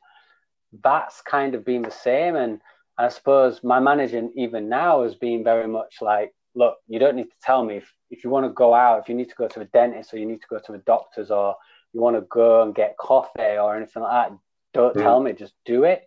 that's 0.83 1.23
kind 1.23 1.55
of 1.55 1.65
been 1.65 1.83
the 1.83 1.91
same. 1.91 2.37
And 2.37 2.61
I 2.99 3.09
suppose 3.09 3.65
my 3.65 3.81
manager 3.81 4.29
even 4.37 4.69
now 4.69 5.03
has 5.03 5.15
been 5.15 5.43
very 5.43 5.67
much 5.67 5.97
like, 6.01 6.33
look, 6.55 6.77
you 6.87 6.99
don't 6.99 7.17
need 7.17 7.31
to 7.31 7.37
tell 7.43 7.65
me 7.65 7.77
if, 7.77 7.93
if 8.11 8.23
you 8.23 8.31
want 8.31 8.47
to 8.47 8.53
go 8.53 8.75
out, 8.75 9.01
if 9.01 9.09
you 9.09 9.15
need 9.15 9.31
to 9.31 9.35
go 9.35 9.49
to 9.49 9.61
a 9.61 9.65
dentist 9.67 10.13
or 10.13 10.19
you 10.19 10.27
need 10.27 10.41
to 10.43 10.49
go 10.49 10.59
to 10.59 10.75
a 10.75 10.79
doctor's 10.79 11.31
or 11.31 11.57
you 11.93 12.01
want 12.01 12.17
to 12.17 12.27
go 12.31 12.63
and 12.63 12.75
get 12.75 12.97
coffee 12.99 13.57
or 13.59 13.77
anything 13.77 14.03
like 14.03 14.29
that, 14.29 14.39
don't 14.73 14.95
mm. 14.95 15.03
tell 15.03 15.21
me, 15.21 15.33
just 15.33 15.55
do 15.65 15.85
it. 15.85 16.05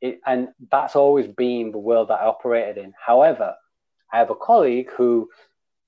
it. 0.00 0.20
And 0.26 0.48
that's 0.70 0.96
always 0.96 1.26
been 1.26 1.70
the 1.70 1.78
world 1.78 2.08
that 2.08 2.20
I 2.20 2.26
operated 2.26 2.82
in. 2.82 2.94
However, 3.04 3.54
I 4.14 4.18
have 4.18 4.30
a 4.30 4.36
colleague 4.36 4.90
who, 4.96 5.28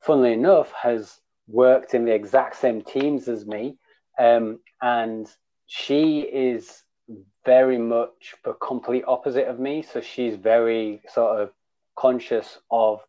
funnily 0.01 0.33
enough, 0.33 0.73
has 0.73 1.21
worked 1.47 1.95
in 1.95 2.05
the 2.05 2.13
exact 2.13 2.57
same 2.57 2.83
teams 2.83 3.29
as 3.29 3.47
me. 3.47 3.79
Um, 4.19 4.59
and 4.83 5.29
she 5.67 6.23
is 6.23 6.83
very 7.45 7.79
much 7.79 8.35
the 8.45 8.55
complete 8.55 9.05
opposite 9.07 9.47
of 9.47 9.61
me. 9.61 9.83
So 9.83 10.01
she's 10.01 10.35
very 10.35 11.03
sort 11.09 11.41
of 11.41 11.53
conscious 11.95 12.59
of 12.69 13.01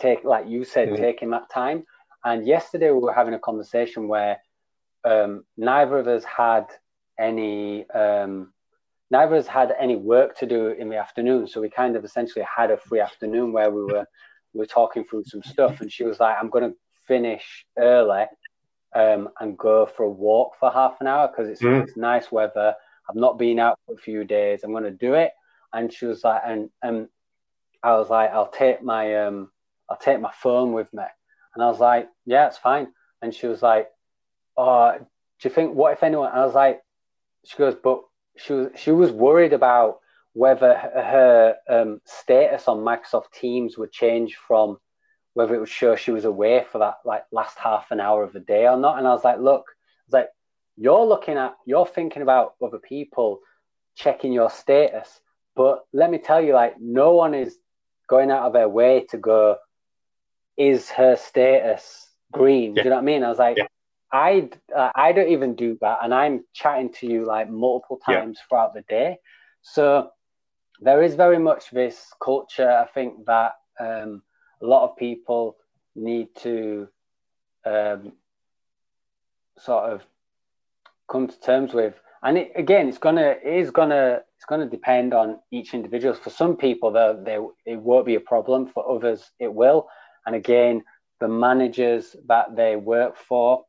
take, 0.00 0.24
like 0.24 0.48
you 0.48 0.64
said, 0.64 0.88
mm-hmm. 0.88 1.02
taking 1.02 1.30
that 1.30 1.50
time. 1.50 1.84
And 2.24 2.46
yesterday 2.46 2.90
we 2.92 3.00
were 3.00 3.12
having 3.12 3.34
a 3.34 3.38
conversation 3.38 4.08
where 4.08 4.38
um, 5.04 5.44
neither 5.58 5.98
of 5.98 6.08
us 6.08 6.24
had 6.24 6.64
any 7.18 7.88
um, 7.90 8.53
neither 9.14 9.36
of 9.36 9.44
us 9.44 9.46
had 9.46 9.72
any 9.78 9.94
work 9.94 10.36
to 10.38 10.46
do 10.46 10.68
in 10.68 10.88
the 10.88 10.96
afternoon. 10.96 11.46
So 11.46 11.60
we 11.60 11.70
kind 11.70 11.94
of 11.94 12.04
essentially 12.04 12.44
had 12.44 12.72
a 12.72 12.76
free 12.76 13.00
afternoon 13.00 13.52
where 13.52 13.70
we 13.70 13.84
were 13.84 14.06
we 14.52 14.58
were 14.58 14.66
talking 14.66 15.04
through 15.04 15.24
some 15.24 15.42
stuff. 15.42 15.80
And 15.80 15.90
she 15.90 16.02
was 16.02 16.18
like, 16.18 16.36
"I'm 16.36 16.50
going 16.50 16.68
to 16.70 16.76
finish 17.06 17.64
early 17.78 18.24
um, 18.92 19.28
and 19.38 19.56
go 19.56 19.86
for 19.86 20.02
a 20.02 20.10
walk 20.10 20.56
for 20.58 20.68
half 20.70 21.00
an 21.00 21.06
hour 21.06 21.28
because 21.28 21.48
it's, 21.48 21.62
mm. 21.62 21.82
it's 21.82 21.96
nice 21.96 22.32
weather. 22.32 22.74
I've 23.08 23.22
not 23.26 23.38
been 23.38 23.60
out 23.60 23.78
for 23.86 23.94
a 23.94 23.98
few 23.98 24.24
days. 24.24 24.64
I'm 24.64 24.72
going 24.72 24.84
to 24.84 24.90
do 25.06 25.14
it." 25.14 25.30
And 25.72 25.92
she 25.92 26.06
was 26.06 26.24
like, 26.24 26.42
and 26.44 26.70
and 26.82 27.08
I 27.84 27.92
was 27.94 28.10
like, 28.10 28.30
"I'll 28.32 28.50
take 28.50 28.82
my 28.82 29.04
um, 29.24 29.50
I'll 29.88 30.04
take 30.08 30.20
my 30.20 30.32
phone 30.42 30.72
with 30.72 30.92
me." 30.92 31.04
And 31.54 31.62
I 31.62 31.68
was 31.68 31.78
like, 31.78 32.08
"Yeah, 32.26 32.48
it's 32.48 32.58
fine." 32.58 32.88
And 33.22 33.32
she 33.32 33.46
was 33.46 33.62
like, 33.62 33.86
"Oh, 34.56 34.96
do 34.98 35.48
you 35.48 35.54
think 35.54 35.72
what 35.76 35.92
if 35.92 36.02
anyone?" 36.02 36.30
And 36.32 36.40
I 36.40 36.46
was 36.46 36.54
like, 36.54 36.82
"She 37.44 37.56
goes, 37.56 37.76
but 37.76 38.02
she 38.36 38.52
was 38.52 38.68
she 38.76 38.90
was 38.90 39.10
worried 39.10 39.52
about 39.52 39.98
whether 40.32 40.74
her 40.74 41.56
um, 41.68 42.00
status 42.04 42.66
on 42.66 42.78
Microsoft 42.78 43.30
Teams 43.32 43.78
would 43.78 43.92
change 43.92 44.36
from 44.36 44.78
whether 45.34 45.54
it 45.54 45.60
would 45.60 45.68
show 45.68 45.94
she 45.96 46.10
was 46.10 46.24
away 46.24 46.64
for 46.70 46.78
that 46.78 46.98
like 47.04 47.24
last 47.32 47.58
half 47.58 47.90
an 47.90 48.00
hour 48.00 48.22
of 48.22 48.32
the 48.32 48.40
day 48.40 48.66
or 48.66 48.76
not. 48.76 48.98
And 48.98 49.06
I 49.06 49.12
was 49.12 49.24
like, 49.24 49.38
look, 49.38 49.64
I 49.68 50.02
was 50.06 50.12
like, 50.12 50.28
you're 50.76 51.06
looking 51.06 51.36
at, 51.36 51.54
you're 51.66 51.86
thinking 51.86 52.22
about 52.22 52.54
other 52.62 52.78
people 52.78 53.40
checking 53.96 54.32
your 54.32 54.50
status, 54.50 55.20
but 55.54 55.84
let 55.92 56.10
me 56.10 56.18
tell 56.18 56.40
you, 56.40 56.52
like, 56.52 56.74
no 56.80 57.14
one 57.14 57.34
is 57.34 57.56
going 58.08 58.30
out 58.30 58.46
of 58.46 58.52
their 58.52 58.68
way 58.68 59.06
to 59.10 59.18
go, 59.18 59.56
is 60.56 60.90
her 60.90 61.16
status 61.16 62.08
green? 62.32 62.74
Yeah. 62.74 62.82
Do 62.82 62.88
you 62.88 62.90
know 62.90 62.96
what 62.96 63.02
I 63.02 63.04
mean? 63.04 63.24
I 63.24 63.28
was 63.28 63.38
like, 63.38 63.56
yeah. 63.56 63.66
I 64.14 64.48
uh, 64.74 64.90
I 64.94 65.10
don't 65.10 65.30
even 65.30 65.56
do 65.56 65.76
that, 65.80 65.98
and 66.02 66.14
I'm 66.14 66.44
chatting 66.52 66.92
to 67.00 67.06
you 67.06 67.26
like 67.26 67.50
multiple 67.50 67.98
times 67.98 68.38
yeah. 68.38 68.42
throughout 68.48 68.72
the 68.72 68.82
day. 68.82 69.18
So 69.62 70.10
there 70.80 71.02
is 71.02 71.16
very 71.16 71.40
much 71.40 71.70
this 71.70 72.12
culture. 72.22 72.70
I 72.70 72.86
think 72.86 73.26
that 73.26 73.54
um, 73.80 74.22
a 74.62 74.66
lot 74.66 74.88
of 74.88 74.96
people 74.96 75.56
need 75.96 76.28
to 76.42 76.86
um, 77.66 78.12
sort 79.58 79.92
of 79.92 80.02
come 81.10 81.26
to 81.26 81.40
terms 81.40 81.74
with. 81.74 81.94
And 82.22 82.38
it, 82.38 82.52
again, 82.54 82.88
it's 82.88 82.98
gonna 82.98 83.34
it 83.44 83.58
is 83.62 83.72
gonna 83.72 84.20
it's 84.36 84.46
gonna 84.46 84.70
depend 84.70 85.12
on 85.12 85.40
each 85.50 85.74
individual. 85.74 86.14
For 86.14 86.30
some 86.30 86.56
people, 86.56 86.92
they 86.92 87.38
it 87.66 87.80
won't 87.80 88.06
be 88.06 88.14
a 88.14 88.20
problem. 88.20 88.68
For 88.68 88.88
others, 88.88 89.28
it 89.40 89.52
will. 89.52 89.88
And 90.24 90.36
again, 90.36 90.84
the 91.18 91.26
managers 91.26 92.14
that 92.28 92.54
they 92.54 92.76
work 92.76 93.16
for 93.16 93.64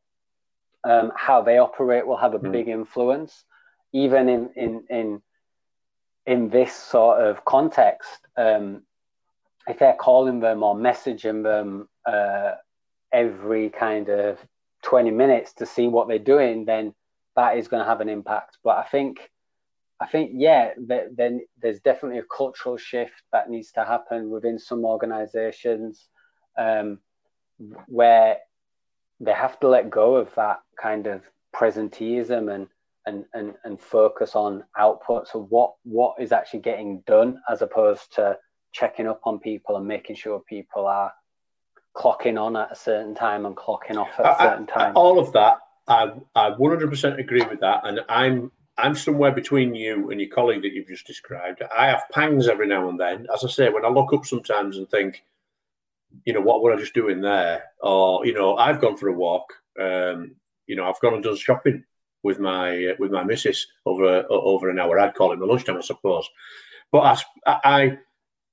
um, 0.86 1.12
how 1.16 1.42
they 1.42 1.58
operate 1.58 2.06
will 2.06 2.16
have 2.16 2.34
a 2.34 2.38
mm. 2.38 2.52
big 2.52 2.68
influence, 2.68 3.44
even 3.92 4.28
in 4.28 4.50
in 4.56 4.84
in 4.88 5.22
in 6.26 6.48
this 6.48 6.74
sort 6.74 7.20
of 7.20 7.44
context. 7.44 8.20
Um, 8.36 8.82
if 9.68 9.78
they're 9.80 9.94
calling 9.94 10.38
them 10.40 10.62
or 10.62 10.76
messaging 10.76 11.42
them 11.42 11.88
uh, 12.06 12.52
every 13.12 13.68
kind 13.70 14.08
of 14.08 14.38
20 14.82 15.10
minutes 15.10 15.54
to 15.54 15.66
see 15.66 15.88
what 15.88 16.06
they're 16.06 16.18
doing, 16.20 16.64
then 16.64 16.94
that 17.34 17.58
is 17.58 17.66
going 17.66 17.82
to 17.82 17.88
have 17.88 18.00
an 18.00 18.08
impact. 18.08 18.58
But 18.62 18.78
I 18.78 18.84
think, 18.84 19.30
I 20.00 20.06
think, 20.06 20.30
yeah, 20.34 20.70
then 20.78 21.40
there's 21.60 21.80
definitely 21.80 22.18
a 22.18 22.36
cultural 22.36 22.76
shift 22.76 23.22
that 23.32 23.50
needs 23.50 23.72
to 23.72 23.84
happen 23.84 24.30
within 24.30 24.58
some 24.58 24.84
organizations 24.84 26.06
um, 26.56 27.00
where 27.86 28.38
they 29.20 29.32
have 29.32 29.58
to 29.60 29.68
let 29.68 29.90
go 29.90 30.16
of 30.16 30.34
that 30.34 30.60
kind 30.80 31.06
of 31.06 31.22
presenteeism 31.54 32.54
and 32.54 32.68
and 33.06 33.24
and, 33.34 33.54
and 33.64 33.80
focus 33.80 34.34
on 34.34 34.64
output. 34.78 35.28
So 35.28 35.46
what 35.48 35.74
what 35.84 36.16
is 36.20 36.32
actually 36.32 36.60
getting 36.60 37.02
done 37.06 37.40
as 37.50 37.62
opposed 37.62 38.14
to 38.16 38.38
checking 38.72 39.06
up 39.06 39.20
on 39.24 39.38
people 39.38 39.76
and 39.76 39.86
making 39.86 40.16
sure 40.16 40.42
people 40.48 40.86
are 40.86 41.12
clocking 41.96 42.38
on 42.40 42.56
at 42.56 42.70
a 42.70 42.76
certain 42.76 43.14
time 43.14 43.46
and 43.46 43.56
clocking 43.56 43.96
off 43.96 44.10
at 44.18 44.26
a 44.26 44.36
certain 44.38 44.66
time. 44.66 44.90
I, 44.90 45.00
all 45.00 45.18
of 45.18 45.32
that, 45.32 45.58
I 45.88 46.12
I 46.34 46.50
100% 46.50 47.18
agree 47.18 47.42
with 47.42 47.60
that, 47.60 47.80
and 47.84 48.00
I'm 48.08 48.52
I'm 48.76 48.94
somewhere 48.94 49.32
between 49.32 49.74
you 49.74 50.10
and 50.10 50.20
your 50.20 50.28
colleague 50.28 50.62
that 50.62 50.72
you've 50.72 50.88
just 50.88 51.06
described. 51.06 51.62
I 51.76 51.86
have 51.86 52.02
pangs 52.12 52.48
every 52.48 52.66
now 52.66 52.90
and 52.90 53.00
then, 53.00 53.26
as 53.32 53.42
I 53.44 53.48
say, 53.48 53.70
when 53.70 53.86
I 53.86 53.88
look 53.88 54.12
up 54.12 54.26
sometimes 54.26 54.76
and 54.76 54.88
think 54.90 55.24
you 56.24 56.32
know, 56.32 56.40
what 56.40 56.62
were 56.62 56.72
I 56.72 56.76
just 56.76 56.94
doing 56.94 57.20
there? 57.20 57.64
Or, 57.80 58.24
you 58.26 58.34
know, 58.34 58.56
I've 58.56 58.80
gone 58.80 58.96
for 58.96 59.08
a 59.08 59.12
walk. 59.12 59.52
Um, 59.80 60.36
you 60.66 60.76
know, 60.76 60.84
I've 60.84 61.00
gone 61.00 61.14
and 61.14 61.22
done 61.22 61.36
shopping 61.36 61.84
with 62.22 62.38
my 62.38 62.86
uh, 62.86 62.94
with 62.98 63.12
my 63.12 63.22
missus 63.22 63.66
over 63.84 64.04
uh, 64.04 64.24
over 64.28 64.70
an 64.70 64.80
hour. 64.80 64.98
I'd 64.98 65.14
call 65.14 65.32
it 65.32 65.38
my 65.38 65.46
lunchtime, 65.46 65.76
I 65.76 65.80
suppose. 65.80 66.28
But 66.92 67.22
I, 67.46 67.60
I, 67.64 67.98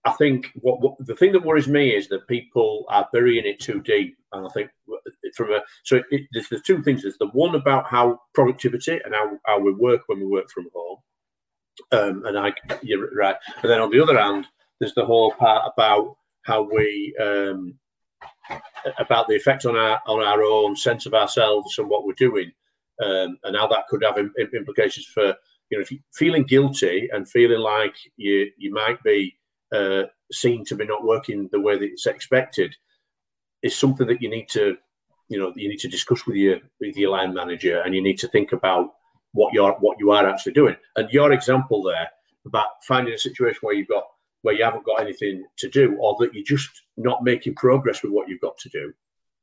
I 0.05 0.11
think 0.13 0.51
what, 0.55 0.81
what, 0.81 0.95
the 0.99 1.15
thing 1.15 1.31
that 1.31 1.45
worries 1.45 1.67
me 1.67 1.95
is 1.95 2.07
that 2.09 2.27
people 2.27 2.85
are 2.89 3.07
burying 3.13 3.45
it 3.45 3.59
too 3.59 3.81
deep. 3.81 4.17
And 4.31 4.45
I 4.45 4.49
think 4.49 4.69
from 5.35 5.51
a 5.51 5.61
so 5.83 6.01
it, 6.11 6.23
there's 6.33 6.49
the 6.49 6.59
two 6.59 6.81
things. 6.83 7.03
There's 7.03 7.17
the 7.17 7.27
one 7.27 7.55
about 7.55 7.87
how 7.87 8.19
productivity 8.33 8.99
and 9.03 9.13
how, 9.13 9.37
how 9.45 9.59
we 9.59 9.73
work 9.73 10.01
when 10.07 10.19
we 10.19 10.25
work 10.25 10.49
from 10.49 10.67
home. 10.73 10.97
Um, 11.91 12.25
and 12.25 12.37
I, 12.37 12.53
you're 12.81 13.09
right. 13.15 13.35
And 13.61 13.71
then 13.71 13.81
on 13.81 13.91
the 13.91 14.01
other 14.01 14.19
hand, 14.19 14.45
there's 14.79 14.93
the 14.93 15.05
whole 15.05 15.31
part 15.31 15.71
about 15.75 16.17
how 16.43 16.61
we 16.61 17.15
um, 17.21 17.75
about 18.99 19.27
the 19.27 19.35
effect 19.35 19.65
on 19.65 19.75
our 19.75 20.01
on 20.07 20.21
our 20.21 20.43
own 20.43 20.75
sense 20.75 21.05
of 21.05 21.13
ourselves 21.13 21.77
and 21.77 21.89
what 21.89 22.05
we're 22.05 22.13
doing, 22.13 22.51
um, 23.03 23.37
and 23.43 23.55
how 23.55 23.67
that 23.67 23.87
could 23.89 24.03
have 24.03 24.17
implications 24.53 25.05
for 25.07 25.35
you 25.69 25.79
know 25.79 25.85
feeling 26.13 26.43
guilty 26.43 27.09
and 27.11 27.29
feeling 27.29 27.59
like 27.59 27.95
you 28.17 28.49
you 28.57 28.73
might 28.73 29.01
be 29.03 29.35
uh, 29.75 30.03
seen 30.31 30.63
to 30.65 30.75
be 30.75 30.85
not 30.85 31.03
working 31.03 31.49
the 31.51 31.61
way 31.61 31.77
that 31.77 31.85
it's 31.85 32.05
expected 32.05 32.75
is 33.61 33.77
something 33.77 34.07
that 34.07 34.21
you 34.21 34.29
need 34.29 34.47
to 34.49 34.77
you 35.29 35.39
know 35.39 35.53
you 35.55 35.69
need 35.69 35.79
to 35.79 35.87
discuss 35.87 36.25
with 36.27 36.35
your 36.35 36.59
with 36.79 36.95
your 36.97 37.11
line 37.11 37.33
manager 37.33 37.81
and 37.81 37.95
you 37.95 38.01
need 38.01 38.19
to 38.19 38.27
think 38.27 38.51
about 38.51 38.91
what 39.33 39.53
you're 39.53 39.73
what 39.73 39.99
you 39.99 40.11
are 40.11 40.27
actually 40.27 40.53
doing. 40.53 40.75
And 40.95 41.09
your 41.09 41.31
example 41.31 41.83
there 41.83 42.09
about 42.45 42.67
finding 42.87 43.13
a 43.13 43.17
situation 43.17 43.59
where 43.61 43.75
you've 43.75 43.87
got 43.87 44.05
where 44.43 44.53
you 44.53 44.63
haven't 44.63 44.85
got 44.85 45.01
anything 45.01 45.43
to 45.57 45.69
do 45.69 45.97
or 45.99 46.15
that 46.19 46.33
you're 46.33 46.43
just 46.43 46.69
not 46.97 47.23
making 47.23 47.55
progress 47.55 48.03
with 48.03 48.11
what 48.11 48.27
you've 48.27 48.41
got 48.41 48.57
to 48.57 48.69
do, 48.69 48.93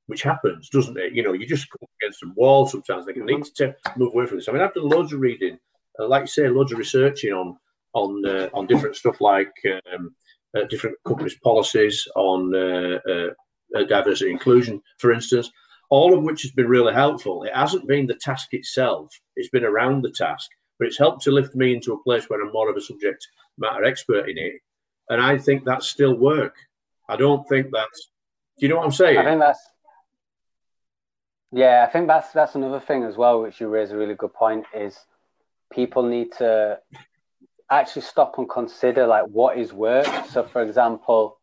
which 0.06 0.22
happens, 0.22 0.68
doesn't 0.68 0.98
it? 0.98 1.14
You 1.14 1.22
know, 1.22 1.32
you 1.32 1.46
just 1.46 1.68
come 1.70 1.88
against 2.00 2.20
some 2.20 2.34
walls 2.36 2.70
sometimes. 2.70 3.06
They 3.06 3.14
can 3.14 3.26
need 3.26 3.44
to 3.56 3.74
move 3.96 4.12
away 4.14 4.26
from 4.26 4.36
this. 4.36 4.48
I 4.48 4.52
mean, 4.52 4.62
I've 4.62 4.74
done 4.74 4.88
loads 4.88 5.12
of 5.12 5.20
reading, 5.20 5.58
uh, 5.98 6.06
like 6.06 6.22
you 6.22 6.26
say, 6.28 6.48
loads 6.48 6.72
of 6.72 6.78
researching 6.78 7.32
on 7.32 7.56
on 7.94 8.24
uh, 8.26 8.48
on 8.52 8.66
different 8.66 8.94
stuff 8.94 9.20
like 9.20 9.52
um, 9.92 10.14
uh, 10.56 10.64
different 10.64 10.96
companies' 11.06 11.38
policies 11.42 12.06
on 12.14 12.54
uh, 12.54 12.98
uh, 13.10 13.84
diversity 13.84 14.30
inclusion, 14.30 14.80
for 14.98 15.12
instance. 15.12 15.50
All 15.88 16.16
of 16.16 16.22
which 16.22 16.42
has 16.42 16.52
been 16.52 16.68
really 16.68 16.92
helpful. 16.92 17.42
It 17.42 17.54
hasn't 17.54 17.88
been 17.88 18.06
the 18.06 18.14
task 18.14 18.48
itself; 18.52 19.08
it's 19.34 19.48
been 19.48 19.64
around 19.64 20.02
the 20.02 20.12
task, 20.12 20.50
but 20.78 20.88
it's 20.88 20.98
helped 20.98 21.22
to 21.22 21.32
lift 21.32 21.54
me 21.54 21.74
into 21.74 21.94
a 21.94 22.02
place 22.02 22.28
where 22.28 22.40
I'm 22.42 22.52
more 22.52 22.70
of 22.70 22.76
a 22.76 22.80
subject 22.82 23.26
matter 23.58 23.84
expert 23.84 24.28
in 24.28 24.36
it. 24.36 24.60
And 25.10 25.20
I 25.20 25.36
think 25.36 25.64
that's 25.64 25.88
still 25.88 26.14
work. 26.14 26.54
I 27.08 27.16
don't 27.16 27.46
think 27.48 27.66
that's. 27.72 28.10
Do 28.58 28.66
you 28.66 28.68
know 28.70 28.76
what 28.76 28.86
I'm 28.86 28.92
saying? 28.92 29.18
I 29.18 29.24
think 29.24 29.40
that's 29.40 29.60
yeah, 31.52 31.84
I 31.86 31.90
think 31.90 32.06
that's 32.06 32.32
that's 32.32 32.54
another 32.54 32.80
thing 32.80 33.02
as 33.02 33.16
well, 33.16 33.42
which 33.42 33.60
you 33.60 33.68
raise 33.68 33.90
a 33.90 33.96
really 33.96 34.14
good 34.14 34.32
point. 34.32 34.64
Is 34.74 34.96
people 35.72 36.04
need 36.04 36.32
to 36.38 36.78
actually 37.70 38.02
stop 38.02 38.38
and 38.38 38.48
consider 38.48 39.06
like 39.06 39.24
what 39.24 39.58
is 39.58 39.72
work. 39.72 40.06
So, 40.30 40.44
for 40.44 40.62
example, 40.62 41.38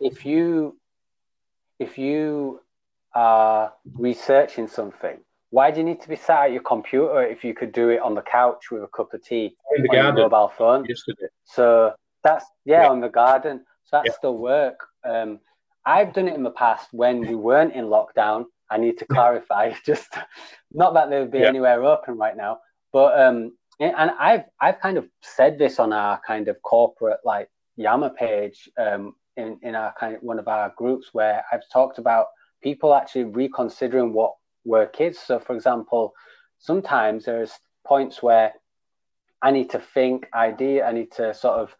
if 0.00 0.26
you 0.26 0.76
if 1.78 1.96
you 1.96 2.60
are 3.14 3.72
researching 3.94 4.68
something, 4.68 5.16
why 5.48 5.70
do 5.70 5.78
you 5.78 5.84
need 5.84 6.02
to 6.02 6.08
be 6.10 6.16
sat 6.16 6.46
at 6.46 6.52
your 6.52 6.62
computer 6.62 7.22
if 7.22 7.42
you 7.42 7.54
could 7.54 7.72
do 7.72 7.88
it 7.88 8.00
on 8.00 8.14
the 8.14 8.22
couch 8.22 8.70
with 8.70 8.82
a 8.82 8.88
cup 8.88 9.14
of 9.14 9.24
tea 9.24 9.56
in 9.76 9.82
the 9.82 9.88
on 9.88 9.94
garden. 9.94 10.18
your 10.18 10.28
mobile 10.28 10.52
phone? 10.58 10.84
Yesterday. 10.84 11.28
So 11.44 11.94
that's 12.24 12.44
yeah, 12.64 12.82
Yeah. 12.82 12.88
on 12.88 13.00
the 13.00 13.08
garden. 13.08 13.64
So 13.84 13.96
that's 13.98 14.08
Yeah. 14.08 14.16
still 14.16 14.36
work. 14.38 14.78
Um, 15.04 15.40
I've 15.84 16.12
done 16.12 16.28
it 16.28 16.34
in 16.34 16.42
the 16.42 16.50
past 16.50 16.88
when 16.92 17.24
we 17.26 17.34
weren't 17.36 17.74
in 17.74 17.86
lockdown. 17.86 18.46
I 18.70 18.78
need 18.78 18.98
to 18.98 19.06
clarify, 19.06 19.72
just 19.86 20.12
not 20.72 20.94
that 20.94 21.08
they 21.10 21.20
would 21.20 21.30
be 21.30 21.38
Yeah. 21.38 21.48
anywhere 21.48 21.84
open 21.84 22.16
right 22.18 22.36
now, 22.36 22.58
but 22.92 23.18
um, 23.20 23.56
and 23.78 23.94
and 23.96 24.10
I've 24.18 24.44
I've 24.60 24.80
kind 24.80 24.98
of 24.98 25.08
said 25.22 25.58
this 25.58 25.78
on 25.78 25.92
our 25.92 26.20
kind 26.26 26.48
of 26.48 26.60
corporate 26.62 27.20
like 27.24 27.48
Yammer 27.76 28.10
page 28.10 28.68
um, 28.78 29.14
in 29.36 29.58
in 29.62 29.74
our 29.74 29.94
kind 30.00 30.16
of 30.16 30.22
one 30.22 30.38
of 30.38 30.48
our 30.48 30.72
groups 30.76 31.10
where 31.12 31.44
I've 31.52 31.68
talked 31.72 31.98
about 31.98 32.26
people 32.62 32.94
actually 32.94 33.24
reconsidering 33.24 34.12
what 34.12 34.34
work 34.64 35.00
is. 35.00 35.18
So, 35.18 35.38
for 35.38 35.54
example, 35.54 36.12
sometimes 36.58 37.26
there's 37.26 37.52
points 37.86 38.22
where 38.22 38.52
I 39.42 39.52
need 39.52 39.70
to 39.70 39.78
think 39.78 40.26
idea. 40.34 40.84
I 40.84 40.92
need 40.92 41.12
to 41.12 41.32
sort 41.34 41.60
of 41.60 41.76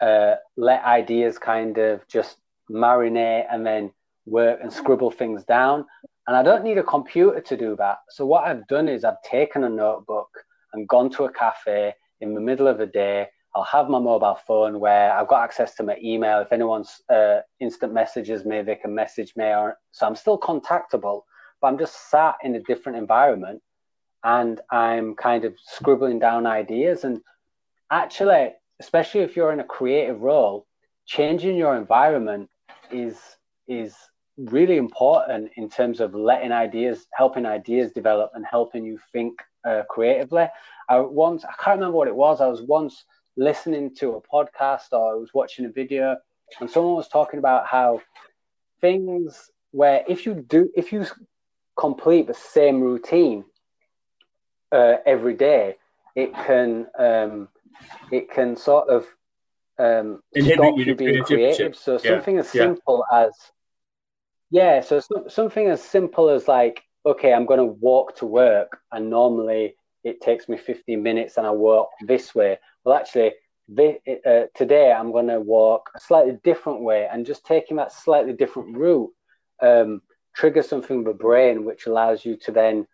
uh, 0.00 0.34
let 0.56 0.84
ideas 0.84 1.38
kind 1.38 1.78
of 1.78 2.06
just 2.08 2.38
marinate 2.70 3.46
and 3.50 3.66
then 3.66 3.92
work 4.26 4.60
and 4.62 4.72
scribble 4.72 5.10
things 5.10 5.44
down. 5.44 5.84
And 6.26 6.36
I 6.36 6.42
don't 6.42 6.64
need 6.64 6.78
a 6.78 6.82
computer 6.82 7.40
to 7.40 7.56
do 7.56 7.76
that. 7.76 7.98
So 8.10 8.24
what 8.24 8.44
I've 8.44 8.66
done 8.68 8.88
is 8.88 9.04
I've 9.04 9.22
taken 9.22 9.64
a 9.64 9.68
notebook 9.68 10.28
and 10.72 10.86
gone 10.88 11.10
to 11.10 11.24
a 11.24 11.32
cafe 11.32 11.94
in 12.20 12.34
the 12.34 12.40
middle 12.40 12.68
of 12.68 12.78
the 12.78 12.86
day. 12.86 13.26
I'll 13.54 13.64
have 13.64 13.88
my 13.88 13.98
mobile 13.98 14.38
phone 14.46 14.78
where 14.78 15.12
I've 15.12 15.26
got 15.26 15.42
access 15.42 15.74
to 15.76 15.82
my 15.82 15.96
email. 16.02 16.40
If 16.40 16.52
anyone's 16.52 17.02
uh, 17.08 17.40
instant 17.58 17.92
messages 17.92 18.44
me, 18.44 18.62
they 18.62 18.76
can 18.76 18.94
message 18.94 19.34
me. 19.34 19.46
Or, 19.46 19.78
so 19.90 20.06
I'm 20.06 20.14
still 20.14 20.38
contactable, 20.38 21.22
but 21.60 21.66
I'm 21.68 21.78
just 21.78 22.10
sat 22.10 22.36
in 22.44 22.54
a 22.54 22.60
different 22.60 22.98
environment 22.98 23.60
and 24.22 24.60
I'm 24.70 25.16
kind 25.16 25.44
of 25.44 25.54
scribbling 25.64 26.20
down 26.20 26.46
ideas. 26.46 27.02
And 27.02 27.22
actually, 27.90 28.52
especially 28.80 29.20
if 29.20 29.36
you're 29.36 29.52
in 29.52 29.60
a 29.60 29.64
creative 29.64 30.22
role, 30.22 30.66
changing 31.06 31.56
your 31.56 31.76
environment 31.76 32.48
is 32.90 33.18
is 33.68 33.94
really 34.36 34.78
important 34.78 35.50
in 35.56 35.68
terms 35.68 36.00
of 36.00 36.14
letting 36.14 36.50
ideas, 36.50 37.06
helping 37.12 37.46
ideas 37.46 37.92
develop, 37.92 38.30
and 38.34 38.44
helping 38.50 38.84
you 38.84 38.98
think 39.12 39.34
uh, 39.68 39.82
creatively. 39.88 40.46
I 40.88 40.98
once 41.00 41.44
I 41.44 41.52
can't 41.62 41.78
remember 41.78 41.96
what 41.98 42.08
it 42.08 42.16
was. 42.16 42.40
I 42.40 42.48
was 42.48 42.62
once 42.62 43.04
listening 43.36 43.94
to 43.96 44.12
a 44.14 44.22
podcast 44.22 44.92
or 44.92 45.12
I 45.12 45.14
was 45.14 45.30
watching 45.34 45.66
a 45.66 45.70
video, 45.70 46.16
and 46.60 46.70
someone 46.70 46.94
was 46.94 47.08
talking 47.08 47.38
about 47.38 47.66
how 47.66 48.00
things 48.80 49.50
where 49.72 50.02
if 50.08 50.26
you 50.26 50.34
do 50.34 50.68
if 50.74 50.92
you 50.92 51.06
complete 51.76 52.26
the 52.26 52.34
same 52.34 52.80
routine 52.80 53.44
uh, 54.72 54.96
every 55.06 55.34
day, 55.34 55.76
it 56.16 56.32
can 56.34 56.86
um, 56.98 57.48
it 58.10 58.30
can 58.30 58.56
sort 58.56 58.88
of 58.88 59.06
um, 59.78 60.20
Inhibit 60.34 60.56
stop 60.58 60.78
you 60.78 60.94
being 60.94 61.22
creative. 61.22 61.76
So 61.76 61.96
Yeah, 61.96 62.10
something 62.10 62.38
as 62.38 62.48
yeah. 62.48 62.62
simple 62.62 63.04
as 63.12 63.32
yeah, 64.50 64.80
so 64.80 64.98
some, 65.00 65.28
something 65.28 65.68
as 65.68 65.82
simple 65.82 66.28
as 66.28 66.48
like 66.48 66.82
okay, 67.06 67.32
I'm 67.32 67.46
going 67.46 67.58
to 67.60 67.64
walk 67.64 68.16
to 68.16 68.26
work, 68.26 68.78
and 68.92 69.08
normally 69.08 69.74
it 70.04 70.20
takes 70.20 70.48
me 70.48 70.58
15 70.58 71.02
minutes, 71.02 71.38
and 71.38 71.46
I 71.46 71.50
walk 71.50 71.88
this 72.06 72.34
way. 72.34 72.58
Well, 72.84 72.96
actually, 72.96 73.32
thi- 73.74 74.00
uh, 74.26 74.44
today 74.54 74.92
I'm 74.92 75.12
going 75.12 75.28
to 75.28 75.40
walk 75.40 75.90
a 75.96 76.00
slightly 76.00 76.38
different 76.44 76.82
way, 76.82 77.08
and 77.10 77.24
just 77.24 77.46
taking 77.46 77.76
that 77.78 77.92
slightly 77.92 78.32
different 78.34 78.76
route 78.76 79.10
um, 79.62 80.02
triggers 80.34 80.68
something 80.68 80.98
in 80.98 81.04
the 81.04 81.12
brain, 81.12 81.64
which 81.64 81.86
allows 81.86 82.24
you 82.24 82.36
to 82.36 82.52
then 82.52 82.86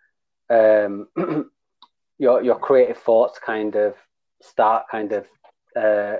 um, 0.51 1.09
your 2.18 2.43
your 2.43 2.59
creative 2.59 2.99
thoughts 2.99 3.39
kind 3.39 3.74
of 3.77 3.95
start 4.47 4.86
kind 4.90 5.12
of 5.12 5.26
uh, 5.76 6.16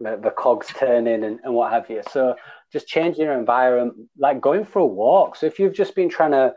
the, 0.00 0.32
cogs 0.36 0.68
turning 0.68 1.24
and, 1.24 1.40
and 1.44 1.54
what 1.54 1.72
have 1.72 1.88
you. 1.90 2.02
So 2.10 2.34
just 2.72 2.86
changing 2.86 3.24
your 3.24 3.38
environment, 3.38 4.08
like 4.18 4.40
going 4.40 4.64
for 4.64 4.80
a 4.80 4.86
walk. 4.86 5.36
So 5.36 5.46
if 5.46 5.58
you've 5.58 5.74
just 5.74 5.94
been 5.94 6.08
trying 6.08 6.32
to 6.32 6.54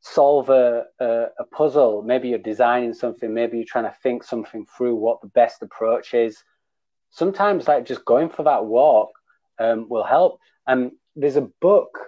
solve 0.00 0.50
a, 0.50 0.84
a, 1.00 1.26
a 1.38 1.44
puzzle, 1.52 2.02
maybe 2.02 2.28
you're 2.28 2.38
designing 2.38 2.92
something, 2.92 3.32
maybe 3.32 3.56
you're 3.56 3.66
trying 3.66 3.84
to 3.84 3.96
think 4.02 4.24
something 4.24 4.66
through 4.76 4.96
what 4.96 5.20
the 5.20 5.28
best 5.28 5.62
approach 5.62 6.14
is. 6.14 6.42
Sometimes 7.10 7.68
like 7.68 7.86
just 7.86 8.04
going 8.04 8.28
for 8.28 8.42
that 8.42 8.64
walk 8.64 9.10
um, 9.58 9.88
will 9.88 10.04
help. 10.04 10.40
And 10.66 10.92
there's 11.14 11.36
a 11.36 11.48
book, 11.60 11.98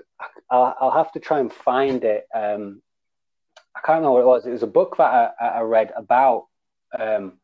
I'll, 0.51 0.75
I'll 0.81 0.91
have 0.91 1.13
to 1.13 1.21
try 1.21 1.41
and 1.41 1.53
find 1.53 2.03
it. 2.05 2.27
Um, 2.35 2.83
I 3.77 3.81
can't 3.81 3.99
remember 3.99 4.13
what 4.13 4.21
it 4.23 4.27
was. 4.27 4.47
It 4.47 4.51
was 4.51 4.63
a 4.63 4.67
book 4.67 4.97
that 4.97 5.35
I, 5.41 5.47
I 5.47 5.61
read 5.61 5.93
about 5.97 6.47
um, 6.99 7.35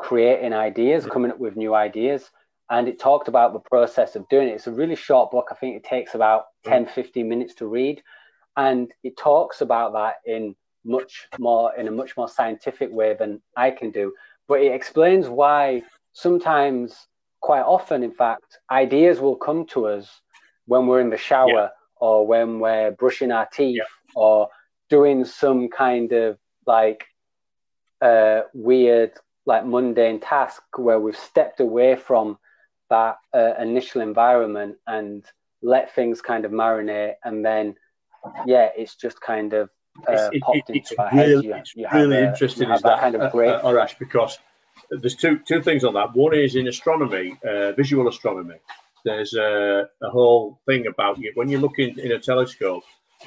creating 0.00 0.52
ideas, 0.54 1.06
coming 1.06 1.30
up 1.30 1.38
with 1.38 1.56
new 1.56 1.74
ideas. 1.74 2.30
And 2.70 2.88
it 2.88 2.98
talked 2.98 3.28
about 3.28 3.52
the 3.52 3.58
process 3.60 4.16
of 4.16 4.28
doing 4.28 4.48
it. 4.48 4.52
It's 4.52 4.66
a 4.66 4.72
really 4.72 4.96
short 4.96 5.30
book. 5.30 5.48
I 5.50 5.54
think 5.56 5.76
it 5.76 5.84
takes 5.84 6.14
about 6.14 6.44
10, 6.64 6.86
15 6.86 7.28
minutes 7.28 7.54
to 7.56 7.66
read. 7.66 8.02
And 8.56 8.90
it 9.02 9.16
talks 9.16 9.60
about 9.60 9.92
that 9.92 10.14
in 10.24 10.54
much 10.84 11.26
more, 11.38 11.74
in 11.76 11.88
a 11.88 11.90
much 11.90 12.16
more 12.16 12.28
scientific 12.28 12.90
way 12.90 13.14
than 13.14 13.42
I 13.56 13.70
can 13.70 13.90
do. 13.90 14.12
But 14.48 14.62
it 14.62 14.72
explains 14.72 15.28
why 15.28 15.82
sometimes, 16.12 17.06
quite 17.40 17.62
often, 17.62 18.02
in 18.02 18.12
fact, 18.12 18.58
ideas 18.70 19.20
will 19.20 19.36
come 19.36 19.66
to 19.66 19.86
us 19.86 20.20
when 20.66 20.86
we're 20.86 21.00
in 21.00 21.10
the 21.10 21.16
shower 21.18 21.48
Yeah. 21.50 21.68
or 21.96 22.26
when 22.26 22.60
we're 22.60 22.92
brushing 22.92 23.32
our 23.32 23.46
teeth 23.46 23.76
Yeah. 23.78 23.84
or 24.14 24.48
doing 24.88 25.24
some 25.24 25.68
kind 25.68 26.12
of 26.12 26.38
like 26.66 27.04
uh, 28.00 28.42
weird, 28.54 29.12
like 29.46 29.64
mundane 29.64 30.20
task 30.20 30.62
where 30.76 31.00
we've 31.00 31.16
stepped 31.16 31.60
away 31.60 31.96
from 31.96 32.38
that 32.90 33.16
uh, 33.34 33.54
initial 33.60 34.00
environment 34.00 34.76
and 34.86 35.24
let 35.62 35.94
things 35.94 36.20
kind 36.20 36.44
of 36.44 36.50
marinate, 36.52 37.14
and 37.24 37.44
then 37.44 37.74
yeah, 38.46 38.68
it's 38.76 38.96
just 38.96 39.20
kind 39.20 39.52
of 39.52 39.70
uh, 40.08 40.12
It's- 40.12 40.30
it- 40.32 40.42
popped 40.42 40.56
it- 40.56 40.64
into 40.68 40.78
it's 40.80 40.92
our 40.98 41.10
really, 41.12 41.32
heads. 41.32 41.44
You, 41.44 41.54
it's 41.54 41.76
you 41.76 41.86
really 41.92 42.16
a- 42.16 42.28
interesting 42.28 42.70
is 42.70 42.82
that, 42.82 43.00
kind 43.00 43.14
of 43.14 43.22
uh, 43.22 43.30
break. 43.30 43.50
uh, 43.54 43.62
Arash, 43.62 43.98
because 43.98 44.38
there's 44.90 45.14
two 45.16 45.38
two 45.46 45.62
things 45.62 45.84
on 45.84 45.94
that. 45.94 46.14
One 46.14 46.34
is 46.34 46.56
in 46.56 46.68
astronomy, 46.68 47.36
uh, 47.48 47.72
visual 47.72 48.08
astronomy. 48.08 48.56
There's 49.04 49.32
a, 49.34 49.88
a 50.02 50.10
whole 50.10 50.60
thing 50.66 50.86
about 50.86 51.18
you 51.18 51.32
when 51.34 51.48
you're 51.48 51.60
looking 51.60 51.98
in 51.98 52.12
a 52.12 52.18
telescope, 52.18 52.82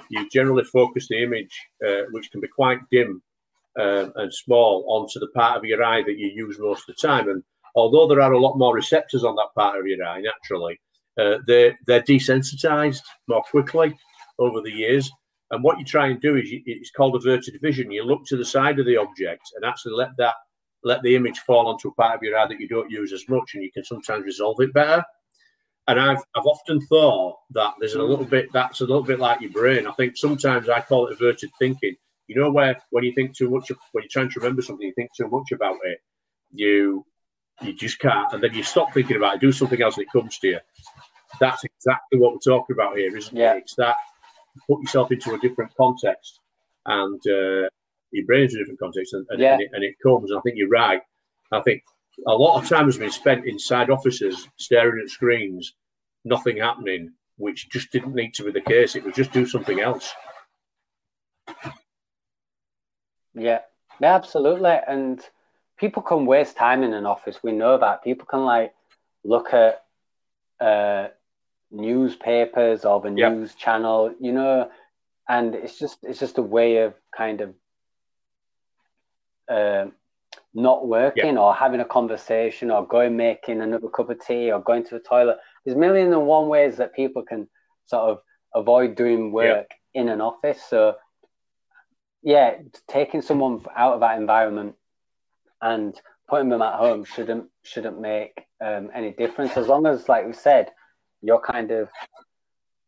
you 0.09 0.29
generally 0.29 0.63
focus 0.65 1.07
the 1.07 1.21
image, 1.23 1.53
uh, 1.87 2.03
which 2.11 2.31
can 2.31 2.41
be 2.41 2.47
quite 2.47 2.79
dim 2.91 3.21
um, 3.79 4.13
and 4.15 4.33
small, 4.33 4.85
onto 4.87 5.19
the 5.19 5.31
part 5.35 5.57
of 5.57 5.65
your 5.65 5.83
eye 5.83 6.03
that 6.03 6.17
you 6.17 6.27
use 6.27 6.57
most 6.59 6.87
of 6.87 6.95
the 6.95 7.07
time. 7.07 7.29
And 7.29 7.43
although 7.75 8.07
there 8.07 8.21
are 8.21 8.33
a 8.33 8.39
lot 8.39 8.57
more 8.57 8.75
receptors 8.75 9.23
on 9.23 9.35
that 9.35 9.53
part 9.55 9.79
of 9.79 9.87
your 9.87 10.03
eye, 10.05 10.21
naturally, 10.21 10.79
uh, 11.19 11.37
they're 11.47 11.77
they're 11.85 12.01
desensitized 12.01 13.01
more 13.27 13.43
quickly 13.43 13.95
over 14.39 14.61
the 14.61 14.71
years. 14.71 15.11
And 15.51 15.63
what 15.63 15.77
you 15.77 15.85
try 15.85 16.07
and 16.07 16.19
do 16.19 16.35
is 16.35 16.49
you, 16.49 16.61
it's 16.65 16.91
called 16.91 17.15
averted 17.15 17.59
vision. 17.61 17.91
You 17.91 18.03
look 18.03 18.25
to 18.25 18.37
the 18.37 18.45
side 18.45 18.79
of 18.79 18.85
the 18.85 18.97
object 18.97 19.51
and 19.55 19.65
actually 19.65 19.93
let 19.93 20.15
that 20.17 20.35
let 20.83 21.01
the 21.01 21.15
image 21.15 21.39
fall 21.39 21.67
onto 21.67 21.89
a 21.89 21.93
part 21.93 22.15
of 22.15 22.23
your 22.23 22.37
eye 22.37 22.47
that 22.47 22.59
you 22.59 22.67
don't 22.67 22.91
use 22.91 23.13
as 23.13 23.27
much, 23.29 23.53
and 23.53 23.63
you 23.63 23.71
can 23.71 23.83
sometimes 23.83 24.25
resolve 24.25 24.59
it 24.59 24.73
better. 24.73 25.03
And 25.87 25.99
I've 25.99 26.23
I've 26.35 26.45
often 26.45 26.79
thought 26.87 27.37
that 27.51 27.73
there's 27.79 27.95
a 27.95 28.01
little 28.01 28.25
bit 28.25 28.51
that's 28.53 28.81
a 28.81 28.85
little 28.85 29.03
bit 29.03 29.19
like 29.19 29.41
your 29.41 29.51
brain. 29.51 29.87
I 29.87 29.91
think 29.91 30.17
sometimes 30.17 30.69
I 30.69 30.81
call 30.81 31.07
it 31.07 31.13
averted 31.13 31.51
thinking. 31.59 31.95
You 32.27 32.39
know 32.41 32.51
where 32.51 32.77
when 32.91 33.03
you 33.03 33.13
think 33.13 33.35
too 33.35 33.49
much 33.49 33.69
of, 33.69 33.77
when 33.91 34.03
you're 34.03 34.09
trying 34.09 34.29
to 34.31 34.39
remember 34.39 34.61
something, 34.61 34.87
you 34.87 34.93
think 34.93 35.11
too 35.15 35.27
much 35.27 35.51
about 35.51 35.77
it, 35.83 35.99
you 36.53 37.05
you 37.61 37.73
just 37.73 37.99
can't, 37.99 38.33
and 38.33 38.41
then 38.43 38.53
you 38.53 38.63
stop 38.63 38.93
thinking 38.93 39.17
about 39.17 39.35
it, 39.35 39.41
do 39.41 39.51
something 39.51 39.81
else, 39.81 39.97
and 39.97 40.05
it 40.07 40.11
comes 40.11 40.39
to 40.39 40.47
you. 40.47 40.59
That's 41.39 41.63
exactly 41.63 42.19
what 42.19 42.31
we're 42.33 42.39
talking 42.39 42.73
about 42.75 42.97
here, 42.97 43.15
isn't 43.15 43.35
Yeah. 43.37 43.53
it? 43.55 43.59
It's 43.59 43.75
that 43.75 43.95
put 44.67 44.81
yourself 44.81 45.11
into 45.11 45.33
a 45.33 45.39
different 45.39 45.71
context, 45.75 46.39
and 46.87 47.21
uh, 47.27 47.69
your 48.11 48.25
brain's 48.25 48.53
in 48.53 48.59
a 48.59 48.63
different 48.63 48.79
context, 48.79 49.13
and, 49.13 49.25
and, 49.29 49.39
Yeah. 49.39 49.53
and, 49.53 49.61
it, 49.61 49.69
and 49.73 49.83
it 49.83 49.95
comes. 50.01 50.31
And 50.31 50.39
I 50.39 50.41
think 50.41 50.57
you're 50.57 50.69
right. 50.69 51.01
I 51.51 51.61
think 51.61 51.83
a 52.27 52.31
lot 52.35 52.61
of 52.61 52.67
time 52.67 52.85
has 52.85 52.97
been 52.97 53.11
spent 53.11 53.45
inside 53.45 53.89
offices 53.91 54.47
staring 54.57 55.01
at 55.03 55.09
screens, 55.09 55.75
nothing 56.25 56.57
happening, 56.57 57.13
which 57.37 57.69
just 57.69 57.91
didn't 57.91 58.15
need 58.15 58.33
to 58.35 58.43
be 58.43 58.51
the 58.51 58.61
case. 58.61 58.95
It 58.95 59.03
was 59.03 59.15
just 59.15 59.31
do 59.31 59.45
something 59.45 59.79
else. 59.79 60.11
Yeah, 63.35 63.59
yeah, 63.99 64.15
absolutely. 64.15 64.77
And 64.87 65.19
people 65.77 66.01
can 66.01 66.25
waste 66.25 66.57
time 66.57 66.83
in 66.83 66.93
an 66.93 67.05
office. 67.05 67.43
We 67.43 67.51
know 67.51 67.77
that 67.77 68.03
people 68.03 68.25
can 68.25 68.45
like 68.45 68.73
look 69.23 69.53
at 69.53 69.83
uh, 70.59 71.09
newspapers 71.71 72.85
or 72.85 73.01
the 73.01 73.09
Yep. 73.09 73.31
news 73.31 73.55
channel, 73.55 74.13
you 74.19 74.31
know, 74.31 74.69
and 75.27 75.55
it's 75.55 75.79
just 75.79 75.97
it's 76.03 76.19
just 76.19 76.37
a 76.37 76.43
way 76.43 76.77
of 76.77 76.93
kind 77.15 77.41
of 77.41 77.53
uh, 79.49 79.85
not 80.53 80.87
working 80.87 81.37
or 81.37 81.53
having 81.53 81.79
a 81.79 81.85
conversation 81.85 82.71
or 82.71 82.85
going 82.87 83.15
making 83.17 83.61
another 83.61 83.89
cup 83.89 84.09
of 84.09 84.19
tea 84.25 84.51
or 84.51 84.59
going 84.61 84.83
to 84.83 84.95
the 84.95 84.99
toilet. 84.99 85.37
There's 85.65 85.75
a 85.75 85.79
million 85.79 86.13
and 86.13 86.27
one 86.27 86.47
ways 86.47 86.77
that 86.77 86.93
people 86.93 87.23
can 87.23 87.47
sort 87.85 88.09
of 88.11 88.19
avoid 88.55 88.95
doing 88.95 89.31
work 89.31 89.71
in 89.93 90.09
an 90.09 90.21
office. 90.21 90.61
So 90.69 90.95
yeah, 92.23 92.55
taking 92.87 93.21
someone 93.21 93.63
out 93.75 93.95
of 93.95 93.99
that 93.99 94.17
environment 94.17 94.75
and 95.61 95.99
putting 96.27 96.49
them 96.49 96.61
at 96.61 96.75
home 96.75 97.03
shouldn't 97.03 97.49
shouldn't 97.63 97.99
make 97.99 98.45
um, 98.63 98.89
any 98.93 99.11
difference 99.11 99.57
as 99.57 99.67
long 99.67 99.85
as, 99.85 100.07
like 100.07 100.25
we 100.25 100.33
said, 100.33 100.71
you're 101.21 101.39
kind 101.39 101.71
of 101.71 101.89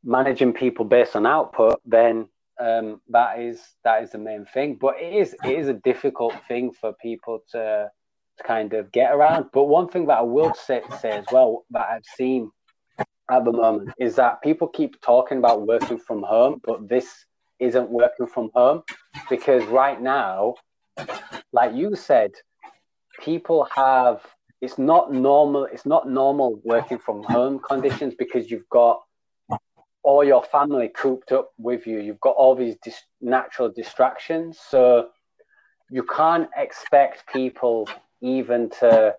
managing 0.04 0.54
people 0.54 0.86
based 0.86 1.16
on 1.16 1.26
output. 1.26 1.82
Then 1.86 2.30
um, 2.60 3.02
that 3.10 3.40
is 3.40 3.62
that 3.84 4.04
is 4.04 4.12
the 4.12 4.18
main 4.18 4.46
thing. 4.46 4.78
But 4.80 5.00
it 5.00 5.14
is 5.14 5.36
it 5.44 5.60
is 5.60 5.68
a 5.68 5.74
difficult 5.74 6.34
thing 6.48 6.72
for 6.72 6.94
people 7.02 7.40
to 7.52 7.90
to 8.38 8.44
kind 8.44 8.74
of 8.74 8.92
get 8.92 9.14
around. 9.14 9.48
But 9.54 9.66
one 9.66 9.90
thing 9.90 10.08
that 10.08 10.20
I 10.20 10.22
will 10.22 10.54
say, 10.54 10.82
say 11.00 11.12
as 11.12 11.26
well 11.32 11.66
that 11.72 11.88
I've 11.90 12.06
seen 12.18 12.52
at 13.32 13.44
the 13.44 13.52
moment 13.52 13.90
is 14.00 14.16
that 14.16 14.42
people 14.42 14.68
keep 14.68 15.00
talking 15.02 15.40
about 15.40 15.68
working 15.68 15.98
from 15.98 16.24
home, 16.24 16.62
but 16.64 16.88
this 16.88 17.26
isn't 17.60 17.90
working 17.90 18.28
from 18.28 18.50
home 18.54 18.84
because 19.30 19.64
right 19.66 20.02
now, 20.02 20.56
like 21.52 21.74
you 21.74 21.96
said, 21.96 22.32
people 23.24 23.68
have 23.76 24.22
it's 24.62 24.78
not 24.78 25.14
normal 25.14 25.66
it's 25.66 25.86
not 25.86 26.10
normal 26.10 26.60
working 26.64 26.98
from 26.98 27.24
home 27.24 27.60
conditions 27.60 28.14
because 28.18 28.50
you've 28.50 28.70
got 28.70 29.02
all 30.06 30.24
your 30.24 30.44
family 30.44 30.88
cooped 30.90 31.32
up 31.32 31.50
with 31.58 31.88
you. 31.88 32.00
You've 32.00 32.20
got 32.20 32.36
all 32.36 32.54
these 32.56 32.76
dis- 32.84 33.08
natural 33.22 33.72
distractions. 33.72 34.60
So 34.70 35.10
you 35.90 36.04
can't 36.04 36.48
expect 36.56 37.28
people 37.34 37.90
even 38.22 38.70
to 38.82 39.16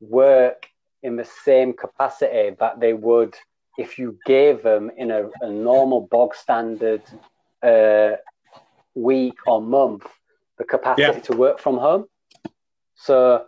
work 0.00 0.66
in 1.04 1.14
the 1.14 1.24
same 1.24 1.72
capacity 1.72 2.56
that 2.58 2.80
they 2.80 2.94
would 2.94 3.36
if 3.78 3.96
you 3.96 4.18
gave 4.26 4.62
them 4.64 4.90
in 4.96 5.12
a, 5.12 5.28
a 5.40 5.48
normal 5.48 6.08
bog 6.10 6.34
standard 6.34 7.02
uh, 7.64 8.16
week 8.94 9.36
or 9.46 9.60
month 9.60 10.06
the 10.58 10.64
capacity 10.64 11.18
Yeah. 11.18 11.28
to 11.28 11.32
work 11.36 11.58
from 11.58 11.76
home 11.78 12.04
so 12.94 13.44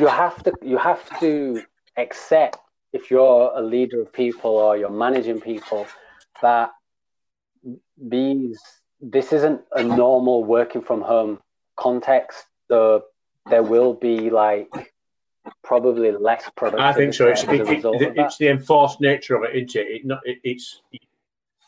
you 0.00 0.06
have 0.06 0.36
to 0.44 0.52
you 0.62 0.78
have 0.78 1.02
to 1.20 1.62
accept 1.96 2.58
if 2.92 3.10
you're 3.10 3.52
a 3.54 3.62
leader 3.74 4.00
of 4.00 4.12
people 4.12 4.52
or 4.52 4.76
you're 4.76 4.98
managing 5.06 5.40
people 5.40 5.86
that 6.42 6.70
these 7.98 8.60
this 9.00 9.32
isn't 9.32 9.60
a 9.72 9.82
normal 9.82 10.44
working 10.44 10.82
from 10.82 11.00
home 11.00 11.38
context. 11.76 12.44
So 12.68 13.04
there 13.48 13.62
will 13.62 13.94
be 13.94 14.30
like 14.30 14.68
probably 15.64 16.12
less 16.12 16.48
productivity. 16.56 16.88
I 16.88 16.92
think 16.92 17.14
so. 17.14 17.28
It's, 17.28 17.42
it, 17.44 18.02
it, 18.02 18.12
it's 18.16 18.36
the 18.36 18.48
enforced 18.48 19.00
nature 19.00 19.36
of 19.36 19.44
it, 19.44 19.56
isn't 19.56 19.76
it? 19.76 19.86
it, 19.88 20.06
not, 20.06 20.20
it 20.24 20.38
it's 20.44 20.82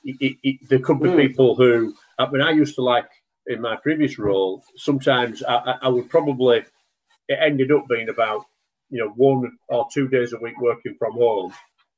it, 0.04 0.36
it, 0.42 0.68
there 0.68 0.78
could 0.80 1.00
be 1.00 1.08
Mm. 1.08 1.26
people 1.28 1.54
who. 1.54 1.94
I 2.18 2.28
mean, 2.30 2.42
I 2.42 2.50
used 2.50 2.74
to 2.76 2.82
like 2.82 3.08
in 3.46 3.60
my 3.60 3.76
previous 3.76 4.18
role. 4.18 4.62
Sometimes 4.76 5.42
I, 5.42 5.76
I- 5.82 5.88
would 5.88 6.08
probably. 6.10 6.64
It 7.28 7.38
ended 7.40 7.70
up 7.72 7.86
being 7.88 8.08
about 8.08 8.44
you 8.90 8.98
know 8.98 9.10
one 9.10 9.56
or 9.68 9.86
two 9.92 10.08
days 10.08 10.32
a 10.32 10.38
week 10.38 10.60
working 10.60 10.94
from 10.98 11.12
home, 11.14 11.52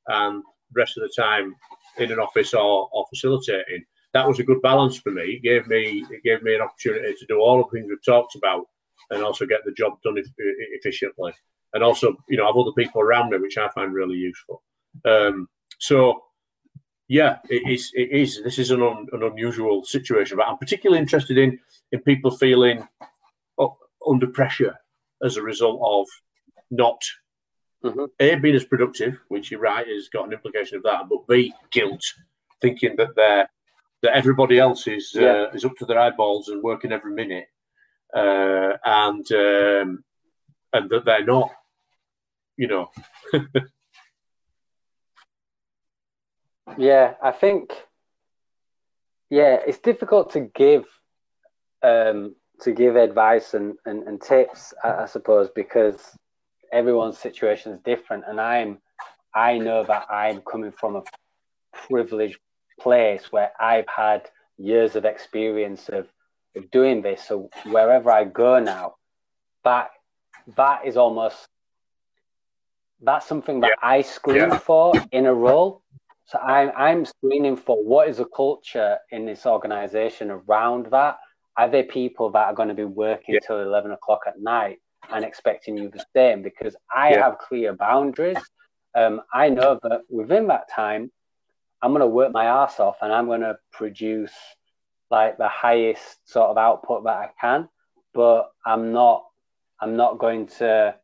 and 0.09 0.43
the 0.73 0.81
rest 0.81 0.97
of 0.99 1.03
the 1.03 1.23
time 1.23 1.55
in 1.99 2.13
an 2.13 2.19
office 2.19 2.55
or, 2.55 2.89
or 2.93 3.07
facilitating. 3.09 3.85
That 4.13 4.29
was 4.29 4.39
a 4.39 4.45
good 4.45 4.63
balance 4.63 4.97
for 4.99 5.11
me. 5.11 5.23
It 5.23 5.43
gave 5.43 5.67
me 5.67 6.05
it 6.11 6.23
gave 6.23 6.43
me 6.43 6.55
an 6.55 6.61
opportunity 6.63 7.15
to 7.19 7.27
do 7.27 7.39
all 7.41 7.59
the 7.59 7.71
things 7.71 7.89
we've 7.89 8.05
talked 8.05 8.37
about, 8.37 8.67
and 9.11 9.23
also 9.23 9.47
get 9.47 9.65
the 9.65 9.73
job 9.73 9.95
done 10.05 10.19
eff- 10.19 10.27
efficiently 10.39 11.33
and 11.73 11.83
also 11.83 12.15
you 12.29 12.37
know 12.37 12.47
have 12.47 12.57
other 12.57 12.71
people 12.73 13.01
around 13.01 13.31
me, 13.31 13.39
which 13.39 13.59
I 13.59 13.69
find 13.71 13.93
really 13.93 14.17
useful. 14.17 14.63
Um, 15.05 15.49
so 15.81 16.23
yeah, 17.09 17.39
it 17.51 17.69
is. 17.71 17.91
It 17.95 18.11
is. 18.11 18.43
This 18.43 18.59
is 18.59 18.71
an, 18.71 18.83
un, 18.83 19.07
an 19.13 19.23
unusual 19.23 19.85
situation, 19.85 20.37
but 20.37 20.47
I'm 20.49 20.59
particularly 20.59 21.01
interested 21.01 21.39
in 21.39 21.59
in 21.93 22.01
people 22.01 22.31
feeling 22.31 22.87
under 24.07 24.27
pressure 24.27 24.75
as 25.23 25.37
a 25.39 25.43
result 25.43 25.81
of 25.83 26.07
not 26.71 27.01
Mhm. 27.83 28.09
a 28.21 28.35
being 28.37 28.55
as 28.55 28.65
productive, 28.65 29.19
which 29.29 29.51
you're 29.51 29.61
right 29.61 29.87
has 29.87 30.09
got 30.09 30.27
an 30.27 30.33
implication 30.33 30.77
of 30.79 30.83
that, 30.85 31.09
but 31.09 31.27
b 31.29 31.53
guilt, 31.71 32.03
thinking 32.61 32.97
that 32.97 33.15
they're 33.17 33.49
that 34.03 34.15
everybody 34.17 34.59
else 34.59 34.87
is 34.87 35.15
Yeah. 35.15 35.45
uh, 35.45 35.51
is 35.55 35.65
up 35.65 35.77
to 35.79 35.87
their 35.87 35.99
eyeballs 35.99 36.49
and 36.49 36.63
working 36.63 36.93
every 36.93 37.13
minute, 37.13 37.47
uh, 38.15 38.77
and 38.85 39.27
um, 39.33 40.05
and 40.75 40.91
that 40.91 41.05
they're 41.07 41.25
not, 41.25 41.51
you 42.57 42.67
know. 42.69 42.91
Yeah, 46.79 47.15
I 47.23 47.33
think 47.33 47.73
yeah, 49.31 49.59
it's 49.67 49.79
difficult 49.79 50.33
to 50.33 50.41
give 50.41 50.85
um 51.83 52.35
to 52.61 52.73
give 52.73 52.97
advice 52.97 53.55
and, 53.55 53.75
and, 53.85 54.05
and 54.05 54.21
tips, 54.21 54.73
I, 54.83 55.03
I 55.03 55.07
suppose, 55.07 55.49
because 55.55 56.17
everyone's 56.73 57.19
situation 57.19 57.73
is 57.73 57.81
different 57.85 58.25
and 58.27 58.41
I'm 58.41 58.79
I 59.35 59.59
know 59.59 59.85
that 59.85 60.07
I'm 60.11 60.41
coming 60.43 60.73
from 60.73 60.97
a 60.97 61.03
privileged 61.89 62.39
place 62.81 63.33
where 63.33 63.51
I've 63.61 63.89
had 63.89 64.31
years 64.59 64.95
of 64.97 65.05
experience 65.05 65.89
of, 65.89 66.07
of 66.57 66.71
doing 66.71 67.03
this. 67.03 67.25
So 67.27 67.51
wherever 67.67 68.11
I 68.11 68.25
go 68.25 68.61
now, 68.61 68.95
that 69.65 69.91
that 70.57 70.87
is 70.87 70.97
almost 70.97 71.49
that's 73.03 73.27
something 73.27 73.61
that 73.61 73.77
I 73.83 74.03
screen 74.03 74.37
Yeah. 74.51 74.59
for 74.59 74.95
in 75.13 75.27
a 75.27 75.35
role. 75.35 75.83
So 76.27 76.39
I'm 76.39 76.73
I'm 76.77 77.05
screening 77.05 77.57
for 77.57 77.77
what 77.83 78.09
is 78.09 78.17
the 78.17 78.25
culture 78.25 78.99
in 79.11 79.27
this 79.27 79.47
organization 79.47 80.31
around 80.31 80.87
that. 80.91 81.19
Are 81.57 81.69
there 81.69 81.85
people 81.85 82.31
that 82.31 82.47
are 82.47 82.55
going 82.55 82.69
to 82.69 82.75
be 82.75 82.85
working 82.85 83.35
Yeah. 83.35 83.41
till 83.47 83.61
eleven 83.61 83.93
o'clock 83.93 84.21
at 84.27 84.41
night 84.41 84.79
and 85.11 85.25
expecting 85.25 85.77
you 85.77 85.91
the 85.91 86.05
same? 86.17 86.43
Because 86.43 86.77
I 86.95 87.11
Yeah. 87.11 87.21
have 87.21 87.39
clear 87.39 87.75
boundaries. 87.75 88.39
Um, 88.95 89.23
I 89.33 89.49
know 89.51 89.79
that 89.83 90.03
within 90.09 90.47
that 90.49 90.71
time, 90.71 91.11
I'm 91.83 91.91
going 91.91 92.01
to 92.01 92.07
work 92.07 92.33
my 92.33 92.47
ass 92.47 92.81
off 92.81 92.97
and 93.03 93.13
I'm 93.13 93.27
going 93.27 93.43
to 93.43 93.57
produce 93.73 94.33
like 95.11 95.37
the 95.37 95.49
highest 95.49 96.29
sort 96.29 96.51
of 96.51 96.57
output 96.59 97.05
that 97.05 97.17
I 97.17 97.31
can. 97.41 97.69
But 98.15 98.51
I'm 98.65 98.93
not 98.93 99.25
I'm 99.81 99.97
not 99.97 100.19
going 100.19 100.47
to 100.59 100.95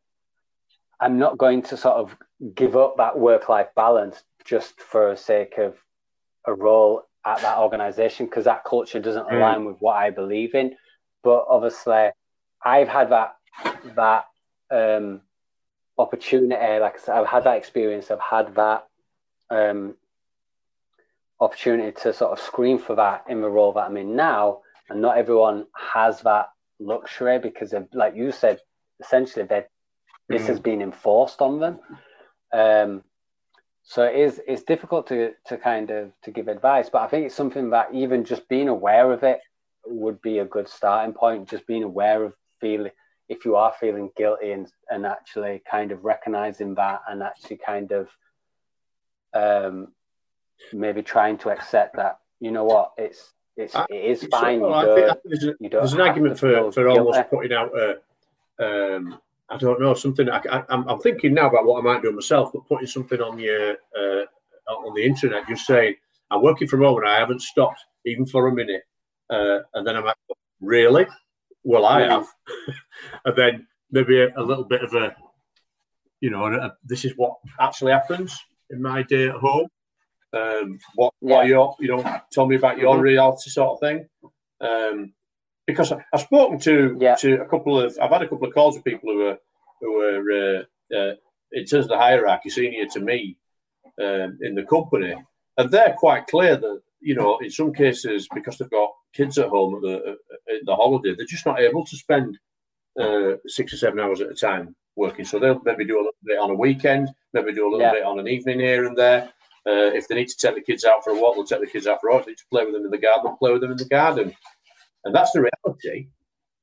I'm 0.99 1.19
not 1.19 1.37
going 1.37 1.61
to 1.63 1.77
sort 1.77 1.95
of 1.97 2.15
give 2.55 2.75
up 2.75 2.97
that 2.97 3.17
work 3.17 3.49
life 3.49 3.67
balance 3.75 4.23
just 4.45 4.79
for 4.81 5.11
the 5.11 5.17
sake 5.17 5.57
of 5.57 5.75
a 6.45 6.53
role 6.53 7.03
at 7.25 7.39
that 7.41 7.59
organization 7.59 8.25
because 8.25 8.45
that 8.45 8.63
culture 8.63 8.99
doesn't 8.99 9.27
Mm. 9.27 9.37
align 9.37 9.65
with 9.65 9.77
what 9.79 9.95
I 9.95 10.09
believe 10.09 10.55
in. 10.55 10.75
But 11.23 11.45
obviously, 11.47 12.09
I've 12.63 12.87
had 12.87 13.09
that 13.11 13.35
that 13.95 14.25
um, 14.71 15.21
opportunity. 15.97 16.79
Like 16.79 16.95
I 16.95 16.97
said, 16.97 17.15
I've 17.15 17.27
had 17.27 17.43
that 17.43 17.57
experience. 17.57 18.09
I've 18.09 18.19
had 18.19 18.55
that 18.55 18.87
um, 19.49 19.95
opportunity 21.39 21.91
to 22.01 22.13
sort 22.13 22.31
of 22.31 22.39
screen 22.39 22.77
for 22.77 22.95
that 22.95 23.25
in 23.27 23.41
the 23.41 23.49
role 23.49 23.73
that 23.73 23.85
I'm 23.85 23.97
in 23.97 24.15
now. 24.15 24.61
And 24.89 25.01
not 25.01 25.17
everyone 25.17 25.67
has 25.75 26.21
that 26.21 26.49
luxury 26.79 27.39
because, 27.39 27.73
of, 27.73 27.87
like 27.93 28.15
you 28.15 28.31
said, 28.31 28.59
essentially 28.99 29.45
they 29.45 29.65
this 30.29 30.43
Mm. 30.43 30.47
has 30.47 30.59
been 30.59 30.81
enforced 30.81 31.41
on 31.41 31.59
them. 31.59 31.79
Um, 32.53 33.03
so 33.83 34.03
it 34.03 34.15
is 34.15 34.41
it's 34.47 34.63
difficult 34.63 35.07
to 35.07 35.33
to 35.47 35.57
kind 35.57 35.89
of 35.91 36.11
to 36.23 36.31
give 36.31 36.47
advice, 36.47 36.89
but 36.89 37.01
I 37.01 37.07
think 37.07 37.25
it's 37.25 37.35
something 37.35 37.69
that 37.71 37.93
even 37.93 38.23
just 38.23 38.47
being 38.47 38.67
aware 38.67 39.11
of 39.11 39.23
it 39.23 39.39
would 39.85 40.21
be 40.21 40.39
a 40.39 40.45
good 40.45 40.67
starting 40.67 41.13
point. 41.13 41.49
Just 41.49 41.67
being 41.67 41.83
aware 41.83 42.23
of 42.23 42.33
feeling 42.59 42.91
if 43.27 43.45
you 43.45 43.55
are 43.55 43.73
feeling 43.79 44.11
guilty 44.15 44.51
and 44.51 44.71
and 44.89 45.05
actually 45.05 45.61
kind 45.69 45.91
of 45.91 46.03
recognizing 46.03 46.75
that 46.75 47.01
and 47.09 47.23
actually 47.23 47.57
kind 47.57 47.91
of 47.91 48.09
um 49.33 49.87
maybe 50.73 51.01
trying 51.01 51.37
to 51.37 51.49
accept 51.49 51.95
that 51.95 52.19
you 52.39 52.51
know 52.51 52.65
what 52.65 52.91
it's 52.97 53.33
it's 53.57 53.75
I- 53.75 53.87
it 53.89 54.05
is 54.05 54.23
fine. 54.25 54.59
You 54.59 54.67
I 54.67 54.83
think, 54.83 55.07
don't, 55.07 55.19
there's, 55.25 55.43
a, 55.43 55.55
you 55.59 55.69
don't 55.69 55.81
there's 55.81 55.93
an 55.93 56.01
argument 56.01 56.39
for, 56.39 56.71
for 56.71 56.87
almost 56.87 57.29
putting 57.29 57.53
out 57.53 57.71
a 57.75 57.97
um, 58.59 59.19
I 59.51 59.57
don't 59.57 59.81
know 59.81 59.93
something. 59.93 60.29
I, 60.29 60.63
am 60.69 60.99
thinking 60.99 61.33
now 61.33 61.49
about 61.49 61.65
what 61.65 61.79
I 61.79 61.81
might 61.83 62.01
do 62.01 62.11
myself, 62.13 62.51
but 62.53 62.67
putting 62.67 62.87
something 62.87 63.19
on 63.19 63.37
your 63.37 63.71
uh, 63.71 64.23
on 64.71 64.95
the 64.95 65.03
internet, 65.03 65.47
just 65.47 65.65
saying 65.65 65.95
I'm 66.29 66.41
working 66.41 66.69
from 66.69 66.81
home 66.81 66.99
and 66.99 67.09
I 67.09 67.19
haven't 67.19 67.41
stopped 67.41 67.83
even 68.05 68.25
for 68.25 68.47
a 68.47 68.53
minute, 68.53 68.83
uh, 69.29 69.59
and 69.73 69.85
then 69.85 69.97
I'm 69.97 70.05
like, 70.05 70.15
really? 70.61 71.05
Well, 71.63 71.85
I 71.85 72.01
have, 72.01 72.25
and 73.25 73.35
then 73.35 73.67
maybe 73.91 74.21
a, 74.21 74.29
a, 74.37 74.41
little 74.41 74.63
bit 74.63 74.83
of 74.83 74.93
a, 74.93 75.15
you 76.21 76.29
know, 76.29 76.45
a, 76.45 76.75
this 76.85 77.03
is 77.03 77.13
what 77.17 77.35
actually 77.59 77.91
happens 77.91 78.39
in 78.69 78.81
my 78.81 79.03
day 79.03 79.27
at 79.27 79.35
home. 79.35 79.67
Um, 80.33 80.79
what, 80.95 81.13
yeah. 81.21 81.35
what 81.35 81.47
your, 81.47 81.75
you 81.79 81.89
know, 81.89 82.21
tell 82.31 82.47
me 82.47 82.55
about 82.55 82.77
your 82.77 82.95
mm-hmm. 82.95 83.03
reality 83.03 83.49
sort 83.49 83.73
of 83.73 83.79
thing. 83.81 84.09
Um, 84.61 85.13
because 85.67 85.91
I've 85.91 86.21
spoken 86.21 86.59
to 86.59 86.97
yeah. 86.99 87.15
to 87.15 87.41
a 87.41 87.45
couple 87.47 87.79
of, 87.79 87.97
I've 88.01 88.11
had 88.11 88.23
a 88.23 88.27
couple 88.27 88.47
of 88.47 88.53
calls 88.53 88.75
with 88.75 88.83
people 88.83 89.11
who 89.11 89.27
are 89.27 89.37
who 89.79 90.01
are 90.01 90.31
uh, 90.31 90.95
uh, 90.95 91.15
in 91.51 91.65
terms 91.65 91.85
of 91.85 91.89
the 91.89 91.97
hierarchy, 91.97 92.49
senior 92.49 92.85
to 92.87 92.99
me 92.99 93.37
um, 94.01 94.37
in 94.41 94.55
the 94.55 94.63
company, 94.63 95.15
and 95.57 95.71
they're 95.71 95.95
quite 95.97 96.27
clear 96.27 96.55
that 96.55 96.81
you 96.99 97.15
know 97.15 97.39
in 97.39 97.49
some 97.49 97.73
cases 97.73 98.27
because 98.33 98.57
they've 98.57 98.69
got 98.69 98.91
kids 99.13 99.37
at 99.37 99.49
home 99.49 99.75
at 99.75 99.81
the 99.81 100.17
at 100.49 100.65
the 100.65 100.75
holiday, 100.75 101.13
they're 101.15 101.25
just 101.25 101.45
not 101.45 101.59
able 101.59 101.85
to 101.85 101.97
spend 101.97 102.37
uh, 102.99 103.33
six 103.47 103.73
or 103.73 103.77
seven 103.77 103.99
hours 103.99 104.21
at 104.21 104.31
a 104.31 104.35
time 104.35 104.75
working. 104.95 105.25
So 105.25 105.39
they'll 105.39 105.61
maybe 105.63 105.85
do 105.85 105.97
a 105.97 106.03
little 106.03 106.13
bit 106.23 106.39
on 106.39 106.51
a 106.51 106.55
weekend, 106.55 107.09
maybe 107.33 107.53
do 107.53 107.67
a 107.67 107.69
little 107.69 107.81
yeah. 107.81 107.93
bit 107.93 108.03
on 108.03 108.19
an 108.19 108.27
evening 108.27 108.59
here 108.59 108.85
and 108.85 108.97
there. 108.97 109.29
Uh, 109.67 109.93
if 109.93 110.07
they 110.07 110.15
need 110.15 110.27
to 110.27 110.37
take 110.37 110.55
the 110.55 110.61
kids 110.61 110.85
out 110.85 111.03
for 111.03 111.11
a 111.11 111.19
walk, 111.19 111.35
they'll 111.35 111.45
take 111.45 111.59
the 111.59 111.67
kids 111.67 111.85
out 111.85 111.99
for 112.01 112.09
a 112.09 112.13
walk. 112.13 112.21
If 112.21 112.25
they 112.25 112.31
need 112.31 112.37
to 112.37 112.45
play 112.49 112.65
with 112.65 112.73
them 112.73 112.85
in 112.85 112.91
the 112.91 112.97
garden, 112.97 113.25
they'll 113.25 113.37
play 113.37 113.51
with 113.51 113.61
them 113.61 113.71
in 113.71 113.77
the 113.77 113.85
garden. 113.85 114.35
And 115.03 115.13
that's 115.15 115.31
the 115.31 115.49
reality 115.65 116.07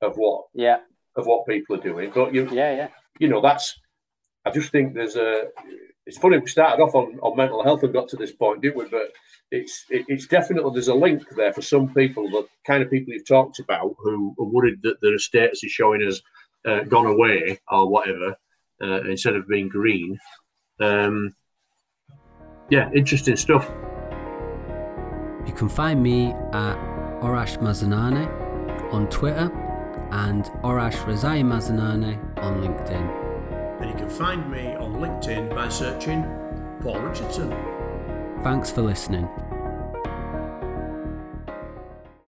of 0.03 0.17
what 0.17 0.45
yeah 0.55 0.79
of 1.17 1.27
what 1.27 1.47
people 1.47 1.77
are 1.77 1.83
doing. 1.83 2.11
But 2.15 2.35
you 2.35 2.49
yeah 2.53 2.75
yeah 2.75 2.89
you 3.19 3.29
know 3.29 3.41
that's 3.41 3.79
I 4.45 4.51
just 4.51 4.71
think 4.71 4.95
there's 4.95 5.17
a 5.17 5.45
it's 6.07 6.17
funny 6.17 6.39
we 6.39 6.47
started 6.47 6.83
off 6.83 6.95
on, 6.95 7.19
on 7.21 7.37
mental 7.37 7.63
health 7.63 7.83
and 7.83 7.93
got 7.93 8.09
to 8.09 8.17
this 8.17 8.33
point, 8.33 8.63
didn't 8.63 8.79
we? 8.79 8.87
But 8.87 9.13
it's 9.51 9.85
it, 9.91 10.07
it's 10.09 10.27
definitely 10.27 10.71
there's 10.73 10.89
a 10.89 10.95
link 10.95 11.23
there 11.37 11.53
for 11.53 11.63
some 11.63 11.93
people, 11.93 12.29
the 12.31 12.47
kind 12.67 12.83
of 12.83 12.91
people 12.91 13.13
you've 13.13 13.27
talked 13.27 13.59
about 13.59 13.95
who 13.99 14.35
are 14.39 14.45
worried 14.45 14.81
that 14.83 15.01
their 15.03 15.19
status 15.19 15.63
is 15.63 15.71
showing 15.71 16.03
as 16.03 16.23
uh, 16.67 16.81
gone 16.85 17.07
away 17.07 17.59
or 17.71 17.91
whatever 17.91 18.37
uh, 18.83 19.03
instead 19.03 19.37
of 19.37 19.49
being 19.49 19.69
green. 19.69 20.19
Um, 20.81 21.35
yeah, 22.71 22.91
interesting 22.95 23.37
stuff. 23.37 23.71
You 25.47 25.55
can 25.55 25.69
find 25.69 26.03
me 26.03 26.33
at 26.53 26.77
Arash 27.21 27.59
Mazanane 27.59 28.27
on 28.93 29.09
Twitter 29.09 29.51
and 30.13 30.45
Arash 30.63 30.97
Razai 31.05 31.43
Mazanane 31.43 32.17
on 32.39 32.63
LinkedIn. 32.63 33.81
And 33.81 33.91
you 33.91 33.97
can 33.97 34.09
find 34.09 34.51
me 34.51 34.75
on 34.77 34.95
LinkedIn 34.95 35.55
by 35.55 35.69
searching 35.69 36.23
Paul 36.81 37.01
Richardson. 37.01 37.51
Thanks 38.43 38.71
for 38.71 38.83
listening. 38.83 39.29